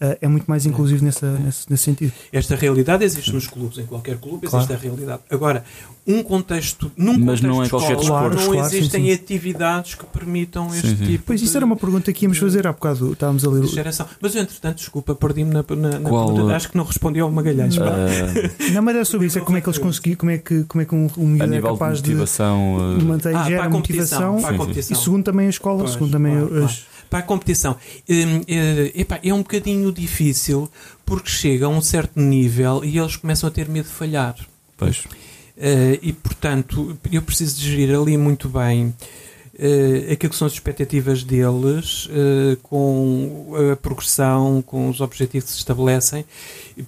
Uh, 0.01 0.17
é 0.19 0.27
muito 0.27 0.43
mais 0.45 0.65
inclusivo 0.65 1.05
nessa, 1.05 1.31
nesse, 1.39 1.71
nesse 1.71 1.84
sentido. 1.84 2.12
Esta 2.34 2.53
realidade 2.58 3.05
existe 3.05 3.31
nos 3.31 3.47
clubes, 3.47 3.77
em 3.77 3.86
qualquer 3.86 4.17
clube 4.17 4.45
existe 4.45 4.67
Claro. 4.67 4.73
a 4.73 4.77
realidade. 4.77 5.21
Agora, 5.31 5.63
um 6.05 6.21
contexto, 6.21 6.91
num 6.97 7.13
Mas 7.13 7.39
contexto 7.39 7.47
não 7.47 7.62
é 7.62 7.63
de 7.63 7.69
qualquer 7.69 7.97
escola, 7.97 8.29
desporto. 8.29 8.43
não 8.45 8.51
Claro, 8.55 8.69
sim, 8.69 8.77
existem 8.77 9.05
sim. 9.05 9.13
atividades 9.13 9.95
que 9.95 10.05
permitam 10.08 10.69
Sim, 10.69 10.75
este 10.79 10.97
sim. 10.97 11.05
tipo 11.05 11.23
Pois 11.25 11.41
isso 11.41 11.51
de, 11.51 11.58
era 11.58 11.65
uma 11.65 11.77
pergunta 11.77 12.12
que 12.12 12.25
íamos 12.25 12.38
fazer 12.38 12.67
há 12.67 12.73
bocado. 12.73 13.13
Estávamos 13.13 13.45
a 13.45 13.49
ler. 13.49 13.62
de 13.62 13.67
geração. 13.67 14.05
Mas 14.19 14.36
eu, 14.36 14.41
entretanto, 14.41 14.75
desculpa, 14.79 15.15
perdi-me 15.15 15.51
na, 15.53 15.63
na, 15.67 15.99
na 15.99 16.10
Qual, 16.10 16.25
pergunta. 16.27 16.51
uh, 16.51 16.55
Acho 16.55 16.69
que 16.71 16.75
não 16.77 16.84
respondi 16.84 17.19
ao 17.21 17.31
Magalhães. 17.31 17.77
ah, 17.79 18.71
Não, 18.73 18.81
mas 18.81 18.97
é 18.97 19.03
sobre 19.05 19.27
isso, 19.27 19.38
é 19.38 19.41
como 19.41 19.58
é 19.58 19.62
que 19.62 19.69
eles 19.69 19.79
conseguiram, 19.79 20.17
como 20.17 20.31
é 20.31 20.38
que, 20.38 20.63
como 20.65 20.81
é 20.81 20.86
que 20.86 20.93
um, 20.93 21.08
um 21.17 21.36
é 21.41 21.47
nível 21.47 21.71
de 21.71 21.79
capaz 21.79 22.01
de 22.01 22.10
motivação. 22.10 22.77
ah, 22.99 23.01
manter, 23.03 23.34
Ah, 23.34 23.43
gera 23.45 23.60
para 23.62 23.67
a 23.67 23.71
competição. 23.71 24.34
motivação 24.34 24.41
Para 24.41 24.55
a 24.55 24.58
competição. 24.58 24.97
e 24.97 25.01
segundo 25.01 25.23
também 25.23 25.47
a 25.47 25.49
escola, 25.49 25.79
Pois, 25.79 25.91
segundo 25.91 26.12
também 26.12 26.34
claro, 26.47 26.65
as, 26.65 26.86
Para 27.15 27.23
a 27.23 27.28
competição. 27.28 27.78
Eh, 28.10 28.91
epá, 28.93 29.21
é 29.23 29.34
um 29.34 29.38
bocadinho 29.38 29.89
difícil 29.89 30.69
porque 31.06 31.30
chega 31.30 31.65
a 31.65 31.69
um 31.69 31.80
certo 31.80 32.19
nível 32.19 32.84
e 32.84 32.97
eles 32.97 33.15
começam 33.15 33.47
a 33.47 33.51
ter 33.51 33.69
medo 33.69 33.86
de 33.86 33.93
falhar. 33.93 34.36
pois. 34.75 35.06
Eh, 35.56 35.97
e, 36.01 36.12
portanto, 36.12 36.97
eu 37.10 37.21
preciso 37.21 37.56
de 37.56 37.71
gerir 37.71 37.97
ali 37.97 38.17
muito 38.17 38.49
bem 38.49 38.93
eh, 39.58 40.12
aquilo 40.12 40.32
que 40.32 40.36
são 40.36 40.45
as 40.45 40.51
expectativas 40.51 41.23
deles, 41.23 42.10
eh, 42.12 42.58
com 42.62 43.54
a 43.71 43.78
progressão, 43.78 44.62
com 44.62 44.89
os 44.89 44.99
objetivos 44.99 45.45
que 45.45 45.54
se 45.54 45.60
estabelecem, 45.60 46.25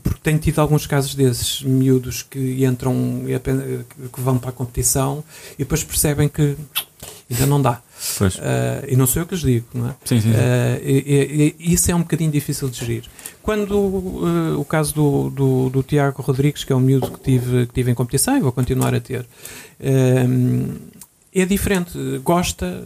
porque 0.03 0.19
tenho 0.21 0.39
tido 0.39 0.59
alguns 0.59 0.85
casos 0.85 1.15
desses, 1.15 1.63
miúdos 1.63 2.21
que 2.21 2.65
entram, 2.65 3.23
e 3.25 4.09
que 4.09 4.19
vão 4.19 4.37
para 4.37 4.49
a 4.49 4.53
competição 4.53 5.23
e 5.53 5.59
depois 5.59 5.85
percebem 5.85 6.27
que 6.27 6.57
ainda 7.31 7.45
não 7.45 7.61
dá. 7.61 7.81
Eh, 8.41 8.85
e 8.89 8.95
não 8.95 9.07
sou 9.07 9.21
eu 9.21 9.25
que 9.27 9.33
lhes 9.35 9.43
digo, 9.43 9.65
não 9.73 9.89
é? 9.89 9.95
Sim, 10.05 10.21
sim. 10.21 10.31
sim. 10.31 10.37
Eh, 10.37 10.81
e- 10.83 11.55
e- 11.59 11.73
isso 11.73 11.89
é 11.91 11.95
um 11.95 11.99
bocadinho 12.01 12.31
difícil 12.31 12.69
de 12.69 12.77
gerir. 12.77 13.03
Quando 13.41 13.73
eh, 13.73 14.55
o 14.57 14.63
caso 14.65 14.93
do, 14.93 15.29
do, 15.29 15.69
do 15.69 15.83
Tiago 15.83 16.21
Rodrigues, 16.21 16.63
que 16.63 16.71
é 16.71 16.75
um 16.75 16.79
miúdo 16.79 17.11
que 17.11 17.19
tive, 17.19 17.65
que 17.67 17.73
tive 17.73 17.91
em 17.91 17.95
competição 17.95 18.37
e 18.37 18.41
vou 18.41 18.51
continuar 18.51 18.93
a 18.93 18.99
ter, 18.99 19.25
é 21.33 21.45
diferente. 21.45 21.97
Gosta, 22.23 22.81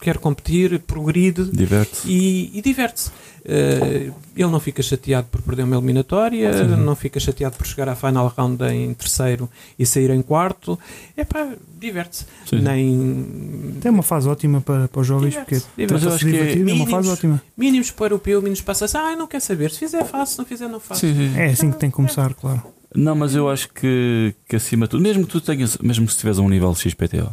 quer 0.00 0.18
competir, 0.18 0.78
progride 0.80 1.44
Diverte. 1.44 2.00
e, 2.06 2.50
e 2.58 2.62
diverte-se. 2.62 3.10
Eh, 3.44 4.10
ele 4.36 4.50
não 4.50 4.60
fica 4.60 4.82
chateado 4.82 5.26
por 5.30 5.40
perder 5.42 5.62
uma 5.64 5.76
eliminatória, 5.76 6.52
Sim. 6.52 6.76
não 6.76 6.94
fica 6.94 7.18
chateado 7.18 7.56
por 7.56 7.66
chegar 7.66 7.88
à 7.88 7.96
final 7.96 8.32
round 8.36 8.62
em 8.64 8.92
terceiro 8.94 9.48
e 9.78 9.86
sair 9.86 10.10
em 10.10 10.20
quarto. 10.22 10.78
É 11.16 11.24
pá, 11.24 11.48
diverte-se. 11.78 12.26
Nem. 12.52 13.76
tem 13.80 13.90
uma 13.90 14.02
fase 14.02 14.28
ótima 14.28 14.60
para, 14.60 14.88
para 14.88 15.00
os 15.00 15.06
jovens, 15.06 15.34
porque 15.36 15.54
Diverte-se, 15.54 15.76
diverte-se. 15.76 15.92
Mas 15.94 16.02
eu 16.02 16.08
para 16.08 16.16
acho 16.16 16.24
que 16.24 16.30
é 16.30 16.32
divertir 16.32 16.58
é 16.58 16.62
uma 16.62 16.72
mínimos. 16.72 16.90
fase 16.90 17.08
ótima. 17.08 17.42
Mínimos 17.56 17.90
para 17.90 18.02
o 18.02 18.06
europeu, 18.06 18.42
mínimos 18.42 18.60
para 18.60 18.74
a 18.74 19.12
Ah, 19.12 19.16
não 19.16 19.26
quer 19.26 19.40
saber. 19.40 19.70
Se 19.70 19.78
fizer, 19.78 20.04
faço. 20.04 20.32
Se 20.32 20.38
não 20.38 20.44
fizer, 20.44 20.68
não 20.68 20.80
faço. 20.80 21.00
Sim, 21.00 21.14
sim. 21.14 21.38
É 21.38 21.46
assim 21.46 21.70
que 21.70 21.78
tem 21.78 21.90
que 21.90 21.96
começar, 21.96 22.34
claro. 22.34 22.62
Não, 22.94 23.14
mas 23.14 23.34
eu 23.34 23.48
acho 23.48 23.68
que, 23.72 24.34
que 24.48 24.56
acima 24.56 24.86
de 24.86 24.90
tudo, 24.90 25.02
mesmo 25.02 25.24
que 25.24 25.30
tu 25.30 25.40
tenhas, 25.40 25.78
mesmo 25.78 26.04
que 26.06 26.12
estiveres 26.12 26.38
a 26.38 26.42
um 26.42 26.48
nível 26.48 26.74
XPTO, 26.74 27.30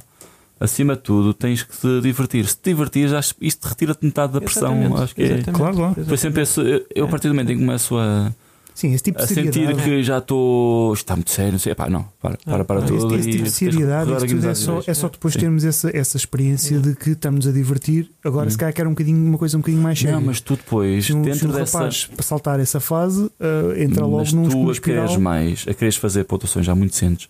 acima 0.59 0.95
de 0.95 1.01
tudo 1.01 1.33
tens 1.33 1.63
que 1.63 1.75
te 1.77 2.01
divertir. 2.01 2.45
Se 2.47 2.55
te 2.57 2.69
divertires, 2.71 3.35
isto 3.41 3.65
retira-te 3.67 4.05
metade 4.05 4.33
da 4.33 4.41
pressão. 4.41 4.73
Exatamente, 4.77 5.01
Acho 5.03 5.15
que 5.15 5.23
é. 5.23 5.41
Claro, 5.43 5.75
claro. 5.75 6.05
Foi 6.05 6.17
sempre 6.17 6.41
esse. 6.43 6.59
eu- 6.59 6.85
Eu, 6.95 7.05
a 7.05 7.07
partir 7.07 7.27
do 7.27 7.33
momento 7.33 7.51
em 7.51 7.57
que 7.57 7.65
começo 7.65 7.97
a, 7.97 8.31
Sim, 8.73 8.93
esse 8.93 9.03
tipo 9.05 9.19
a 9.19 9.23
de 9.25 9.33
sentir 9.33 9.53
seriedade. 9.53 9.81
que 9.83 10.03
já 10.03 10.19
estou. 10.19 10.93
Está 10.93 11.15
muito 11.15 11.31
sério, 11.31 11.53
não 11.53 11.59
sei. 11.59 11.71
Epá, 11.71 11.89
não, 11.89 12.05
para, 12.21 12.37
para, 12.45 12.63
para 12.63 12.79
Ah, 12.81 12.83
Esse, 12.85 12.93
tudo. 12.97 13.15
esse 13.15 13.27
e 13.27 13.31
tipo 13.31 13.43
de 13.45 13.49
seriedade, 13.49 14.11
é 14.11 14.49
as 14.51 14.57
só, 14.59 14.83
é 14.85 14.93
só 14.93 15.09
depois 15.09 15.33
Sim. 15.33 15.39
termos 15.39 15.65
essa, 15.65 15.89
essa 15.97 16.15
experiência 16.17 16.79
de 16.79 16.93
que 16.95 17.09
estamos 17.11 17.47
a 17.47 17.51
divertir. 17.51 18.11
Agora, 18.23 18.45
Hum. 18.47 18.51
se 18.51 18.57
calhar, 18.57 18.71
quer 18.73 18.85
um 18.85 18.91
bocadinho, 18.91 19.17
uma 19.29 19.37
coisa 19.39 19.57
um 19.57 19.61
bocadinho 19.61 19.81
mais 19.81 19.97
séria. 19.97 20.13
Não, 20.15 20.21
mas 20.21 20.39
tu 20.41 20.55
depois, 20.55 21.05
se 21.05 21.13
um, 21.13 21.23
se 21.23 21.29
dentro 21.31 21.51
dessa. 21.53 21.77
rapaz 21.79 22.05
para 22.05 22.23
saltar 22.23 22.59
essa 22.59 22.79
fase, 22.79 23.21
uh, 23.23 23.31
entra 23.77 24.05
logo 24.05 24.17
mas 24.17 24.31
num, 24.31 24.43
tu 24.47 24.57
a 24.57 24.65
queres 24.65 24.75
espiral. 24.77 25.19
mais, 25.21 25.65
a 25.67 25.73
quereres 25.73 25.95
fazer 25.95 26.23
pontuações 26.25 26.63
já 26.65 26.75
muito 26.75 26.91
decentes, 26.91 27.29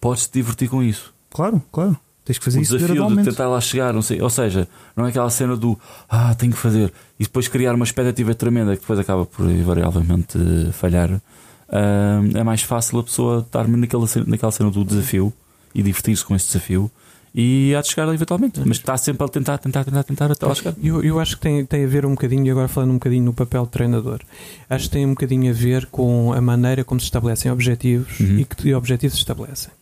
podes 0.00 0.26
te 0.26 0.32
divertir 0.34 0.68
com 0.68 0.82
isso. 0.82 1.14
Claro, 1.30 1.62
claro. 1.70 1.96
Tens 2.24 2.38
que 2.38 2.44
fazer 2.44 2.58
o 2.58 2.62
isso 2.62 2.72
desafio 2.76 2.94
de 2.94 3.00
gradualmente. 3.00 3.30
tentar 3.30 3.48
lá 3.48 3.60
chegar, 3.60 3.92
não 3.92 4.02
sei, 4.02 4.20
ou 4.22 4.30
seja, 4.30 4.68
não 4.96 5.06
é 5.06 5.08
aquela 5.08 5.28
cena 5.30 5.56
do 5.56 5.78
ah, 6.08 6.34
tenho 6.34 6.52
que 6.52 6.58
fazer 6.58 6.92
e 7.18 7.24
depois 7.24 7.48
criar 7.48 7.74
uma 7.74 7.84
expectativa 7.84 8.32
tremenda 8.34 8.74
que 8.76 8.80
depois 8.82 8.98
acaba 8.98 9.26
por 9.26 9.44
invariavelmente 9.50 10.38
falhar. 10.72 11.20
Ah, 11.68 12.20
é 12.34 12.42
mais 12.44 12.62
fácil 12.62 12.98
a 12.98 13.02
pessoa 13.02 13.40
estar 13.40 13.66
naquela 13.66 14.06
cena, 14.06 14.26
naquela 14.28 14.52
cena 14.52 14.70
do 14.70 14.84
desafio 14.84 15.32
e 15.74 15.82
divertir-se 15.82 16.24
com 16.24 16.34
esse 16.36 16.46
desafio 16.46 16.90
e 17.34 17.74
há 17.74 17.80
de 17.80 17.88
chegar 17.88 18.12
eventualmente, 18.12 18.60
mas 18.60 18.76
está 18.76 18.94
sempre 18.98 19.24
a 19.24 19.28
tentar, 19.28 19.56
tentar, 19.56 19.84
tentar, 19.84 20.04
tentar 20.04 20.30
até 20.30 20.44
lá 20.44 20.54
chegar. 20.54 20.74
Eu, 20.82 21.02
eu 21.02 21.18
acho 21.18 21.36
que 21.36 21.40
tem, 21.42 21.64
tem 21.64 21.82
a 21.82 21.88
ver 21.88 22.04
um 22.04 22.10
bocadinho, 22.10 22.44
e 22.46 22.50
agora 22.50 22.68
falando 22.68 22.90
um 22.90 22.94
bocadinho 22.94 23.24
no 23.24 23.32
papel 23.32 23.64
de 23.64 23.70
treinador, 23.70 24.20
acho 24.68 24.84
que 24.84 24.90
tem 24.90 25.06
um 25.06 25.10
bocadinho 25.10 25.50
a 25.50 25.54
ver 25.54 25.86
com 25.86 26.30
a 26.34 26.42
maneira 26.42 26.84
como 26.84 27.00
se 27.00 27.04
estabelecem 27.06 27.50
objetivos 27.50 28.20
Uhum. 28.20 28.38
e 28.38 28.44
que 28.44 28.74
objetivos 28.74 29.14
se 29.14 29.20
estabelecem. 29.20 29.72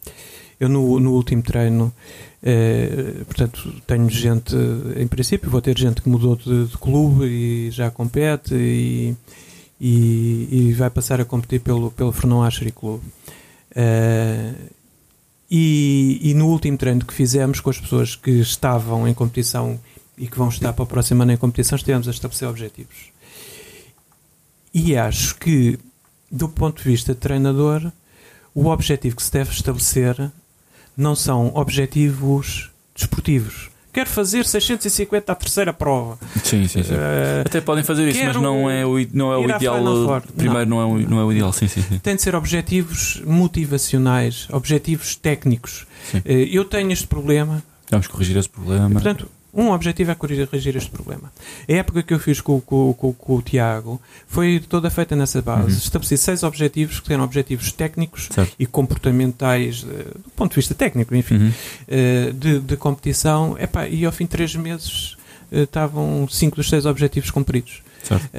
Eu 0.60 0.68
no, 0.68 1.00
no 1.00 1.14
último 1.14 1.42
treino, 1.42 1.90
eh, 2.42 3.22
portanto, 3.24 3.82
tenho 3.86 4.10
gente, 4.10 4.54
em 4.94 5.08
princípio, 5.08 5.50
vou 5.50 5.62
ter 5.62 5.76
gente 5.78 6.02
que 6.02 6.08
mudou 6.08 6.36
de, 6.36 6.66
de 6.66 6.76
clube 6.76 7.24
e 7.24 7.70
já 7.70 7.90
compete 7.90 8.54
e, 8.54 9.16
e, 9.80 10.48
e 10.50 10.72
vai 10.74 10.90
passar 10.90 11.18
a 11.18 11.24
competir 11.24 11.60
pelo, 11.60 11.90
pelo 11.90 12.12
Fernão 12.12 12.42
Archery 12.42 12.72
Clube. 12.72 13.04
Eh, 13.74 14.52
e, 15.50 16.20
e 16.22 16.34
no 16.34 16.48
último 16.48 16.76
treino 16.76 17.04
que 17.04 17.14
fizemos 17.14 17.58
com 17.60 17.70
as 17.70 17.80
pessoas 17.80 18.14
que 18.14 18.30
estavam 18.30 19.08
em 19.08 19.14
competição 19.14 19.80
e 20.16 20.28
que 20.28 20.36
vão 20.38 20.50
estar 20.50 20.72
para 20.74 20.82
o 20.82 20.86
próximo 20.86 21.22
ano 21.22 21.32
em 21.32 21.36
competição, 21.36 21.76
estivemos 21.76 22.06
a 22.06 22.10
estabelecer 22.10 22.46
objetivos. 22.46 23.10
E 24.72 24.94
acho 24.94 25.36
que, 25.36 25.78
do 26.30 26.48
ponto 26.48 26.82
de 26.82 26.88
vista 26.88 27.14
de 27.14 27.18
treinador, 27.18 27.90
o 28.54 28.66
objetivo 28.66 29.16
que 29.16 29.22
se 29.22 29.32
deve 29.32 29.50
estabelecer 29.50 30.30
não 31.00 31.14
são 31.14 31.50
objetivos 31.54 32.70
desportivos. 32.94 33.70
Quero 33.92 34.08
fazer 34.08 34.46
650 34.46 35.32
à 35.32 35.34
terceira 35.34 35.72
prova. 35.72 36.16
Sim, 36.44 36.68
sim, 36.68 36.84
sim. 36.84 36.92
Eh, 36.94 37.42
Até 37.44 37.60
podem 37.60 37.82
fazer 37.82 38.08
isso, 38.08 38.24
mas 38.24 38.36
não 38.36 38.70
é 38.70 38.86
o, 38.86 38.94
não 39.12 39.32
é 39.32 39.36
o 39.36 39.50
ideal. 39.50 40.22
Primeiro, 40.36 40.70
não. 40.70 40.80
é, 40.80 40.84
o, 40.84 40.98
não 41.10 41.18
é 41.18 41.24
o 41.24 41.32
ideal, 41.32 41.52
sim, 41.52 41.66
sim, 41.66 41.82
sim. 41.82 41.98
tem 41.98 42.14
de 42.14 42.22
ser 42.22 42.36
objetivos 42.36 43.20
motivacionais, 43.26 44.46
objetivos 44.52 45.16
técnicos. 45.16 45.86
Eh, 46.24 46.48
eu 46.52 46.64
tenho 46.64 46.92
este 46.92 47.08
problema, 47.08 47.62
Vamos 47.90 48.06
corrigir 48.06 48.36
esse 48.36 48.48
problema. 48.48 48.88
Portanto, 48.88 49.28
um 49.52 49.70
objetivo 49.72 50.10
é 50.10 50.14
corrigir 50.14 50.48
este 50.76 50.90
problema. 50.90 51.32
A 51.68 51.72
época 51.72 52.02
que 52.02 52.14
eu 52.14 52.18
fiz 52.18 52.40
com, 52.40 52.60
com- 52.60 52.92
com- 52.94 53.12
com 53.12 53.36
o 53.36 53.42
Tiago 53.42 54.00
foi 54.26 54.60
toda 54.68 54.88
feita 54.90 55.16
nessa 55.16 55.42
base. 55.42 55.62
Uhum. 55.72 55.78
Estabeleci 55.78 56.16
seis 56.18 56.42
objetivos 56.42 57.00
que 57.00 57.12
eram 57.12 57.24
objetivos 57.24 57.72
técnicos 57.72 58.28
Certo. 58.30 58.54
e 58.58 58.66
comportamentais, 58.66 59.84
eh, 59.88 60.04
do 60.24 60.30
ponto 60.36 60.50
de 60.50 60.56
vista 60.56 60.74
técnico, 60.74 61.14
enfim, 61.14 61.36
Uhum. 61.36 61.52
eh, 61.88 62.32
de, 62.34 62.58
de 62.60 62.76
competição. 62.76 63.56
Epá, 63.58 63.88
e 63.88 64.04
ao 64.04 64.12
fim 64.12 64.24
de 64.24 64.30
três 64.30 64.54
meses 64.54 65.16
eh, 65.52 65.62
estavam 65.62 66.28
cinco 66.28 66.56
dos 66.56 66.68
seis 66.68 66.86
objetivos 66.86 67.30
cumpridos. 67.30 67.82
Certo. 68.02 68.30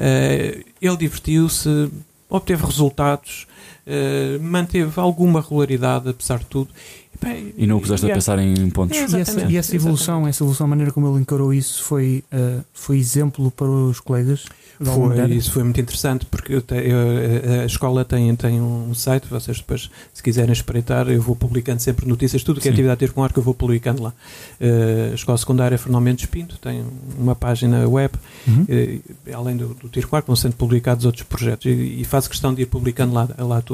Ele 0.80 0.96
divertiu-se, 0.96 1.88
obteve 2.28 2.64
resultados, 2.64 3.46
eh, 3.86 4.38
manteve 4.40 4.92
alguma 5.00 5.40
regularidade 5.40 6.08
apesar 6.08 6.38
de 6.38 6.46
tudo. 6.46 6.68
Epá, 7.14 7.28
E 7.56 7.66
não 7.66 7.76
o 7.76 7.80
puseste 7.80 8.06
e 8.06 8.08
a 8.08 8.12
é- 8.12 8.14
pensar 8.14 8.38
em 8.38 8.70
pontos. 8.70 8.96
É, 8.96 9.02
E 9.02 9.20
essa, 9.20 9.40
e 9.52 9.56
essa 9.56 9.76
evolução, 9.76 10.26
essa 10.26 10.42
evolução, 10.42 10.64
a 10.66 10.68
maneira 10.70 10.90
como 10.92 11.08
ele 11.12 11.20
encarou 11.20 11.52
isso 11.52 11.82
foi, 11.84 12.24
uh, 12.32 12.64
foi 12.72 12.96
exemplo 12.98 13.50
para 13.50 13.66
os 13.68 14.00
colegas? 14.00 14.44
Foi, 14.82 15.32
isso 15.36 15.52
foi 15.52 15.62
muito 15.62 15.80
interessante 15.80 16.26
porque 16.26 16.54
eu 16.54 16.60
te- 16.62 16.74
eu- 16.74 17.60
a- 17.60 17.62
a 17.62 17.66
escola 17.66 18.04
tem, 18.04 18.34
tem 18.34 18.60
um 18.60 18.92
site, 18.94 19.28
vocês 19.28 19.58
depois, 19.58 19.88
se 20.12 20.20
quiserem 20.22 20.52
espreitar, 20.52 21.08
eu 21.08 21.22
vou 21.22 21.36
publicando 21.36 21.80
sempre 21.80 22.08
notícias, 22.08 22.42
tudo 22.42 22.60
que 22.60 22.66
é 22.66 22.70
Sim. 22.70 22.74
atividade 22.74 23.04
a 23.04 23.06
ter 23.08 23.12
com 23.12 23.22
arco 23.22 23.38
eu 23.38 23.44
vou 23.44 23.54
publicando 23.54 24.02
lá. 24.02 24.12
Eh, 24.58 25.10
a 25.12 25.14
escola 25.14 25.38
secundária 25.38 25.78
Fernão 25.78 26.00
Mendes 26.00 26.26
Pinto 26.26 26.58
tem 26.58 26.82
uma 27.16 27.36
página 27.36 27.86
web, 27.88 28.12
Uhum. 28.48 28.64
eh, 28.68 28.98
além 29.32 29.56
do, 29.56 29.68
do 29.74 29.88
tiro 29.88 30.08
com 30.08 30.16
arco, 30.16 30.26
vão 30.26 30.34
sendo 30.36 30.54
publicados 30.56 31.04
outros 31.04 31.22
projetos 31.24 31.66
e, 31.66 32.00
e 32.00 32.04
faço 32.04 32.28
questão 32.28 32.52
de 32.52 32.62
ir 32.62 32.66
publicando 32.66 33.12
lá, 33.14 33.28
lá 33.38 33.60
tudo. 33.60 33.71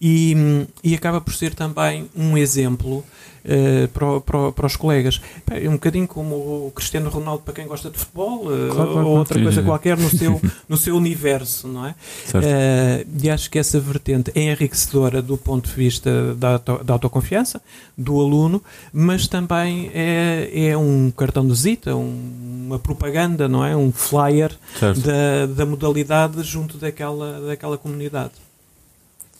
E, 0.00 0.34
hum, 0.36 0.66
e 0.82 0.94
acaba 0.94 1.20
por 1.20 1.34
ser 1.34 1.54
também 1.54 2.08
um 2.16 2.36
exemplo 2.38 2.60
exemplo 2.60 3.04
uh, 3.44 3.88
para, 3.88 4.20
para, 4.20 4.52
para, 4.52 4.66
os 4.66 4.76
colegas. 4.76 5.20
É 5.50 5.68
um 5.68 5.72
bocadinho 5.72 6.06
como 6.06 6.34
o 6.66 6.72
Cristiano 6.74 7.08
Ronaldo 7.08 7.42
para 7.42 7.54
quem 7.54 7.66
gosta 7.66 7.90
de 7.90 7.98
futebol, 7.98 8.46
uh, 8.46 8.68
claro, 8.72 8.92
claro, 8.92 9.08
ou 9.08 9.18
outra 9.18 9.38
sim, 9.38 9.44
coisa 9.44 9.60
sim. 9.60 9.66
qualquer 9.66 9.96
no 9.96 10.10
seu, 10.10 10.40
no 10.68 10.76
seu 10.76 10.96
universo, 10.96 11.68
não 11.68 11.86
é? 11.86 11.90
Uh, 11.90 13.06
e 13.22 13.30
acho 13.30 13.50
que 13.50 13.58
essa 13.58 13.78
vertente 13.80 14.30
é 14.34 14.52
enriquecedora 14.52 15.22
do 15.22 15.36
ponto 15.36 15.68
de 15.68 15.74
vista 15.74 16.34
da, 16.34 16.58
da 16.58 16.92
autoconfiança 16.92 17.60
do 17.96 18.20
aluno, 18.20 18.62
mas 18.92 19.26
também 19.26 19.90
é, 19.94 20.50
é 20.52 20.76
um 20.76 21.10
cartão 21.10 21.44
de 21.44 21.50
visita, 21.50 21.94
um, 21.94 22.66
uma 22.66 22.78
propaganda, 22.78 23.48
não 23.48 23.64
é? 23.64 23.76
Um 23.76 23.92
flyer 23.92 24.52
da, 24.80 25.46
da 25.46 25.66
modalidade 25.66 26.42
junto 26.42 26.78
daquela, 26.78 27.40
daquela 27.40 27.76
comunidade. 27.76 28.32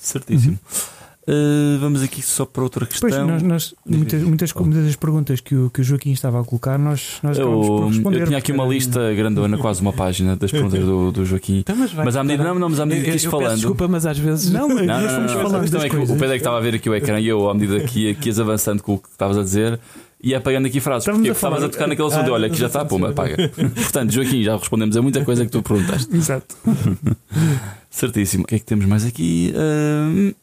Certíssimo. 0.01 0.53
Uhum. 0.53 1.01
Uh, 1.29 1.79
vamos 1.79 2.03
aqui 2.03 2.23
só 2.23 2.47
para 2.47 2.63
outra 2.63 2.87
questão. 2.87 3.09
Pois, 3.09 3.23
nós, 3.23 3.43
nós 3.43 3.75
muitas, 3.87 4.23
muitas, 4.23 4.53
muitas 4.55 4.85
das 4.85 4.97
perguntas 4.97 5.41
que 5.41 5.55
o, 5.55 5.71
que 5.71 5.83
o 5.83 5.85
Joaquim 5.85 6.11
estava 6.13 6.41
a 6.41 6.45
colocar, 6.45 6.79
nós, 6.79 7.19
nós 7.23 7.39
eu, 7.39 7.51
por 7.51 7.89
responder. 7.89 8.21
Eu 8.23 8.27
tinha 8.27 8.39
aqui 8.39 8.51
uma 8.51 8.65
lista 8.65 9.15
grandona, 9.15 9.59
quase 9.59 9.83
uma 9.83 9.93
página 9.93 10.35
das 10.35 10.51
perguntas 10.51 10.81
do, 10.81 11.13
do 11.13 11.25
Joaquim. 11.27 11.59
Então, 11.59 11.77
mas, 11.77 11.93
mas 11.93 12.17
à 12.17 12.25
medida, 12.25 12.43
não, 12.43 12.59
não, 12.59 12.69
mas 12.71 12.81
à 12.81 12.87
medida 12.87 13.11
que 13.11 13.17
isto 13.17 13.31
falando. 13.31 13.57
Desculpa, 13.57 13.87
mas 13.87 14.07
às 14.07 14.19
vezes. 14.19 14.51
Não, 14.51 14.67
não, 14.69 14.75
não, 14.75 14.85
não, 14.85 15.01
não, 15.11 15.43
não, 15.43 15.51
não, 15.51 15.83
é 15.83 15.89
que 15.89 15.97
o 15.97 16.07
Pedro 16.07 16.25
é 16.25 16.31
que 16.31 16.37
estava 16.37 16.57
a 16.57 16.61
ver 16.61 16.75
aqui 16.75 16.89
o 16.89 16.95
ecrã 16.95 17.21
e 17.21 17.29
eu, 17.29 17.49
à 17.49 17.55
medida 17.55 17.81
que, 17.81 18.15
que 18.15 18.29
ias 18.29 18.41
avançando 18.41 18.83
com 18.83 18.95
o 18.95 18.99
que 18.99 19.09
estavas 19.09 19.37
a 19.37 19.43
dizer, 19.43 19.79
ia 20.23 20.39
apagando 20.39 20.67
aqui 20.67 20.81
frases. 20.81 21.03
Estamos 21.03 21.21
porque 21.21 21.33
estavas 21.33 21.63
a 21.63 21.69
tocar 21.69 21.87
naquele 21.87 22.09
assunto. 22.09 22.31
Ah, 22.31 22.33
olha, 22.33 22.47
aqui 22.47 22.57
já 22.57 22.67
está, 22.67 22.85
puma, 22.85 23.11
apaga. 23.11 23.37
Portanto, 23.75 24.11
Joaquim, 24.11 24.43
já 24.43 24.57
respondemos 24.57 24.97
a 24.97 25.03
muita 25.03 25.25
coisa 25.25 25.45
que 25.45 25.51
tu 25.53 25.63
perguntaste. 25.63 26.15
Exato. 26.17 26.57
Certíssimo. 28.01 28.45
O 28.45 28.47
que 28.47 28.55
é 28.55 28.59
que 28.59 28.65
temos 28.65 28.87
mais 28.87 29.05
aqui? 29.05 29.53
Uh... 29.55 30.35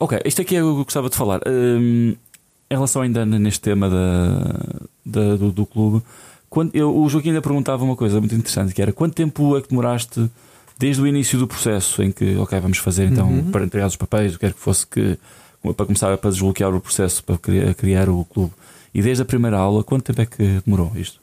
Ok, 0.00 0.18
isto 0.24 0.42
aqui 0.42 0.56
é 0.56 0.64
o 0.64 0.74
que 0.74 0.80
eu 0.80 0.84
gostava 0.84 1.08
de 1.08 1.16
falar. 1.16 1.40
Um, 1.46 2.16
em 2.70 2.74
relação 2.74 3.02
ainda 3.02 3.24
neste 3.24 3.60
tema 3.60 3.88
da, 3.88 4.80
da 5.06 5.36
do, 5.36 5.52
do, 5.52 5.66
clube, 5.66 6.02
quando 6.48 6.74
eu, 6.74 6.96
o 6.96 7.08
Joaquim 7.08 7.28
ainda 7.28 7.42
perguntava 7.42 7.84
uma 7.84 7.94
coisa 7.94 8.18
muito 8.18 8.34
interessante, 8.34 8.74
que 8.74 8.82
era 8.82 8.92
quanto 8.92 9.14
tempo 9.14 9.56
é 9.56 9.62
que 9.62 9.68
demoraste 9.68 10.28
desde 10.76 11.02
o 11.02 11.06
início 11.06 11.38
do 11.38 11.46
processo 11.46 12.02
em 12.02 12.10
que, 12.10 12.36
ok, 12.36 12.58
vamos 12.58 12.78
fazer 12.78 13.04
então 13.04 13.28
uhum. 13.28 13.50
para 13.52 13.64
entregar 13.64 13.86
os 13.86 13.96
papéis, 13.96 14.32
o 14.32 14.38
que 14.38 14.46
quer 14.46 14.54
que 14.54 14.60
fosse 14.60 14.84
que 14.86 15.18
para 15.76 15.86
começar 15.86 16.16
para 16.16 16.30
desbloquear 16.30 16.74
o 16.74 16.80
processo 16.80 17.22
para 17.22 17.38
criar, 17.38 17.74
criar 17.74 18.08
o 18.08 18.24
clube. 18.24 18.52
E 18.92 19.02
desde 19.02 19.22
a 19.22 19.26
primeira 19.26 19.58
aula, 19.58 19.84
quanto 19.84 20.04
tempo 20.04 20.22
é 20.22 20.26
que 20.26 20.62
demorou 20.64 20.90
isto? 20.96 21.19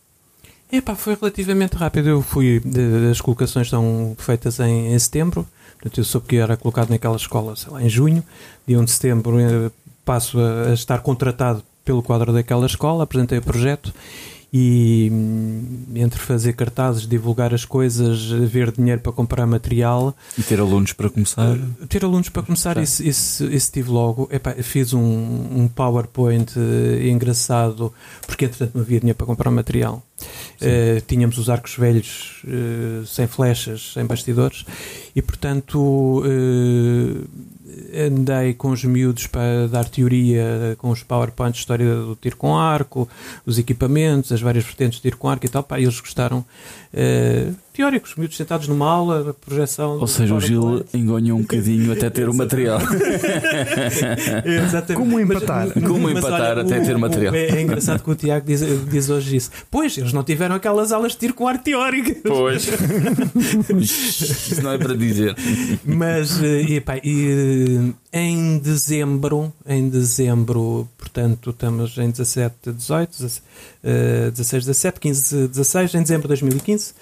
Epá, 0.72 0.96
foi 0.96 1.16
relativamente 1.16 1.76
rápido. 1.76 2.10
Eu 2.10 2.22
fui, 2.22 2.62
as 3.10 3.22
colocações 3.22 3.70
são 3.70 4.16
feitas 4.18 4.60
em, 4.60 4.94
em 4.94 5.00
setembro, 5.00 5.48
portanto 5.74 5.98
eu 5.98 6.04
soube 6.04 6.28
que 6.28 6.36
era 6.36 6.58
colocado 6.58 6.90
naquela 6.90 7.16
escola, 7.16 7.56
sei 7.56 7.72
lá, 7.72 7.82
em 7.82 7.90
junho, 7.90 8.24
dia 8.68 8.80
1 8.80 8.84
de 8.84 8.92
setembro 8.92 9.40
eh, 9.40 9.72
passo 10.04 10.40
a, 10.40 10.70
a 10.70 10.74
estar 10.74 11.00
contratado 11.00 11.64
pelo 11.86 12.04
quadro 12.04 12.34
daquela 12.34 12.66
escola, 12.66 13.06
apresentei 13.06 13.38
o 13.38 13.42
projeto 13.42 13.94
e 14.52 15.10
hum, 15.12 15.86
entre 15.96 16.20
fazer 16.20 16.54
cartazes, 16.54 17.06
divulgar 17.06 17.54
as 17.54 17.66
coisas, 17.66 18.30
ver 18.30 18.72
dinheiro 18.72 19.02
para 19.02 19.12
comprar 19.12 19.46
material 19.46 20.16
e 20.38 20.44
ter 20.44 20.60
alunos 20.60 20.94
para 20.94 21.10
começar. 21.10 21.56
Uh, 21.56 21.88
ter 21.88 22.04
alunos 22.06 22.30
para 22.30 22.44
começar, 22.44 22.78
isso, 22.78 23.04
isso, 23.04 23.46
isso 23.46 23.72
tive 23.72 23.90
logo. 23.90 24.30
Epá, 24.32 24.54
fiz 24.54 24.94
um, 24.94 25.02
um 25.02 25.68
PowerPoint 25.68 26.58
uh, 26.58 27.08
engraçado 27.08 27.94
porque 28.26 28.46
entretanto 28.46 28.76
não 28.76 28.82
havia 28.82 29.00
dinheiro 29.00 29.18
para 29.18 29.28
comprar 29.28 29.52
material. 29.52 30.02
Uh, 30.62 31.02
tínhamos 31.06 31.38
os 31.38 31.50
arcos 31.50 31.76
velhos 31.76 32.42
sem 33.06 33.28
flechas, 33.28 33.94
sem 33.94 34.06
bastidores 34.06 34.66
e 35.16 35.22
portanto 35.22 36.24
andei 37.94 38.54
com 38.54 38.70
os 38.70 38.84
miúdos 38.84 39.28
para 39.28 39.68
dar 39.68 39.88
teoria 39.88 40.76
com 40.78 40.90
os 40.90 41.04
PowerPoints, 41.04 41.60
história 41.60 41.86
do 41.86 42.16
tiro 42.16 42.38
com 42.38 42.58
arco, 42.58 43.08
os 43.46 43.58
equipamentos, 43.58 44.32
as 44.32 44.42
várias 44.42 44.64
vertentes 44.64 44.98
de 44.98 45.04
tiro 45.04 45.18
com 45.18 45.30
arco 45.30 45.46
e 45.46 45.50
tal, 45.50 45.64
pá, 45.64 45.80
eles 45.80 46.00
gostaram. 46.00 46.46
Uh, 46.94 47.56
teóricos, 47.78 48.16
miúdos 48.16 48.36
sentados 48.36 48.68
numa 48.68 48.90
aula, 48.90 49.36
projeção. 49.46 50.00
Ou 50.00 50.08
seja, 50.08 50.34
o 50.34 50.42
Gil 50.42 50.84
engonhou 50.92 51.38
um 51.38 51.44
bocadinho 51.44 51.94
até 51.94 52.10
ter 52.10 52.28
o 52.28 52.34
material. 52.34 52.80
Exatamente. 54.44 54.96
Como 54.96 55.20
empatar. 55.20 55.68
Mas, 55.76 55.84
Como 55.88 56.10
empatar 56.10 56.58
olha, 56.58 56.62
até 56.64 56.80
o, 56.80 56.84
ter 56.84 56.96
o 56.96 57.00
material. 57.00 57.36
É, 57.36 57.50
é, 57.50 57.62
engraçado 57.62 58.02
que 58.02 58.10
o 58.10 58.16
Tiago 58.16 58.48
diz, 58.48 58.62
diz, 58.90 59.12
hoje 59.12 59.36
isso. 59.36 59.52
Pois, 59.70 59.96
eles 59.96 60.12
não 60.12 60.24
tiveram 60.24 60.56
aquelas 60.56 60.92
aulas 60.92 61.12
de 61.12 61.20
tiro 61.20 61.36
com 61.36 61.48
ar 61.48 61.60
teórico. 61.60 62.20
Pois. 62.24 62.68
isso 63.80 64.64
não 64.64 64.72
é 64.72 64.78
para 64.80 64.96
dizer. 64.96 65.36
Mas, 65.86 66.42
eh, 66.42 66.62
e, 66.64 66.82
pá, 66.82 66.98
e, 67.04 67.94
eh, 67.94 67.94
em 68.18 68.58
dezembro, 68.58 69.54
em 69.66 69.90
dezembro, 69.90 70.88
portanto, 70.98 71.52
estamos 71.52 71.98
em 71.98 72.10
17, 72.10 72.72
18, 72.72 73.12
16, 74.34 74.66
17, 74.66 75.00
15, 75.00 75.48
16, 75.48 75.94
em 75.96 76.02
dezembro 76.02 76.24
de 76.24 76.30
2015. 76.30 76.94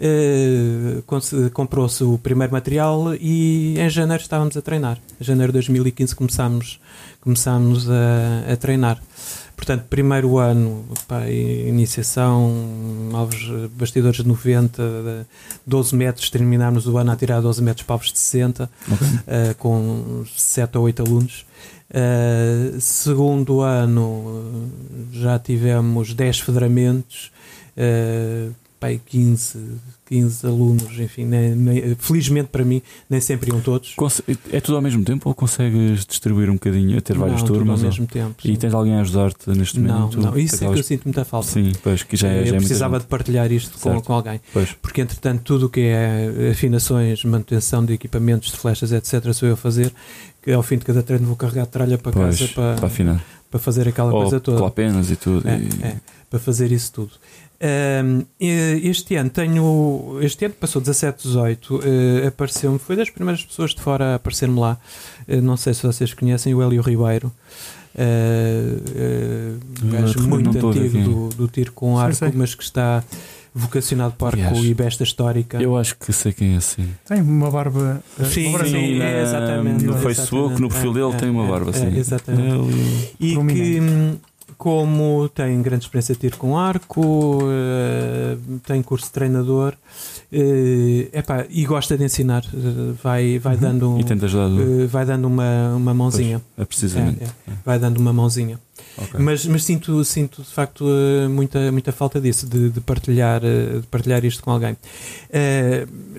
Uh, 0.00 1.50
comprou-se 1.52 2.02
o 2.04 2.16
primeiro 2.18 2.52
material 2.52 3.14
e 3.14 3.78
em 3.78 3.90
janeiro 3.90 4.22
estávamos 4.22 4.56
a 4.56 4.62
treinar. 4.62 4.98
Em 5.20 5.24
janeiro 5.24 5.52
de 5.52 5.58
2015 5.58 6.14
começámos, 6.14 6.80
começámos 7.20 7.90
a, 7.90 8.52
a 8.52 8.56
treinar. 8.56 9.02
Portanto, 9.60 9.84
primeiro 9.90 10.38
ano, 10.38 10.86
pá, 11.06 11.28
iniciação, 11.28 12.50
novos 13.12 13.68
bastidores 13.72 14.16
de 14.16 14.26
90, 14.26 15.26
12 15.66 15.94
metros, 15.94 16.30
terminámos 16.30 16.86
o 16.86 16.96
ano 16.96 17.12
a 17.12 17.16
tirar 17.16 17.42
12 17.42 17.62
metros 17.62 17.84
para 17.86 17.96
os 17.96 18.10
de 18.10 18.18
60, 18.18 18.70
okay. 18.90 19.06
uh, 19.06 19.54
com 19.58 20.24
7 20.34 20.78
ou 20.78 20.84
8 20.84 21.02
alunos. 21.02 21.44
Uh, 21.90 22.80
segundo 22.80 23.60
ano, 23.60 24.70
já 25.12 25.38
tivemos 25.38 26.14
10 26.14 26.40
federamentos, 26.40 27.30
uh, 27.76 28.54
pai, 28.80 28.98
15, 29.04 29.58
15 30.10 30.44
alunos, 30.44 30.98
enfim, 30.98 31.24
nem, 31.24 31.54
nem, 31.54 31.94
felizmente 31.94 32.48
para 32.48 32.64
mim, 32.64 32.82
nem 33.08 33.20
sempre 33.20 33.48
iam 33.48 33.60
todos. 33.60 33.94
É 34.52 34.60
tudo 34.60 34.74
ao 34.74 34.82
mesmo 34.82 35.04
tempo 35.04 35.28
ou 35.28 35.34
consegues 35.34 36.04
distribuir 36.04 36.50
um 36.50 36.54
bocadinho, 36.54 36.98
a 36.98 37.00
ter 37.00 37.14
não, 37.14 37.20
várias 37.20 37.44
turmas? 37.44 37.78
Tudo 37.78 37.86
ao 37.86 37.92
mesmo 37.92 38.06
tempo. 38.08 38.34
E 38.44 38.56
tens 38.56 38.74
alguém 38.74 38.96
a 38.96 39.02
ajudar-te 39.02 39.48
neste 39.50 39.78
momento? 39.78 40.18
Não, 40.18 40.32
não, 40.32 40.38
isso 40.38 40.64
é 40.64 40.72
que 40.72 40.80
eu 40.80 40.82
sinto 40.82 41.04
muita 41.04 41.24
falta. 41.24 41.46
Sim, 41.46 41.70
pois, 41.80 42.02
que 42.02 42.16
já 42.16 42.26
é, 42.26 42.40
Eu 42.40 42.46
já 42.46 42.56
é 42.56 42.58
precisava 42.58 42.98
de 42.98 43.06
partilhar 43.06 43.52
isto 43.52 43.78
com, 43.78 44.00
com, 44.02 44.12
alguém. 44.12 44.40
Pois. 44.52 44.72
Porque 44.82 45.00
entretanto, 45.00 45.42
tudo 45.44 45.66
o 45.66 45.70
que 45.70 45.82
é 45.82 46.50
afinações, 46.50 47.24
manutenção 47.24 47.84
de 47.84 47.92
equipamentos, 47.92 48.50
de 48.50 48.56
flechas, 48.56 48.90
etc., 48.90 49.32
sou 49.32 49.48
eu 49.48 49.54
a 49.54 49.56
fazer. 49.56 49.92
Que 50.42 50.50
ao 50.50 50.62
fim 50.62 50.78
de 50.78 50.86
cada 50.86 51.04
treino 51.04 51.26
vou 51.26 51.36
carregar 51.36 51.62
a 51.62 51.66
tralha 51.66 51.98
para 51.98 52.10
pois, 52.10 52.40
casa 52.40 52.50
para, 52.52 52.74
para 52.74 52.86
afinar. 52.86 53.24
Para 53.48 53.60
fazer 53.60 53.86
aquela 53.86 54.12
ou 54.12 54.22
coisa 54.22 54.40
toda. 54.40 54.66
apenas 54.66 55.08
e 55.10 55.16
tudo. 55.16 55.46
É, 55.46 55.58
e... 55.58 55.84
é, 55.84 55.96
para 56.28 56.40
fazer 56.40 56.72
isso 56.72 56.92
tudo. 56.92 57.12
Um, 57.62 58.24
este 58.38 59.16
ano 59.16 59.28
tenho. 59.28 60.18
Este 60.22 60.46
ano 60.46 60.54
passou 60.54 60.80
17, 60.80 61.24
18. 61.24 61.74
Uh, 61.74 62.26
Apareceu-me, 62.28 62.78
foi 62.78 62.96
das 62.96 63.10
primeiras 63.10 63.44
pessoas 63.44 63.74
de 63.74 63.82
fora 63.82 64.12
a 64.12 64.14
aparecer-me 64.14 64.58
lá. 64.58 64.78
Uh, 65.28 65.42
não 65.42 65.56
sei 65.56 65.74
se 65.74 65.82
vocês 65.86 66.14
conhecem 66.14 66.54
o 66.54 66.62
Hélio 66.62 66.80
Ribeiro. 66.80 67.30
Uh, 67.94 68.78
uh, 68.78 69.90
gajo 69.90 70.20
muito 70.26 70.48
antigo 70.48 70.98
do, 71.02 71.28
do, 71.30 71.48
tiro 71.48 71.72
com 71.72 71.98
arco, 71.98 72.14
sei, 72.14 72.28
sei. 72.30 72.38
mas 72.38 72.54
que 72.54 72.62
está 72.62 73.04
vocacionado 73.54 74.14
para 74.14 74.42
arco 74.42 74.58
e 74.58 74.72
besta 74.72 75.02
histórica. 75.02 75.60
Eu 75.60 75.76
acho 75.76 75.96
que 75.96 76.12
sei 76.12 76.32
quem 76.32 76.54
é 76.54 76.56
assim. 76.56 76.88
Tem 77.04 77.20
uma 77.20 77.50
barba. 77.50 78.02
Sim, 78.24 78.46
uma 78.46 78.64
sim 78.64 79.02
é, 79.02 79.22
exatamente. 79.22 79.84
No 79.84 79.98
Facebook, 79.98 80.60
no 80.60 80.68
perfil 80.68 80.92
dele, 80.94 81.12
é, 81.12 81.16
tem 81.16 81.28
uma 81.28 81.46
barba 81.46 81.70
assim. 81.70 81.94
exatamente. 81.94 83.12
E 83.18 83.36
que 83.36 84.20
como 84.60 85.26
tem 85.30 85.62
grande 85.62 85.84
experiência 85.84 86.14
de 86.14 86.20
tiro 86.20 86.36
com 86.36 86.54
arco, 86.54 87.00
uh, 87.42 88.58
tem 88.66 88.82
curso 88.82 89.06
de 89.06 89.12
treinador 89.12 89.72
uh, 89.72 91.16
epá, 91.16 91.46
e 91.48 91.64
gosta 91.64 91.96
de 91.96 92.04
ensinar, 92.04 92.44
uh, 92.52 92.92
vai, 93.02 93.38
vai 93.38 93.54
uhum. 93.54 93.60
dando, 93.60 93.98
e 93.98 94.04
tenta 94.04 94.26
ajudar 94.26 94.50
uh, 94.50 94.86
vai 94.86 95.06
dando 95.06 95.24
uma, 95.24 95.74
uma 95.74 95.94
mãozinha. 95.94 96.42
Pois, 96.54 96.62
é 96.62 96.68
precisamente. 96.68 97.22
É, 97.22 97.24
é, 97.24 97.54
vai 97.64 97.78
dando 97.78 97.96
uma 97.96 98.12
mãozinha. 98.12 98.60
Okay. 98.98 99.18
Mas, 99.18 99.46
mas 99.46 99.64
sinto, 99.64 100.04
sinto 100.04 100.42
de 100.42 100.50
facto 100.50 100.84
muita, 101.30 101.72
muita 101.72 101.90
falta 101.90 102.20
disso, 102.20 102.46
de, 102.46 102.68
de 102.68 102.80
partilhar, 102.82 103.40
de 103.40 103.86
partilhar 103.90 104.22
isto 104.26 104.42
com 104.42 104.50
alguém. 104.50 104.76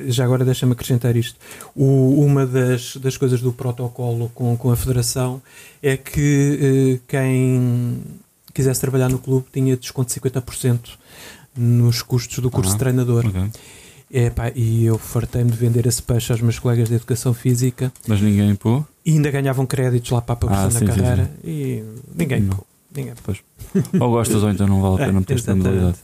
já 0.07 0.23
agora 0.25 0.43
deixa-me 0.43 0.71
acrescentar 0.71 1.15
isto. 1.15 1.37
O, 1.75 2.23
uma 2.25 2.43
das, 2.47 2.97
das 2.97 3.17
coisas 3.17 3.39
do 3.39 3.53
protocolo 3.53 4.31
com, 4.33 4.57
com 4.57 4.71
a 4.71 4.75
Federação 4.75 5.39
é 5.83 5.95
que 5.95 7.01
quem 7.07 8.01
quisesse 8.51 8.79
trabalhar 8.81 9.09
no 9.09 9.19
clube 9.19 9.45
tinha 9.51 9.75
desconto 9.77 10.13
de 10.13 10.19
50% 10.19 10.79
nos 11.55 12.01
custos 12.01 12.39
do 12.39 12.49
curso 12.49 12.71
de 12.73 12.77
treinador. 12.77 13.25
Okay. 13.25 13.49
É, 14.13 14.29
pá, 14.29 14.51
e 14.53 14.83
eu 14.83 14.97
fartei-me 14.97 15.49
de 15.49 15.57
vender 15.57 15.85
esse 15.85 16.01
peixe 16.01 16.33
aos 16.33 16.41
meus 16.41 16.59
colegas 16.59 16.89
de 16.89 16.95
educação 16.95 17.33
física. 17.33 17.91
Mas 18.05 18.19
ninguém 18.21 18.53
pô? 18.55 18.83
E 19.05 19.13
ainda 19.13 19.31
ganhavam 19.31 19.65
créditos 19.65 20.11
lá 20.11 20.21
para 20.21 20.33
a 20.33 20.35
progressão 20.35 20.67
ah, 20.67 20.71
sim, 20.71 20.85
na 20.85 20.95
carreira. 20.95 21.25
Sim, 21.25 21.31
sim. 21.41 21.49
E 21.49 21.83
ninguém 22.13 22.45
pô. 22.45 22.65
Ninguém. 22.93 23.13
Pois. 23.23 23.37
ou 23.99 24.11
gostas 24.11 24.43
ou 24.43 24.49
então 24.49 24.67
não 24.67 24.81
vale 24.81 24.95
a 24.95 25.05
pena 25.05 25.19
meter 25.21 25.37
esta 25.37 25.55
modalidade. 25.55 25.97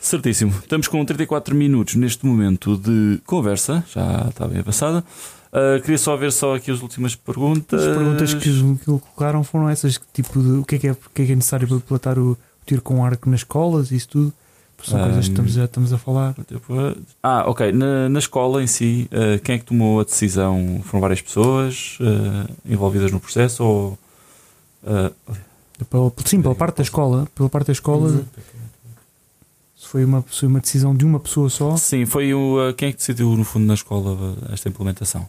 Certíssimo. 0.00 0.50
Estamos 0.50 0.88
com 0.88 1.04
34 1.04 1.54
minutos 1.54 1.94
neste 1.94 2.26
momento 2.26 2.76
de 2.76 3.20
conversa, 3.24 3.84
já 3.94 4.26
está 4.28 4.48
bem 4.48 4.58
avançada. 4.58 5.04
Uh, 5.52 5.80
queria 5.82 5.98
só 5.98 6.16
ver 6.16 6.32
só 6.32 6.54
aqui 6.56 6.70
as 6.70 6.80
últimas 6.80 7.14
perguntas. 7.14 7.82
As 7.86 7.94
perguntas 7.96 8.32
que, 8.34 8.50
que 8.50 8.84
colocaram 8.86 9.44
foram 9.44 9.68
essas, 9.68 10.00
tipo 10.12 10.40
de 10.42 10.50
o 10.52 10.64
que 10.64 10.76
é 10.76 10.78
que 10.78 10.88
é, 10.88 10.92
o 10.92 10.96
que 11.14 11.22
é, 11.22 11.26
que 11.26 11.32
é 11.32 11.34
necessário 11.36 11.68
para 11.68 11.78
pilotar 11.80 12.18
o, 12.18 12.32
o 12.32 12.38
tiro 12.64 12.80
com 12.80 13.04
arco 13.04 13.28
nas 13.28 13.40
escolas, 13.40 13.90
isso 13.92 14.08
tudo. 14.08 14.32
São 14.82 14.98
Um, 14.98 15.04
coisas 15.04 15.26
que 15.26 15.30
estamos, 15.30 15.52
já 15.52 15.64
estamos 15.66 15.92
a 15.92 15.98
falar. 15.98 16.34
Ah, 17.22 17.44
ok. 17.46 17.70
Na, 17.70 18.08
na 18.08 18.18
escola 18.18 18.60
em 18.62 18.66
si, 18.66 19.08
uh, 19.12 19.38
quem 19.42 19.54
é 19.54 19.58
que 19.58 19.64
tomou 19.66 20.00
a 20.00 20.04
decisão? 20.04 20.80
Foram 20.84 21.00
várias 21.02 21.20
pessoas 21.20 21.98
uh, 22.00 22.50
envolvidas 22.66 23.12
no 23.12 23.20
processo 23.20 23.62
ou. 23.62 23.98
Pela- 25.90 26.12
sim, 26.24 26.40
pela 26.42 26.54
parte 26.54 26.78
da 26.78 26.82
escola. 26.82 27.28
Pela 27.34 27.48
parte 27.48 27.66
da 27.68 27.72
escola, 27.72 28.08
Uhum. 28.10 28.24
se 29.76 29.86
foi 29.88 30.04
uma, 30.04 30.22
foi 30.22 30.48
uma 30.48 30.60
decisão 30.60 30.94
de 30.96 31.04
uma 31.04 31.20
pessoa 31.20 31.48
só. 31.50 31.76
sim, 31.76 32.04
foi 32.06 32.32
o. 32.34 32.72
quem 32.76 32.88
é 32.88 32.92
que 32.92 32.98
decidiu, 32.98 33.36
no 33.36 33.44
fundo, 33.44 33.66
na 33.66 33.74
escola 33.74 34.34
esta 34.52 34.68
implementação? 34.68 35.28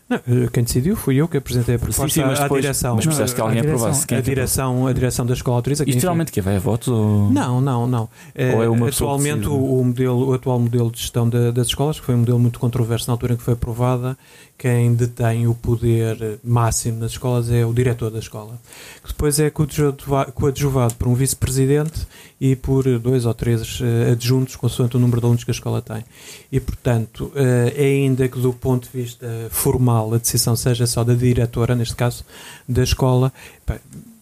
Não, 0.11 0.17
eh, 0.43 0.49
quem 0.51 0.63
decidiu 0.63 0.95
fui 0.95 1.15
eu 1.15 1.27
que 1.27 1.37
apresentei 1.37 1.75
a 1.75 1.79
proposta 1.79 2.09
sim, 2.13 2.21
mas 2.21 2.39
à 2.39 2.43
depois- 2.43 2.61
direção. 2.61 2.95
Mas 2.95 3.05
precisaste 3.05 3.35
que 3.35 3.41
a 3.41 3.43
alguém 3.45 3.61
direção- 3.61 3.77
aprovasse. 3.85 4.07
Quem 4.07 4.15
a, 4.17 4.19
é 4.19 4.21
direção, 4.23 4.87
a 4.87 4.93
direção 4.93 5.25
da 5.25 5.33
escola 5.33 5.57
autoriza. 5.57 5.83
Isto 5.87 6.01
geralmente 6.01 6.31
que 6.31 6.41
vai 6.41 6.57
a 6.57 6.59
votos? 6.59 6.89
Ou... 6.89 7.31
Não, 7.31 7.61
não, 7.61 7.87
não. 7.87 8.09
Eh, 8.35 8.53
Ou 8.55 8.63
é 8.63 8.69
uma 8.69 8.89
atualmente 8.89 9.47
o, 9.47 9.83
modelo, 9.83 10.29
o 10.29 10.33
atual 10.33 10.59
modelo 10.59 10.91
de 10.91 10.99
gestão 10.99 11.29
da- 11.29 11.51
das 11.51 11.67
escolas, 11.67 11.99
que 11.99 12.05
foi 12.05 12.13
um 12.15 12.19
modelo 12.19 12.39
muito 12.39 12.59
controverso 12.59 13.07
na 13.07 13.13
altura 13.13 13.33
em 13.33 13.37
que 13.37 13.43
foi 13.43 13.53
aprovada, 13.53 14.17
quem 14.57 14.93
detém 14.93 15.47
o 15.47 15.55
poder 15.55 16.39
máximo 16.43 16.99
nas 16.99 17.11
escolas 17.11 17.49
é 17.49 17.65
o 17.65 17.73
diretor 17.73 18.11
da 18.11 18.19
escola, 18.19 18.59
que 19.01 19.07
depois 19.07 19.39
é 19.39 19.49
coadjuva- 19.49 20.25
coadjuvado 20.25 20.93
por 20.95 21.07
um 21.07 21.15
vice-presidente 21.15 22.05
e 22.39 22.55
por 22.55 22.83
dois 22.99 23.25
ou 23.25 23.33
três 23.33 23.79
eh, 23.81 24.11
adjuntos, 24.11 24.55
consoante 24.55 24.97
o 24.97 24.99
número 24.99 25.19
de 25.19 25.25
alunos 25.25 25.43
que 25.43 25.49
a 25.51 25.53
escola 25.53 25.81
tem. 25.81 26.03
E, 26.51 26.59
portanto, 26.59 27.31
eh, 27.35 27.73
ainda 28.03 28.27
que 28.27 28.39
do 28.39 28.53
ponto 28.53 28.87
de 28.91 29.01
vista 29.01 29.27
formal 29.49 30.00
a 30.13 30.17
decisão 30.17 30.55
seja 30.55 30.87
só 30.87 31.03
da 31.03 31.13
diretora, 31.13 31.75
neste 31.75 31.95
caso, 31.95 32.23
da 32.67 32.83
escola, 32.83 33.31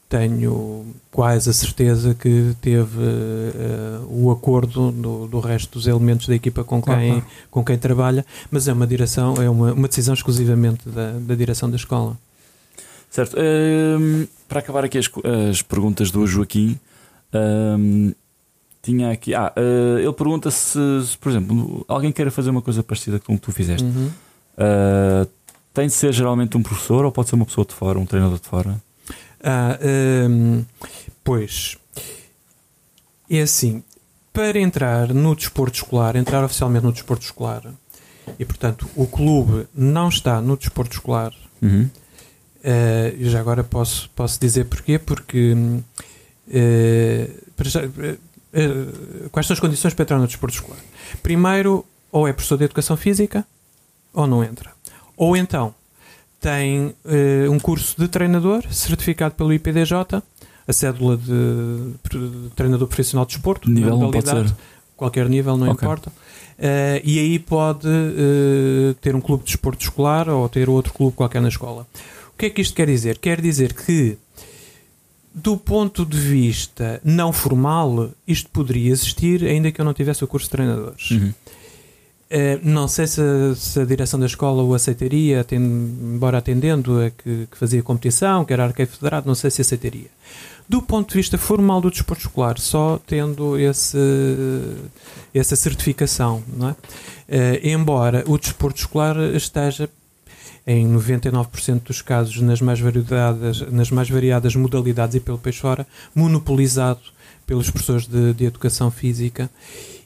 tenho 0.10 0.88
quase 1.12 1.52
a 1.52 1.54
certeza 1.54 2.16
que 2.16 2.56
teve 2.60 3.00
eh, 3.00 4.00
o 4.10 4.32
acordo 4.32 4.92
do, 4.92 5.28
do 5.28 5.40
resto 5.40 5.74
dos 5.78 5.86
elementos 5.86 6.28
da 6.28 6.34
equipa 6.34 6.64
com 6.64 6.82
quem, 6.82 7.12
claro. 7.12 7.26
com 7.52 7.64
quem 7.64 7.78
trabalha, 7.78 8.26
mas 8.50 8.68
é 8.68 8.74
uma 8.74 8.88
direção, 8.88 9.36
é 9.36 9.48
uma, 9.48 9.72
uma 9.74 9.88
decisão 9.88 10.16
exclusivamente 10.16 10.90
da, 10.90 11.12
da 11.12 11.36
direção 11.36 11.70
da 11.70 11.76
escola. 11.76 12.18
Certo. 13.12 13.38
Hum, 13.38 14.28
para 14.48 14.60
acabar 14.60 14.84
aqui 14.84 14.98
as, 14.98 15.10
as 15.50 15.62
perguntas 15.62 16.10
do 16.10 16.26
Joaquim, 16.26 16.80
hum, 17.34 18.12
tinha 18.82 19.12
aqui. 19.12 19.34
Ah, 19.34 19.54
uh, 19.56 20.00
ele 20.00 20.14
pergunta 20.14 20.50
se, 20.50 20.80
se, 21.06 21.18
por 21.18 21.30
exemplo, 21.30 21.86
alguém 21.88 22.12
queira 22.12 22.32
fazer 22.32 22.50
uma 22.50 22.62
coisa 22.62 22.82
parecida 22.82 23.20
com 23.20 23.34
o 23.34 23.38
que 23.38 23.46
tu 23.46 23.52
fizeste. 23.52 23.86
Uhum. 23.86 24.10
Uh, 24.58 25.28
tem 25.80 25.88
de 25.88 25.94
ser 25.94 26.12
geralmente 26.14 26.58
um 26.58 26.62
professor 26.64 27.06
ou 27.06 27.12
pode 27.12 27.30
ser 27.30 27.36
uma 27.36 27.46
pessoa 27.46 27.66
de 27.66 27.74
fora, 27.74 27.98
um 27.98 28.06
treinador 28.06 28.38
de 28.38 28.46
fora? 28.48 28.82
Ah, 29.42 29.80
hum, 30.30 30.66
pois 31.24 31.78
é 33.30 33.42
assim, 33.42 33.82
para 34.34 34.60
entrar 34.60 35.14
no 35.14 35.34
desporto 35.36 35.78
escolar, 35.78 36.16
entrar 36.18 36.44
oficialmente 36.44 36.86
no 36.86 36.92
desporto 36.92 37.24
escolar, 37.24 37.64
e 38.38 38.44
portanto 38.44 38.90
o 38.96 39.06
clube 39.08 39.68
não 39.74 40.10
está 40.10 40.42
no 40.42 40.58
desporto 40.58 40.94
escolar, 40.94 41.34
Uhum. 41.62 41.90
e 43.18 43.30
já 43.30 43.40
agora 43.40 43.64
posso, 43.64 44.10
posso 44.16 44.40
dizer 44.40 44.66
porquê, 44.66 44.98
porque 45.00 45.56
já, 47.64 47.82
eh, 47.84 49.28
quais 49.32 49.46
são 49.48 49.54
as 49.54 49.60
condições 49.60 49.94
para 49.94 50.04
entrar 50.04 50.18
no 50.20 50.28
desporto 50.28 50.56
escolar? 50.56 50.80
Primeiro, 51.24 51.86
ou 52.12 52.28
é 52.28 52.34
professor 52.34 52.58
de 52.58 52.64
educação 52.66 52.98
física, 52.98 53.46
ou 54.14 54.26
não 54.26 54.44
entra. 54.44 54.72
Ou 55.20 55.36
então 55.36 55.76
tem 56.40 56.96
eh, 57.06 57.48
um 57.50 57.60
curso 57.60 57.96
de 58.00 58.08
treinador 58.08 58.64
certificado 58.72 59.36
pelo 59.36 59.52
IPDJ, 59.52 59.94
a 60.66 60.72
cédula 60.74 61.18
de, 61.18 61.94
de 62.10 62.50
treinador 62.56 62.88
profissional 62.88 63.26
de 63.26 63.34
desporto, 63.34 63.70
Nível 63.70 63.98
não 63.98 64.10
pode 64.12 64.30
ser. 64.30 64.56
qualquer 64.96 65.28
nível, 65.28 65.58
não 65.58 65.68
Ok. 65.72 65.86
importa. 65.86 66.10
Eh, 66.58 67.02
e 67.04 67.20
aí 67.20 67.38
pode 67.40 67.88
eh, 67.90 68.96
ter 69.02 69.14
um 69.14 69.20
clube 69.20 69.44
de 69.44 69.48
desporto 69.52 69.84
escolar 69.84 70.30
ou 70.30 70.48
ter 70.48 70.70
outro 70.70 70.94
clube 70.94 71.16
qualquer 71.18 71.42
na 71.42 71.50
escola. 71.50 71.86
O 72.34 72.38
que 72.38 72.46
é 72.46 72.50
que 72.50 72.62
isto 72.62 72.74
quer 72.74 72.88
dizer? 72.88 73.18
Quer 73.18 73.42
dizer 73.42 73.74
que, 73.74 74.18
do 75.36 75.58
ponto 75.58 76.06
de 76.06 76.18
vista 76.18 77.02
não 77.04 77.34
formal, 77.34 78.12
isto 78.26 78.50
poderia 78.50 78.90
existir 78.92 79.44
ainda 79.44 79.70
que 79.74 79.82
eu 79.82 79.86
não 79.86 79.94
tivesse 79.94 80.24
o 80.24 80.28
curso 80.28 80.46
de 80.48 80.52
treinadores. 80.52 81.12
Uhum. 81.12 81.34
Eh, 82.32 82.60
não 82.62 82.88
sei 82.88 83.08
se 83.08 83.22
se 83.56 83.80
a 83.80 83.86
direção 83.86 84.20
da 84.20 84.28
escola 84.28 84.62
o 84.62 84.76
aceitaria, 84.76 85.44
embora 85.52 86.38
atendendo 86.38 87.02
a 87.02 87.10
que, 87.10 87.48
que 87.50 87.58
fazia 87.58 87.82
competição, 87.82 88.46
que 88.46 88.54
era 88.54 88.66
arqueiro 88.66 88.92
federado, 88.92 89.28
não 89.28 89.34
sei 89.34 89.50
se 89.50 89.62
aceitaria. 89.62 90.08
Do 90.68 90.80
ponto 90.82 91.10
de 91.10 91.16
vista 91.16 91.38
formal 91.40 91.82
do 91.82 91.90
desporto 91.90 92.22
escolar, 92.22 92.60
só 92.60 93.00
tendo 93.08 93.58
esse, 93.58 93.98
essa 95.34 95.56
certificação, 95.56 96.44
é? 96.62 96.76
Eh, 97.28 97.72
embora 97.72 98.24
o 98.28 98.38
desporto 98.38 98.80
escolar 98.80 99.18
esteja 99.34 99.90
em 100.68 100.88
99% 100.88 101.82
dos 101.84 102.04
casos 102.04 102.40
nas 102.42 102.62
mais 102.62 102.80
variadas, 102.80 103.62
nas 103.72 103.90
mais 103.90 104.08
variadas 104.08 104.56
modalidades 104.56 105.16
e 105.16 105.20
pelo 105.20 105.40
país 105.40 105.58
fora, 105.58 105.88
monopolizado 106.14 107.00
pelos 107.48 107.72
professores 107.72 108.06
de, 108.06 108.34
de 108.34 108.46
educação 108.46 108.92
física. 108.92 109.50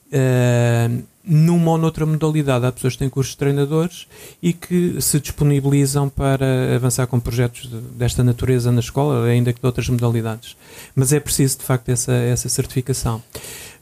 Uh, 0.07 1.03
numa 1.25 1.71
ou 1.71 1.77
noutra 1.77 2.05
modalidade, 2.05 2.65
há 2.65 2.71
pessoas 2.71 2.93
que 2.93 2.99
têm 2.99 3.09
cursos 3.09 3.31
de 3.33 3.37
treinadores 3.37 4.07
e 4.41 4.51
que 4.51 5.01
se 5.01 5.19
disponibilizam 5.19 6.09
para 6.09 6.75
avançar 6.75 7.07
com 7.07 7.19
projetos 7.19 7.69
de- 7.69 7.77
desta 7.77 8.23
natureza 8.23 8.71
na 8.71 8.81
escola, 8.81 9.25
ainda 9.25 9.53
que 9.53 9.59
de 9.59 9.65
outras 9.65 9.87
modalidades. 9.87 10.57
Mas 10.93 11.13
é 11.13 11.19
preciso, 11.19 11.59
de 11.59 11.63
facto, 11.63 11.87
essa, 11.89 12.11
essa 12.11 12.49
certificação. 12.49 13.23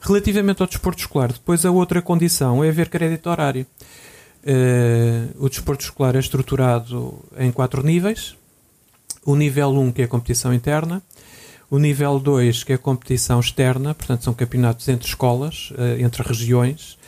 Relativamente 0.00 0.62
ao 0.62 0.68
desporto 0.68 1.00
escolar, 1.00 1.32
depois 1.32 1.64
a 1.64 1.70
outra 1.70 2.00
condição 2.00 2.62
é 2.62 2.68
haver 2.68 2.88
crédito 2.88 3.28
horário. 3.28 3.66
Uh, 4.44 5.44
o 5.44 5.48
desporto 5.48 5.84
escolar 5.84 6.16
é 6.16 6.18
estruturado 6.18 7.14
em 7.38 7.52
quatro 7.52 7.82
níveis. 7.84 8.34
O 9.24 9.36
nível 9.36 9.70
1, 9.70 9.92
que 9.92 10.02
é 10.02 10.04
a 10.04 10.08
competição 10.08 10.52
interna. 10.52 11.00
O 11.72 11.78
nível 11.78 12.18
2, 12.20 12.64
que 12.64 12.72
é 12.72 12.74
a 12.74 12.78
competição 12.78 13.40
externa, 13.40 13.94
portanto, 13.94 14.24
são 14.24 14.34
campeonatos 14.34 14.86
entre 14.90 15.08
escolas, 15.08 15.72
eh, 15.78 16.02
entre 16.02 16.22
regiões. 16.22 16.98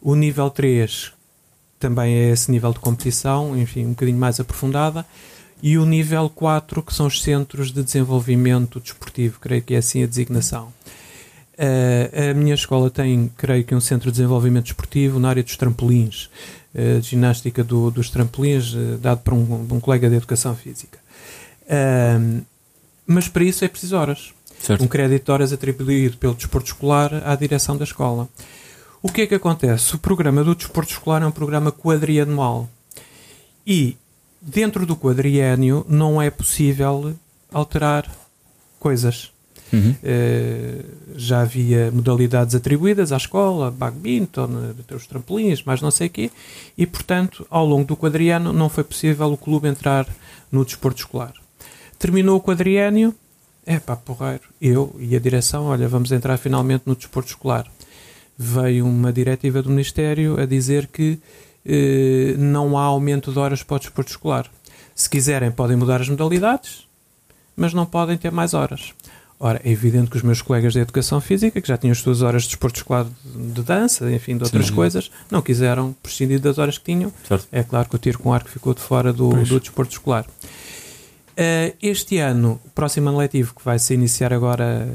O 0.00 0.14
nível 0.14 0.48
3 0.48 1.12
também 1.78 2.14
é 2.14 2.30
esse 2.30 2.50
nível 2.50 2.72
de 2.72 2.78
competição, 2.78 3.54
enfim, 3.58 3.84
um 3.84 3.90
bocadinho 3.90 4.16
mais 4.18 4.40
aprofundada. 4.40 5.04
E 5.62 5.76
o 5.76 5.84
nível 5.84 6.30
4, 6.30 6.82
que 6.82 6.94
são 6.94 7.08
os 7.08 7.20
centros 7.22 7.70
de 7.70 7.82
desenvolvimento 7.82 8.80
desportivo, 8.80 9.38
creio 9.38 9.60
que 9.60 9.74
é 9.74 9.78
assim 9.78 10.02
a 10.02 10.06
designação. 10.06 10.72
Eh, 11.58 12.30
a 12.30 12.34
minha 12.34 12.54
escola 12.54 12.88
tem, 12.88 13.30
creio 13.36 13.64
que, 13.64 13.74
um 13.74 13.80
centro 13.82 14.10
de 14.10 14.16
desenvolvimento 14.16 14.64
desportivo 14.64 15.18
na 15.20 15.28
área 15.28 15.42
dos 15.42 15.58
trampolins, 15.58 16.30
eh, 16.74 17.00
de 17.00 17.06
ginástica 17.06 17.62
do- 17.62 17.90
dos 17.90 18.08
trampolins, 18.08 18.74
eh, 18.74 18.96
dado 18.98 19.18
por 19.20 19.34
um, 19.34 19.66
um 19.72 19.78
colega 19.78 20.08
de 20.08 20.16
educação 20.16 20.56
física. 20.56 20.98
Ahm, 21.68 22.40
mas 23.06 23.28
para 23.28 23.44
isso 23.44 23.64
é 23.64 23.68
preciso 23.68 23.96
horas. 23.96 24.32
Certo. 24.60 24.82
Um 24.82 24.88
crédito 24.88 25.26
de 25.26 25.30
horas 25.30 25.52
atribuído 25.52 26.16
pelo 26.16 26.34
desporto 26.34 26.68
escolar 26.68 27.22
à 27.24 27.34
direção 27.36 27.76
da 27.76 27.84
escola. 27.84 28.28
O 29.02 29.08
que 29.08 29.22
é 29.22 29.26
que 29.26 29.34
acontece? 29.34 29.94
O 29.94 29.98
programa 29.98 30.42
do 30.42 30.54
desporto 30.54 30.92
escolar 30.92 31.22
é 31.22 31.26
um 31.26 31.30
programa 31.30 31.70
quadrianual. 31.70 32.68
E 33.66 33.96
dentro 34.40 34.86
do 34.86 34.96
quadriênio 34.96 35.84
não 35.88 36.20
é 36.20 36.30
possível 36.30 37.14
alterar 37.52 38.10
coisas. 38.78 39.30
Uhum. 39.72 39.94
Eh, 40.02 40.84
já 41.16 41.40
havia 41.40 41.90
modalidades 41.90 42.54
atribuídas 42.54 43.10
à 43.10 43.16
escola, 43.16 43.70
badminton, 43.70 44.48
eh, 44.88 44.94
os 44.94 45.06
trampolins, 45.06 45.64
mais 45.64 45.82
não 45.82 45.90
sei 45.90 46.06
o 46.06 46.10
quê, 46.10 46.30
e 46.78 46.86
portanto, 46.86 47.44
ao 47.50 47.66
longo 47.66 47.84
do 47.84 47.96
quadriênio 47.96 48.52
não 48.52 48.68
foi 48.68 48.84
possível 48.84 49.32
o 49.32 49.36
clube 49.36 49.68
entrar 49.68 50.06
no 50.52 50.64
desporto 50.64 51.00
escolar. 51.00 51.32
Terminou 51.98 52.36
o 52.36 52.40
quadriênio, 52.40 53.14
é 53.64 53.78
pá, 53.80 53.96
porreiro, 53.96 54.44
eu 54.60 54.94
e 54.98 55.16
a 55.16 55.18
direção, 55.18 55.66
olha, 55.66 55.88
vamos 55.88 56.12
entrar 56.12 56.36
finalmente 56.36 56.82
no 56.86 56.94
desporto 56.94 57.30
escolar. 57.30 57.66
Veio 58.38 58.86
uma 58.86 59.12
diretiva 59.12 59.62
do 59.62 59.70
Ministério 59.70 60.38
a 60.38 60.46
dizer 60.46 60.86
que 60.88 61.18
eh, 61.64 62.34
não 62.38 62.78
há 62.78 62.82
aumento 62.82 63.32
de 63.32 63.38
horas 63.38 63.62
para 63.62 63.76
o 63.76 63.78
desporto 63.80 64.10
escolar. 64.10 64.50
Se 64.94 65.10
quiserem, 65.10 65.50
podem 65.50 65.76
mudar 65.76 66.00
as 66.00 66.08
modalidades, 66.08 66.86
mas 67.56 67.74
não 67.74 67.84
podem 67.84 68.16
ter 68.16 68.30
mais 68.30 68.54
horas. 68.54 68.92
Ora, 69.38 69.60
é 69.64 69.70
evidente 69.70 70.10
que 70.10 70.16
os 70.16 70.22
meus 70.22 70.40
colegas 70.40 70.72
de 70.72 70.78
educação 70.78 71.20
física, 71.20 71.60
que 71.60 71.68
já 71.68 71.76
tinham 71.76 71.92
as 71.92 71.98
suas 71.98 72.22
horas 72.22 72.44
de 72.44 72.48
desporto 72.50 72.78
escolar 72.78 73.04
de, 73.04 73.52
de 73.52 73.62
dança, 73.62 74.10
enfim, 74.10 74.36
de 74.36 74.44
outras 74.44 74.68
Sim. 74.68 74.74
coisas, 74.74 75.10
não 75.30 75.42
quiseram 75.42 75.94
prescindir 76.02 76.40
das 76.40 76.56
horas 76.56 76.78
que 76.78 76.84
tinham. 76.84 77.12
Certo. 77.28 77.46
É 77.52 77.62
claro 77.62 77.88
que 77.88 77.96
o 77.96 77.98
tiro 77.98 78.18
com 78.18 78.32
arco 78.32 78.48
ficou 78.48 78.72
de 78.72 78.80
fora 78.80 79.12
do, 79.12 79.28
do 79.44 79.60
desporto 79.60 79.92
escolar. 79.92 80.24
Eh, 81.36 81.74
este 81.82 82.18
ano, 82.18 82.60
o 82.64 82.70
próximo 82.70 83.08
ano 83.08 83.18
letivo, 83.18 83.54
que 83.54 83.64
vai 83.64 83.78
se 83.78 83.94
iniciar 83.94 84.32
agora 84.32 84.88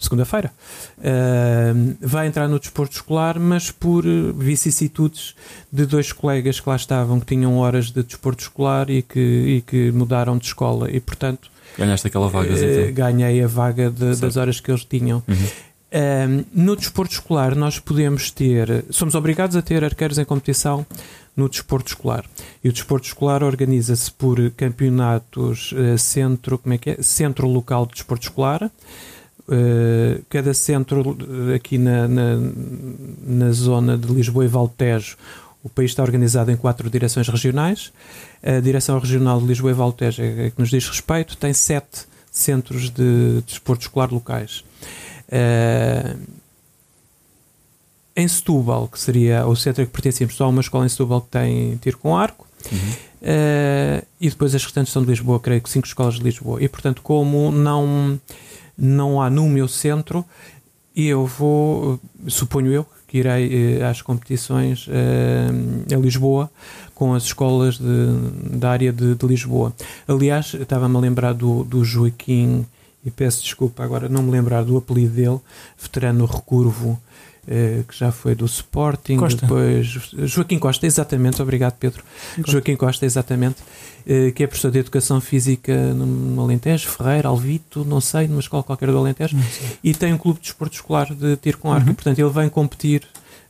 segunda-feira. 0.00 0.50
Uh, 0.98 1.94
vai 2.00 2.26
entrar 2.26 2.48
no 2.48 2.58
desporto 2.58 2.96
escolar, 2.96 3.38
mas 3.38 3.70
por 3.70 4.04
vicissitudes 4.34 5.34
de 5.70 5.84
dois 5.84 6.10
colegas 6.10 6.58
que 6.58 6.68
lá 6.68 6.76
estavam, 6.76 7.20
que 7.20 7.26
tinham 7.26 7.58
horas 7.58 7.90
de 7.90 8.02
desporto 8.02 8.42
escolar 8.42 8.88
e 8.88 9.02
que, 9.02 9.20
e 9.20 9.60
que 9.60 9.92
mudaram 9.92 10.38
de 10.38 10.46
escola. 10.46 10.90
E, 10.90 10.98
portanto, 11.00 11.50
Ganhaste 11.78 12.08
aquela 12.08 12.28
vaga, 12.28 12.52
uh, 12.52 12.92
ganhei 12.92 13.44
a 13.44 13.46
vaga 13.46 13.90
de, 13.90 14.16
das 14.16 14.36
horas 14.36 14.58
que 14.58 14.70
eles 14.70 14.84
tinham. 14.84 15.22
Uhum. 15.28 15.46
Um, 15.92 16.44
no 16.54 16.76
desporto 16.76 17.12
escolar, 17.12 17.54
nós 17.54 17.78
podemos 17.78 18.30
ter, 18.30 18.84
somos 18.90 19.14
obrigados 19.14 19.56
a 19.56 19.62
ter 19.62 19.84
arqueiros 19.84 20.18
em 20.18 20.24
competição 20.24 20.86
no 21.36 21.48
desporto 21.48 21.88
escolar. 21.88 22.24
E 22.62 22.68
o 22.68 22.72
desporto 22.72 23.06
escolar 23.06 23.42
organiza-se 23.42 24.10
por 24.12 24.50
campeonatos 24.52 25.72
uh, 25.72 25.96
centro, 25.98 26.58
como 26.58 26.74
é 26.74 26.78
que 26.78 26.90
é? 26.90 27.02
Centro 27.02 27.46
local 27.46 27.86
de 27.86 27.94
desporto 27.94 28.24
escolar. 28.24 28.70
Uh, 29.48 30.22
cada 30.28 30.54
centro 30.54 31.16
aqui 31.54 31.76
na, 31.78 32.06
na, 32.06 32.36
na, 33.26 33.52
zona 33.52 33.98
de 33.98 34.06
Lisboa 34.12 34.44
e 34.44 34.48
Valtejo, 34.48 35.16
o 35.62 35.68
país 35.68 35.90
está 35.90 36.02
organizado 36.02 36.50
em 36.50 36.56
quatro 36.56 36.88
direções 36.88 37.28
regionais. 37.28 37.92
A 38.42 38.60
direção 38.60 38.98
regional 38.98 39.40
de 39.40 39.46
Lisboa 39.46 39.72
e 39.72 39.74
Valtejo 39.74 40.22
é, 40.22 40.46
é 40.46 40.50
que 40.50 40.58
nos 40.58 40.70
diz 40.70 40.86
respeito, 40.88 41.36
tem 41.36 41.52
sete 41.52 42.06
centros 42.30 42.90
de 42.90 43.42
desporto 43.46 43.82
escolar 43.82 44.12
locais. 44.12 44.64
Uh, 45.28 46.39
em 48.20 48.28
Setúbal, 48.28 48.88
que 48.88 48.98
seria 48.98 49.46
o 49.46 49.56
centro 49.56 49.84
que 49.84 49.92
pertencíamos, 49.92 50.36
só 50.36 50.48
uma 50.48 50.60
escola 50.60 50.86
em 50.86 50.88
Setúbal 50.88 51.22
que 51.22 51.28
tem 51.28 51.76
tiro 51.76 51.98
com 51.98 52.16
arco. 52.16 52.46
Uhum. 52.70 52.78
Uh, 53.22 54.06
e 54.20 54.30
depois 54.30 54.54
as 54.54 54.64
restantes 54.64 54.92
são 54.92 55.02
de 55.02 55.08
Lisboa, 55.08 55.38
creio 55.40 55.60
que 55.60 55.68
cinco 55.68 55.86
escolas 55.86 56.14
de 56.14 56.22
Lisboa. 56.22 56.62
E 56.62 56.68
portanto, 56.68 57.02
como 57.02 57.50
não, 57.50 58.18
não 58.76 59.20
há 59.20 59.28
no 59.28 59.48
meu 59.48 59.68
centro, 59.68 60.24
eu 60.94 61.26
vou, 61.26 62.00
suponho 62.28 62.72
eu, 62.72 62.86
que 63.06 63.18
irei 63.18 63.78
uh, 63.78 63.86
às 63.86 64.00
competições 64.02 64.86
uh, 64.86 65.92
em 65.92 66.00
Lisboa 66.00 66.50
com 66.94 67.14
as 67.14 67.24
escolas 67.24 67.78
de, 67.78 68.56
da 68.58 68.70
área 68.70 68.92
de, 68.92 69.14
de 69.14 69.26
Lisboa. 69.26 69.72
Aliás, 70.06 70.54
estava-me 70.54 70.96
a 70.96 71.00
lembrar 71.00 71.32
do, 71.32 71.64
do 71.64 71.84
Joaquim 71.84 72.66
e 73.04 73.10
peço 73.10 73.42
desculpa 73.42 73.82
agora 73.82 74.08
não 74.08 74.22
me 74.22 74.30
lembrar 74.30 74.62
do 74.62 74.76
apelido 74.76 75.14
dele, 75.14 75.40
veterano 75.80 76.26
recurvo, 76.26 77.00
eh, 77.00 77.29
que 77.88 77.98
já 77.98 78.12
foi 78.12 78.34
do 78.34 78.44
Sporting, 78.44 79.16
Costa. 79.16 79.40
depois 79.40 79.86
Joaquim 80.30 80.58
Costa, 80.58 80.86
exatamente, 80.86 81.40
obrigado 81.42 81.74
Pedro. 81.78 82.02
Costa. 82.36 82.52
Joaquim 82.52 82.76
Costa, 82.76 83.06
exatamente, 83.06 83.56
eh, 84.06 84.30
que 84.30 84.44
é 84.44 84.46
professor 84.46 84.70
de 84.70 84.78
Educação 84.78 85.20
Física 85.20 85.74
no 85.94 86.40
Alentejo, 86.40 86.88
Ferreira, 86.88 87.28
Alvito, 87.28 87.84
não 87.84 88.00
sei, 88.00 88.28
numa 88.28 88.40
escola 88.40 88.62
qualquer 88.62 88.90
do 88.90 88.98
Alentejo, 88.98 89.36
e 89.82 89.94
tem 89.94 90.12
um 90.12 90.18
clube 90.18 90.38
de 90.38 90.44
desporto 90.46 90.74
escolar 90.74 91.14
de 91.14 91.36
tiro 91.36 91.58
com 91.58 91.72
arco, 91.72 91.86
uhum. 91.86 91.92
e, 91.92 91.94
portanto 91.94 92.18
ele 92.18 92.30
vem 92.30 92.48
competir 92.48 93.02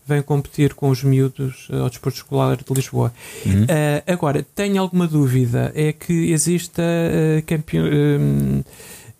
vem 0.06 0.22
competir 0.22 0.74
com 0.74 0.88
os 0.88 1.04
miúdos 1.04 1.68
ao 1.70 1.88
desporto 1.88 2.18
escolar 2.18 2.56
de 2.56 2.74
Lisboa. 2.74 3.12
Uhum. 3.46 3.62
Uh, 3.62 4.12
agora, 4.12 4.44
tenho 4.56 4.82
alguma 4.82 5.06
dúvida, 5.06 5.70
é 5.72 5.92
que 5.92 6.32
exista 6.32 6.82
uh, 6.82 7.42
campeão. 7.46 7.84
Uh, 7.86 8.64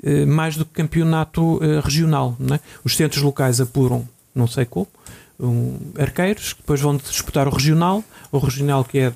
eh, 0.03 0.25
mais 0.25 0.57
do 0.57 0.65
que 0.65 0.73
campeonato 0.73 1.61
eh, 1.63 1.81
regional. 1.81 2.37
É? 2.53 2.59
Os 2.83 2.97
centros 2.97 3.23
locais 3.23 3.61
apuram, 3.61 4.09
não 4.35 4.47
sei 4.47 4.65
como, 4.65 4.89
um, 5.39 5.77
arqueiros, 5.99 6.53
que 6.53 6.61
depois 6.61 6.81
vão 6.81 6.97
disputar 6.97 7.49
o 7.49 7.51
regional, 7.51 8.05
o 8.31 8.39
regional 8.39 8.85
que 8.85 8.99
é 8.99 9.13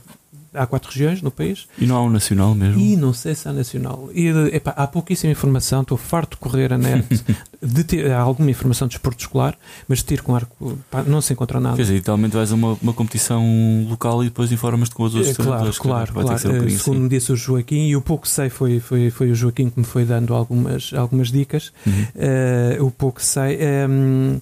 há 0.54 0.66
quatro 0.66 0.90
regiões 0.90 1.20
no 1.20 1.30
país. 1.30 1.66
E 1.78 1.86
não 1.86 1.96
há 1.96 2.02
um 2.02 2.10
nacional 2.10 2.54
mesmo? 2.54 2.80
E 2.80 2.96
não 2.96 3.12
sei 3.12 3.34
se 3.34 3.48
há 3.48 3.52
nacional. 3.52 4.08
E, 4.14 4.28
epá, 4.52 4.72
há 4.76 4.86
pouquíssima 4.86 5.32
informação, 5.32 5.82
estou 5.82 5.98
farto 5.98 6.32
de 6.32 6.36
correr 6.36 6.72
a 6.72 6.78
net, 6.78 7.04
de 7.60 7.84
ter 7.84 8.10
há 8.10 8.20
alguma 8.20 8.50
informação 8.50 8.86
de 8.86 8.94
esporte 8.94 9.20
escolar, 9.20 9.58
mas 9.88 9.98
de 9.98 10.04
tiro 10.04 10.22
com 10.22 10.34
arco 10.34 10.78
pá, 10.90 11.02
não 11.02 11.20
se 11.20 11.32
encontra 11.32 11.60
nada. 11.60 11.76
Quer 11.76 11.82
dizer, 11.82 11.94
literalmente 11.94 12.36
vais 12.36 12.52
a 12.52 12.54
uma, 12.54 12.78
uma 12.80 12.92
competição 12.92 13.44
local 13.88 14.22
e 14.22 14.26
depois 14.26 14.52
informas-te 14.52 14.94
com 14.94 15.02
os 15.02 15.14
outros 15.14 15.38
é, 15.38 15.42
Claro, 15.42 15.72
claro, 15.74 16.12
claro. 16.12 16.32
Um 16.32 16.38
Segundo 16.38 16.66
assim. 16.76 16.94
me 16.94 17.08
disse 17.08 17.32
o 17.32 17.36
Joaquim, 17.36 17.88
e 17.88 17.96
o 17.96 18.00
pouco 18.00 18.22
que 18.22 18.30
sei 18.30 18.48
foi, 18.48 18.80
foi, 18.80 19.10
foi 19.10 19.30
o 19.30 19.34
Joaquim 19.34 19.68
que 19.68 19.78
me 19.78 19.84
foi 19.84 20.04
dando 20.04 20.34
algumas, 20.34 20.92
algumas 20.94 21.30
dicas. 21.30 21.72
Uhum. 21.86 21.92
Uh, 21.92 22.84
o 22.86 22.90
pouco 22.90 23.18
que 23.18 23.26
sei. 23.26 23.58
Um, 23.88 24.40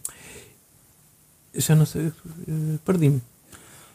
já 1.55 1.75
não 1.75 1.87
sei, 1.87 2.07
uh, 2.07 2.79
perdi-me. 2.85 3.23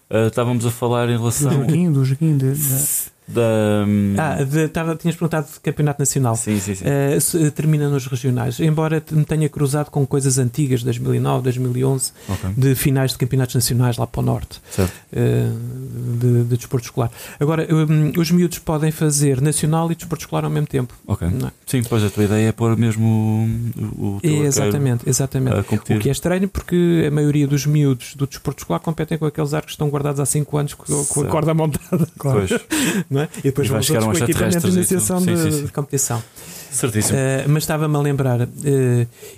Uh, 0.09 0.27
estávamos 0.27 0.65
a 0.65 0.71
falar 0.71 1.09
em 1.09 1.17
relação. 1.17 1.49
Do 1.49 1.55
Joaquim, 1.57 1.91
do 1.91 2.05
Joaquim 2.05 2.37
de, 2.37 2.53
de 2.55 3.11
da. 3.27 3.85
Ah, 4.17 4.43
de, 4.43 4.67
tava, 4.69 4.95
tinhas 4.95 5.15
perguntado 5.15 5.47
de 5.51 5.59
campeonato 5.59 5.99
nacional. 5.99 6.35
Sim, 6.35 6.59
sim, 6.59 6.75
sim. 6.75 6.85
Uh, 6.85 7.51
termina 7.51 7.89
nos 7.89 8.07
regionais. 8.07 8.59
Embora 8.59 9.03
me 9.11 9.25
tenha 9.25 9.49
cruzado 9.49 9.91
com 9.91 10.05
coisas 10.07 10.37
antigas, 10.37 10.81
2009, 10.83 11.43
2011, 11.43 12.11
okay. 12.29 12.49
de 12.55 12.75
finais 12.75 13.11
de 13.11 13.17
campeonatos 13.17 13.55
nacionais 13.55 13.97
lá 13.97 14.07
para 14.07 14.21
o 14.21 14.23
norte, 14.23 14.61
certo. 14.71 14.93
Uh, 15.11 16.17
de, 16.17 16.43
de, 16.45 16.57
desporto 16.57 16.85
escolar. 16.85 17.11
Agora, 17.39 17.67
um, 17.69 18.19
os 18.19 18.31
miúdos 18.31 18.59
podem 18.59 18.91
fazer 18.91 19.41
nacional 19.41 19.91
e 19.91 19.95
desporto 19.95 20.21
escolar 20.21 20.45
ao 20.45 20.49
mesmo 20.49 20.67
tempo. 20.67 20.93
Ok. 21.05 21.27
É? 21.27 21.51
Sim, 21.65 21.83
pois 21.83 22.03
a 22.03 22.09
tua 22.09 22.23
ideia 22.23 22.47
é 22.47 22.51
pôr 22.51 22.77
mesmo 22.77 23.49
o, 23.75 24.17
o 24.17 24.19
é, 24.23 24.47
Exatamente, 24.47 25.09
exatamente. 25.09 25.59
O 25.59 25.99
que 25.99 26.07
é 26.07 26.11
estranho 26.11 26.47
porque 26.47 27.05
a 27.07 27.11
maioria 27.11 27.47
dos 27.47 27.65
miúdos 27.65 28.15
do 28.15 28.25
desporto 28.25 28.61
escolar 28.61 28.79
competem 28.79 29.17
com 29.17 29.25
aqueles 29.25 29.53
arcos 29.53 29.71
que 29.71 29.73
estão 29.73 29.89
guardados 29.89 30.19
há 30.19 30.25
5 30.25 30.57
anos 30.57 30.73
com, 30.73 31.05
com 31.05 31.21
a 31.21 31.25
corda 31.25 31.53
montada. 31.53 32.07
Claro. 32.17 32.45
Pois. 32.47 32.61
Não 33.17 33.23
é? 33.23 33.29
E 33.39 33.41
depois 33.43 33.67
e 33.67 33.71
vamos 33.71 33.85
chegar 33.85 34.03
com 34.03 34.13
equipamento 34.13 34.69
de 34.69 34.75
iniciação 34.75 35.19
de, 35.19 35.37
sim, 35.37 35.65
de, 35.65 35.71
competição. 35.71 36.23
Certíssimo. 36.71 37.17
Uh, 37.17 37.49
mas 37.49 37.63
estava-me 37.63 37.95
a 37.95 37.99
lembrar, 37.99 38.41
uh, 38.41 38.47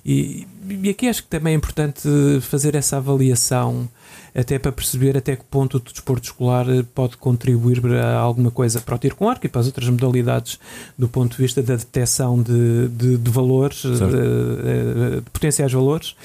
e, 0.05 0.47
e 0.67 0.89
aqui 0.89 1.07
acho 1.07 1.23
que 1.23 1.29
também 1.29 1.53
é 1.53 1.55
importante 1.55 2.09
fazer 2.41 2.75
essa 2.75 2.97
avaliação 2.97 3.87
até 4.35 4.59
para 4.59 4.71
perceber 4.71 5.17
até 5.17 5.35
que 5.35 5.43
ponto 5.43 5.77
o 5.77 5.79
desporto 5.79 6.25
escolar 6.25 6.65
pode 6.93 7.17
contribuir 7.17 7.81
para 7.81 8.15
alguma 8.15 8.51
coisa 8.51 8.79
para 8.79 8.95
o 8.95 8.97
tiro 8.97 9.15
com 9.15 9.29
arco 9.29 9.45
e 9.45 9.49
para 9.49 9.61
as 9.61 9.67
outras 9.67 9.89
modalidades 9.89 10.59
do 10.97 11.07
ponto 11.07 11.35
de 11.35 11.41
vista 11.41 11.61
da 11.61 11.75
detecção 11.75 12.41
de, 12.41 12.87
de, 12.89 13.17
de 13.17 13.31
valores, 13.31 13.81
de, 13.81 13.89
de, 13.89 15.21
potenciais 15.31 15.71
valores 15.71 16.15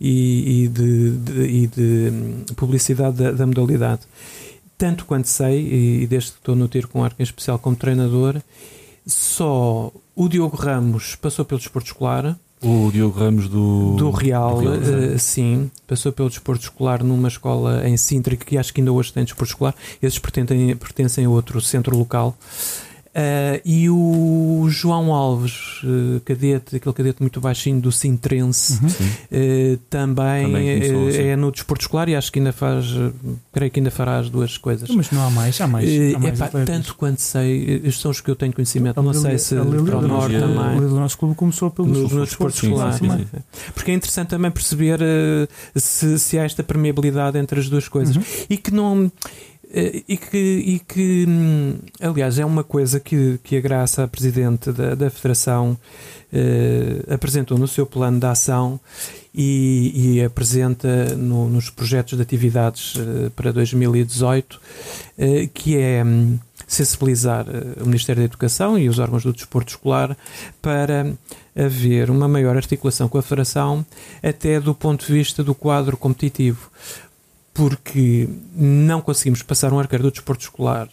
e, 0.00 0.64
e 0.64 0.68
de, 0.68 1.12
e 1.42 1.66
de 1.66 2.10
hum, 2.12 2.44
publicidade 2.56 3.16
da, 3.16 3.32
da 3.32 3.46
modalidade 3.46 4.02
tanto 4.82 5.06
quanto 5.06 5.28
sei, 5.28 6.02
e 6.02 6.06
desde 6.08 6.32
que 6.32 6.38
estou 6.38 6.56
no 6.56 6.66
tiro 6.66 6.88
com 6.88 7.04
arco 7.04 7.14
em 7.20 7.22
especial 7.22 7.56
como 7.56 7.76
treinador, 7.76 8.42
só 9.06 9.92
o 10.16 10.28
Diogo 10.28 10.56
Ramos 10.56 11.14
passou 11.14 11.44
pelo 11.44 11.60
desporto 11.60 11.86
escolar. 11.86 12.36
O 12.60 12.90
Diogo 12.90 13.16
Ramos 13.16 13.48
do, 13.48 13.94
do 13.94 14.10
Real, 14.10 14.60
do 14.60 14.70
Real 14.70 15.14
uh, 15.14 15.18
sim, 15.20 15.70
passou 15.86 16.10
pelo 16.10 16.28
desporto 16.28 16.64
escolar 16.64 17.04
numa 17.04 17.28
escola 17.28 17.88
em 17.88 17.96
Sintra, 17.96 18.34
que 18.34 18.58
acho 18.58 18.74
que 18.74 18.80
ainda 18.80 18.90
hoje 18.90 19.12
tem 19.12 19.22
desporto 19.22 19.52
escolar. 19.52 19.74
Esses 20.02 20.18
pertencem, 20.18 20.74
pertencem 20.74 21.26
a 21.26 21.30
outro 21.30 21.60
centro 21.60 21.96
local. 21.96 22.36
Uh, 23.14 23.60
e 23.62 23.90
o 23.90 24.66
João 24.70 25.12
Alves, 25.12 25.82
uh, 25.84 26.18
cadete, 26.24 26.76
aquele 26.76 26.94
cadete 26.94 27.20
muito 27.20 27.42
baixinho 27.42 27.78
do 27.78 27.92
Sintrense, 27.92 28.80
uhum. 28.82 28.88
uh, 28.88 29.76
também, 29.90 30.46
também 30.46 30.80
começou, 30.80 31.20
é 31.20 31.36
no 31.36 31.52
desporto 31.52 31.82
escolar 31.82 32.08
e 32.08 32.16
acho 32.16 32.32
que 32.32 32.38
ainda 32.38 32.54
faz, 32.54 32.86
creio 33.52 33.70
que 33.70 33.80
ainda 33.80 33.90
fará 33.90 34.18
as 34.18 34.30
duas 34.30 34.56
coisas. 34.56 34.88
Mas 34.88 35.10
não 35.10 35.26
há 35.26 35.30
mais, 35.30 35.60
há 35.60 35.66
mais. 35.66 36.14
Há 36.14 36.18
mais 36.18 36.40
epá, 36.40 36.48
tanto 36.64 36.94
quanto 36.94 37.20
sei, 37.20 37.82
estes 37.84 38.00
são 38.00 38.10
os 38.10 38.22
que 38.22 38.30
eu 38.30 38.34
tenho 38.34 38.52
conhecimento. 38.54 39.02
não 39.02 39.12
sei 39.12 39.36
se 39.36 39.56
para 39.56 39.98
o 39.98 40.08
Norte 40.08 40.38
também. 40.38 40.78
O 40.78 40.94
nosso 40.94 41.18
clube 41.18 41.34
começou 41.34 41.70
pelo 41.70 41.88
no, 41.88 42.08
no 42.08 42.24
desporto 42.24 42.64
escolar. 42.64 42.94
Sim, 42.94 43.10
sim, 43.10 43.26
sim. 43.30 43.42
Porque 43.74 43.90
é 43.90 43.94
interessante 43.94 44.28
também 44.28 44.50
perceber 44.50 45.00
se, 45.76 46.18
se 46.18 46.38
há 46.38 46.44
esta 46.44 46.62
permeabilidade 46.62 47.36
entre 47.36 47.60
as 47.60 47.68
duas 47.68 47.88
coisas 47.88 48.16
uhum. 48.16 48.22
e 48.48 48.56
que 48.56 48.72
não 48.72 49.12
e 49.74 50.16
que, 50.18 50.36
e 50.36 50.78
que, 50.80 51.24
hum, 51.26 51.78
aliás, 52.00 52.38
é 52.38 52.44
uma 52.44 52.62
coisa 52.62 53.00
que, 53.00 53.38
que 53.42 53.56
a 53.56 53.60
Graça, 53.60 54.04
a 54.04 54.08
Presidente 54.08 54.70
da, 54.70 54.94
da 54.94 55.08
Federação, 55.08 55.78
eh, 56.30 57.02
apresentou 57.08 57.56
no 57.56 57.66
seu 57.66 57.86
plano 57.86 58.20
de 58.20 58.26
ação 58.26 58.78
e, 59.34 60.16
e 60.16 60.22
apresenta 60.22 61.14
no, 61.16 61.48
nos 61.48 61.70
projetos 61.70 62.16
de 62.16 62.22
atividades 62.22 62.94
eh, 62.96 63.30
para 63.34 63.50
2018, 63.50 64.60
eh, 65.16 65.48
que 65.52 65.76
é 65.76 66.04
hum, 66.04 66.38
sensibilizar 66.66 67.46
eh, 67.48 67.82
o 67.82 67.86
Ministério 67.86 68.20
da 68.20 68.26
Educação 68.26 68.78
e 68.78 68.88
os 68.88 68.98
órgãos 68.98 69.22
do 69.22 69.32
desporto 69.32 69.70
escolar 69.70 70.16
para 70.60 71.12
haver 71.54 72.10
uma 72.10 72.26
maior 72.26 72.56
articulação 72.56 73.08
com 73.08 73.18
a 73.18 73.22
Federação, 73.22 73.84
até 74.22 74.58
do 74.58 74.74
ponto 74.74 75.06
de 75.06 75.12
vista 75.12 75.44
do 75.44 75.54
quadro 75.54 75.96
competitivo 75.96 76.70
porque 77.54 78.28
não 78.54 79.00
conseguimos 79.00 79.42
passar 79.42 79.72
um 79.72 79.78
arqueiro 79.78 80.04
do 80.04 80.10
desporto 80.10 80.42
escolar 80.42 80.88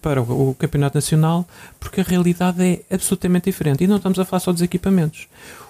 para 0.00 0.22
o, 0.22 0.50
o, 0.50 0.54
campeonato 0.54 0.96
nacional, 0.96 1.46
porque 1.80 2.00
a 2.00 2.04
realidade 2.04 2.62
é 2.62 2.94
absolutamente 2.94 3.46
diferente. 3.46 3.84
E 3.84 3.86
não 3.86 3.96
estamos 3.96 4.18
a 4.18 4.24
falar 4.24 4.40
só 4.40 4.52
dos 4.52 4.62
equipamentos. 4.62 5.26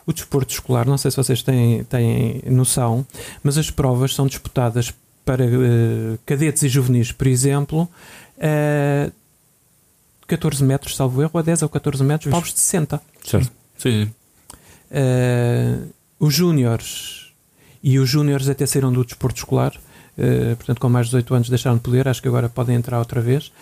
O 0.07 0.13
desporto 0.13 0.53
escolar, 0.53 0.87
não 0.87 0.99
sei 0.99 1.11
se 1.11 1.17
vocês 1.17 1.43
têm, 1.43 1.85
têm 1.85 2.43
noção, 2.47 3.07
mas 3.43 3.57
as 3.57 3.71
provas 3.71 4.15
são 4.15 4.27
disputadas 4.27 4.93
para 5.25 5.45
uh, 5.45 6.19
cadetes 6.25 6.63
e 6.63 6.69
juvenis, 6.69 7.13
por 7.13 7.27
exemplo, 7.27 7.89
a 8.39 9.09
uh, 9.09 9.13
14 10.27 10.63
metros, 10.63 10.97
salvo 10.97 11.23
erro, 11.23 11.39
a 11.39 11.43
10 11.43 11.63
ou 11.63 11.69
14 11.69 12.05
metros, 12.05 12.43
de 12.45 12.61
60. 12.61 13.01
Certo. 13.25 13.53
Sim. 13.79 14.11
Uh, 14.91 15.89
os 16.19 16.35
júniores 16.35 17.33
e 17.83 17.99
os 17.99 18.09
júniores 18.09 18.49
até 18.49 18.67
saíram 18.67 18.93
do 18.93 19.05
desporto 19.05 19.39
escolar, 19.39 19.73
uh, 20.19 20.57
portanto, 20.57 20.81
com 20.81 20.89
mais 20.89 21.07
de 21.07 21.11
18 21.13 21.35
anos 21.35 21.49
deixaram 21.49 21.77
de 21.77 21.83
poder, 21.83 22.09
acho 22.09 22.21
que 22.21 22.29
agora 22.29 22.49
podem 22.49 22.77
entrar 22.77 22.99
outra 22.99 23.21
vez. 23.21 23.53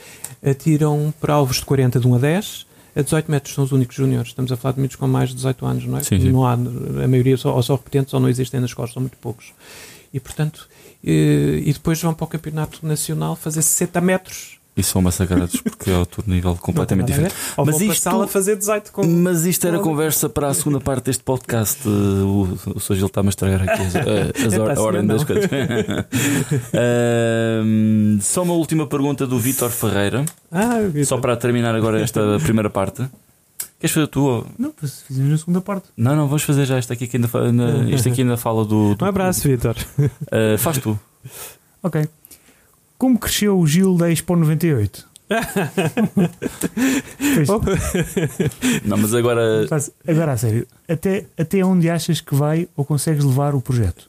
Atiram 0.45 1.13
para 1.21 1.35
alvos 1.35 1.57
de 1.57 1.65
40 1.65 2.01
de 2.01 2.07
1 2.07 2.15
a 2.15 2.19
10. 2.19 2.67
A 2.97 3.03
18 3.03 3.31
metros 3.31 3.55
são 3.55 3.63
os 3.63 3.73
únicos 3.73 3.95
júniores. 3.95 4.29
Estamos 4.29 4.51
a 4.51 4.57
falar 4.57 4.73
de 4.73 4.81
miúdos 4.81 4.97
com 4.97 5.07
mais 5.07 5.29
de 5.29 5.37
18 5.37 5.67
anos, 5.67 5.87
não 5.87 5.99
é? 5.99 6.03
Sim, 6.03 6.19
sim. 6.19 6.31
Não 6.31 6.47
há, 6.47 6.55
a 6.55 6.57
maioria 7.09 7.37
só, 7.37 7.55
ou 7.55 7.63
são 7.63 7.77
repetentes 7.77 8.15
ou 8.15 8.21
não 8.21 8.29
existem 8.29 8.59
nas 8.59 8.71
escolas, 8.71 8.93
são 8.93 9.03
muito 9.03 9.19
poucos. 9.19 9.53
E 10.15 10.19
portanto, 10.19 10.67
eh, 11.05 11.63
e 11.65 11.73
depois 11.73 12.01
vão 12.01 12.15
para 12.15 12.25
o 12.25 12.27
Campeonato 12.27 12.87
Nacional 12.87 13.37
fazer 13.37 13.61
60 13.63 14.01
metros. 14.01 14.56
E 14.77 14.83
são 14.83 15.01
massacrados 15.01 15.59
porque 15.63 15.91
é 15.91 15.97
outro 15.97 16.23
nível 16.27 16.55
completamente 16.57 17.07
diferente. 17.07 17.35
Ou 17.57 17.65
Mas 17.65 17.81
isto- 17.81 18.09
a 18.11 18.27
fazer 18.29 18.57
18 18.57 18.93
com. 18.93 19.07
Mas 19.07 19.47
isto 19.47 19.67
era 19.67 19.79
conversa 19.79 20.29
para 20.29 20.49
a 20.49 20.55
segunda 20.55 20.79
parte 20.81 21.05
deste 21.05 21.23
podcast. 21.25 21.89
Uh, 21.89 22.27
O, 22.67 22.73
o 22.77 22.81
Sr. 22.81 22.97
Gil 22.97 23.07
está-me 23.07 23.29
a 23.29 23.31
estragar 23.31 23.63
aqui 23.63 23.83
as, 23.83 23.97
as 23.97 24.53
É 24.77 24.81
or- 24.81 25.03
das 25.03 25.25
coisas. 25.25 25.49
Ahm, 26.75 28.19
só 28.23 28.43
uma 28.43 28.55
última 28.55 28.87
pergunta 28.87 29.27
do 29.27 29.39
Vítor 29.39 29.71
Ferreira, 29.71 30.25
Ah, 30.51 30.81
Vitor. 30.83 31.07
só 31.07 31.19
para 31.19 31.37
terminar 31.37 31.75
agora 31.75 32.01
esta 32.01 32.21
primeira 32.43 32.71
parte. 32.71 33.07
Queres 33.79 33.93
fazer 33.95 34.07
tu? 34.09 34.47
Não, 34.59 34.73
fizemos 35.07 35.31
na 35.31 35.39
segunda 35.39 35.61
parte. 35.61 35.89
Não, 35.97 36.17
não, 36.17 36.27
vamos 36.27 36.43
fazer 36.43 36.65
já 36.65 36.77
esta 36.79 36.95
aqui 36.95 37.07
que 37.07 37.17
ainda, 37.17 37.29
isto 37.95 38.09
aqui 38.09 38.23
ainda 38.23 38.37
fala 38.37 38.65
do. 38.65 38.95
do 38.95 39.05
Um 39.05 39.09
abraço, 39.09 39.49
Vitor. 39.49 39.75
Ah, 40.31 40.57
faz 40.59 40.79
tu. 40.79 40.99
Ok. 41.83 42.07
Como 42.99 43.19
cresceu 43.19 43.59
o 43.59 43.67
Gil 43.67 43.97
da 43.97 44.11
Expo 44.11 44.35
98? 44.37 45.07
Pois, 47.35 47.49
Oh. 47.49 47.61
Não, 48.85 48.97
mas 48.97 49.13
agora. 49.15 49.67
agora 50.07 50.33
a 50.33 50.37
sério, 50.37 50.67
até, 50.89 51.25
até 51.37 51.65
onde 51.65 51.91
achas 51.91 52.21
que 52.21 52.35
vai 52.35 52.69
ou 52.77 52.85
consegues 52.85 53.25
levar 53.25 53.55
o 53.55 53.61
projeto? 53.61 54.09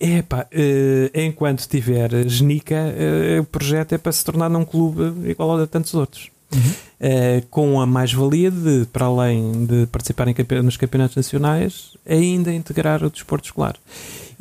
Epá, 0.00 0.46
eh, 0.52 1.10
enquanto 1.14 1.66
tiver 1.68 2.28
genica, 2.28 2.74
eh, 2.74 3.38
o 3.40 3.44
projeto 3.44 3.92
é 3.94 3.98
para 3.98 4.12
se 4.12 4.24
tornar 4.24 4.50
num 4.50 4.64
clube 4.64 5.30
igual 5.30 5.52
ao 5.52 5.60
de 5.60 5.66
tantos 5.66 5.94
outros. 5.94 6.30
Eh, 7.00 7.42
com 7.50 7.80
a 7.80 7.86
mais-valia 7.86 8.50
de, 8.50 8.86
para 8.92 9.06
além 9.06 9.64
de 9.66 9.86
participar 9.86 10.28
em 10.28 10.34
campe- 10.34 10.60
nos 10.62 10.76
campeonatos 10.76 11.16
nacionais, 11.16 11.96
ainda 12.06 12.52
integrar 12.52 13.02
o 13.02 13.10
desporto 13.10 13.46
escolar 13.46 13.76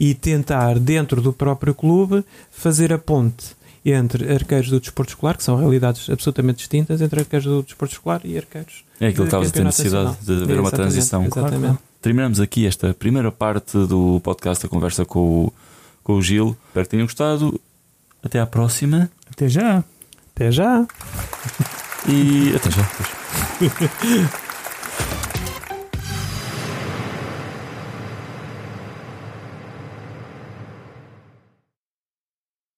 e 0.04 0.14
tentar, 0.14 0.78
dentro 0.80 1.22
do 1.22 1.32
próprio 1.32 1.74
clube, 1.74 2.26
fazer 2.52 2.92
a 2.92 2.98
ponte 2.98 3.56
entre 3.86 4.34
arqueiros 4.34 4.70
do 4.70 4.78
desporto 4.78 5.12
escolar, 5.12 5.38
que 5.38 5.44
são 5.44 5.56
realidades 5.56 6.10
absolutamente 6.10 6.58
distintas, 6.58 7.00
entre 7.02 7.22
arqueiros 7.22 7.46
do 7.46 7.64
desporto 7.64 7.94
escolar 7.94 8.20
e 8.26 8.38
arqueiros. 8.38 8.84
É 9.00 9.08
aquilo 9.08 9.24
que 9.24 9.28
estavas 9.30 9.48
a 9.48 9.52
ter 9.52 9.64
necessidade 9.64 10.06
nacional. 10.08 10.38
de 10.38 10.44
haver 10.44 10.60
uma 10.60 10.68
Exatamente, 10.68 10.76
transição. 10.76 11.26
Exatamente. 11.26 11.80
Terminamos 12.02 12.42
aqui 12.42 12.68
esta 12.68 12.94
primeira 12.94 13.32
parte 13.32 13.78
do 13.78 14.20
podcast, 14.22 14.66
a 14.66 14.70
conversa 14.70 15.06
com 15.06 15.46
o, 15.46 15.54
com 16.04 16.16
o 16.16 16.22
Gil. 16.22 16.58
Espero 16.68 16.86
que 16.86 16.92
tenham 16.92 17.06
gostado. 17.06 17.58
Até 18.22 18.42
à 18.42 18.46
próxima 18.46 19.10
Até 19.32 19.48
já! 19.48 19.86
Até 20.36 20.52
já! 20.52 20.86
e 22.10 22.54
até 22.58 22.70
já. 22.72 24.44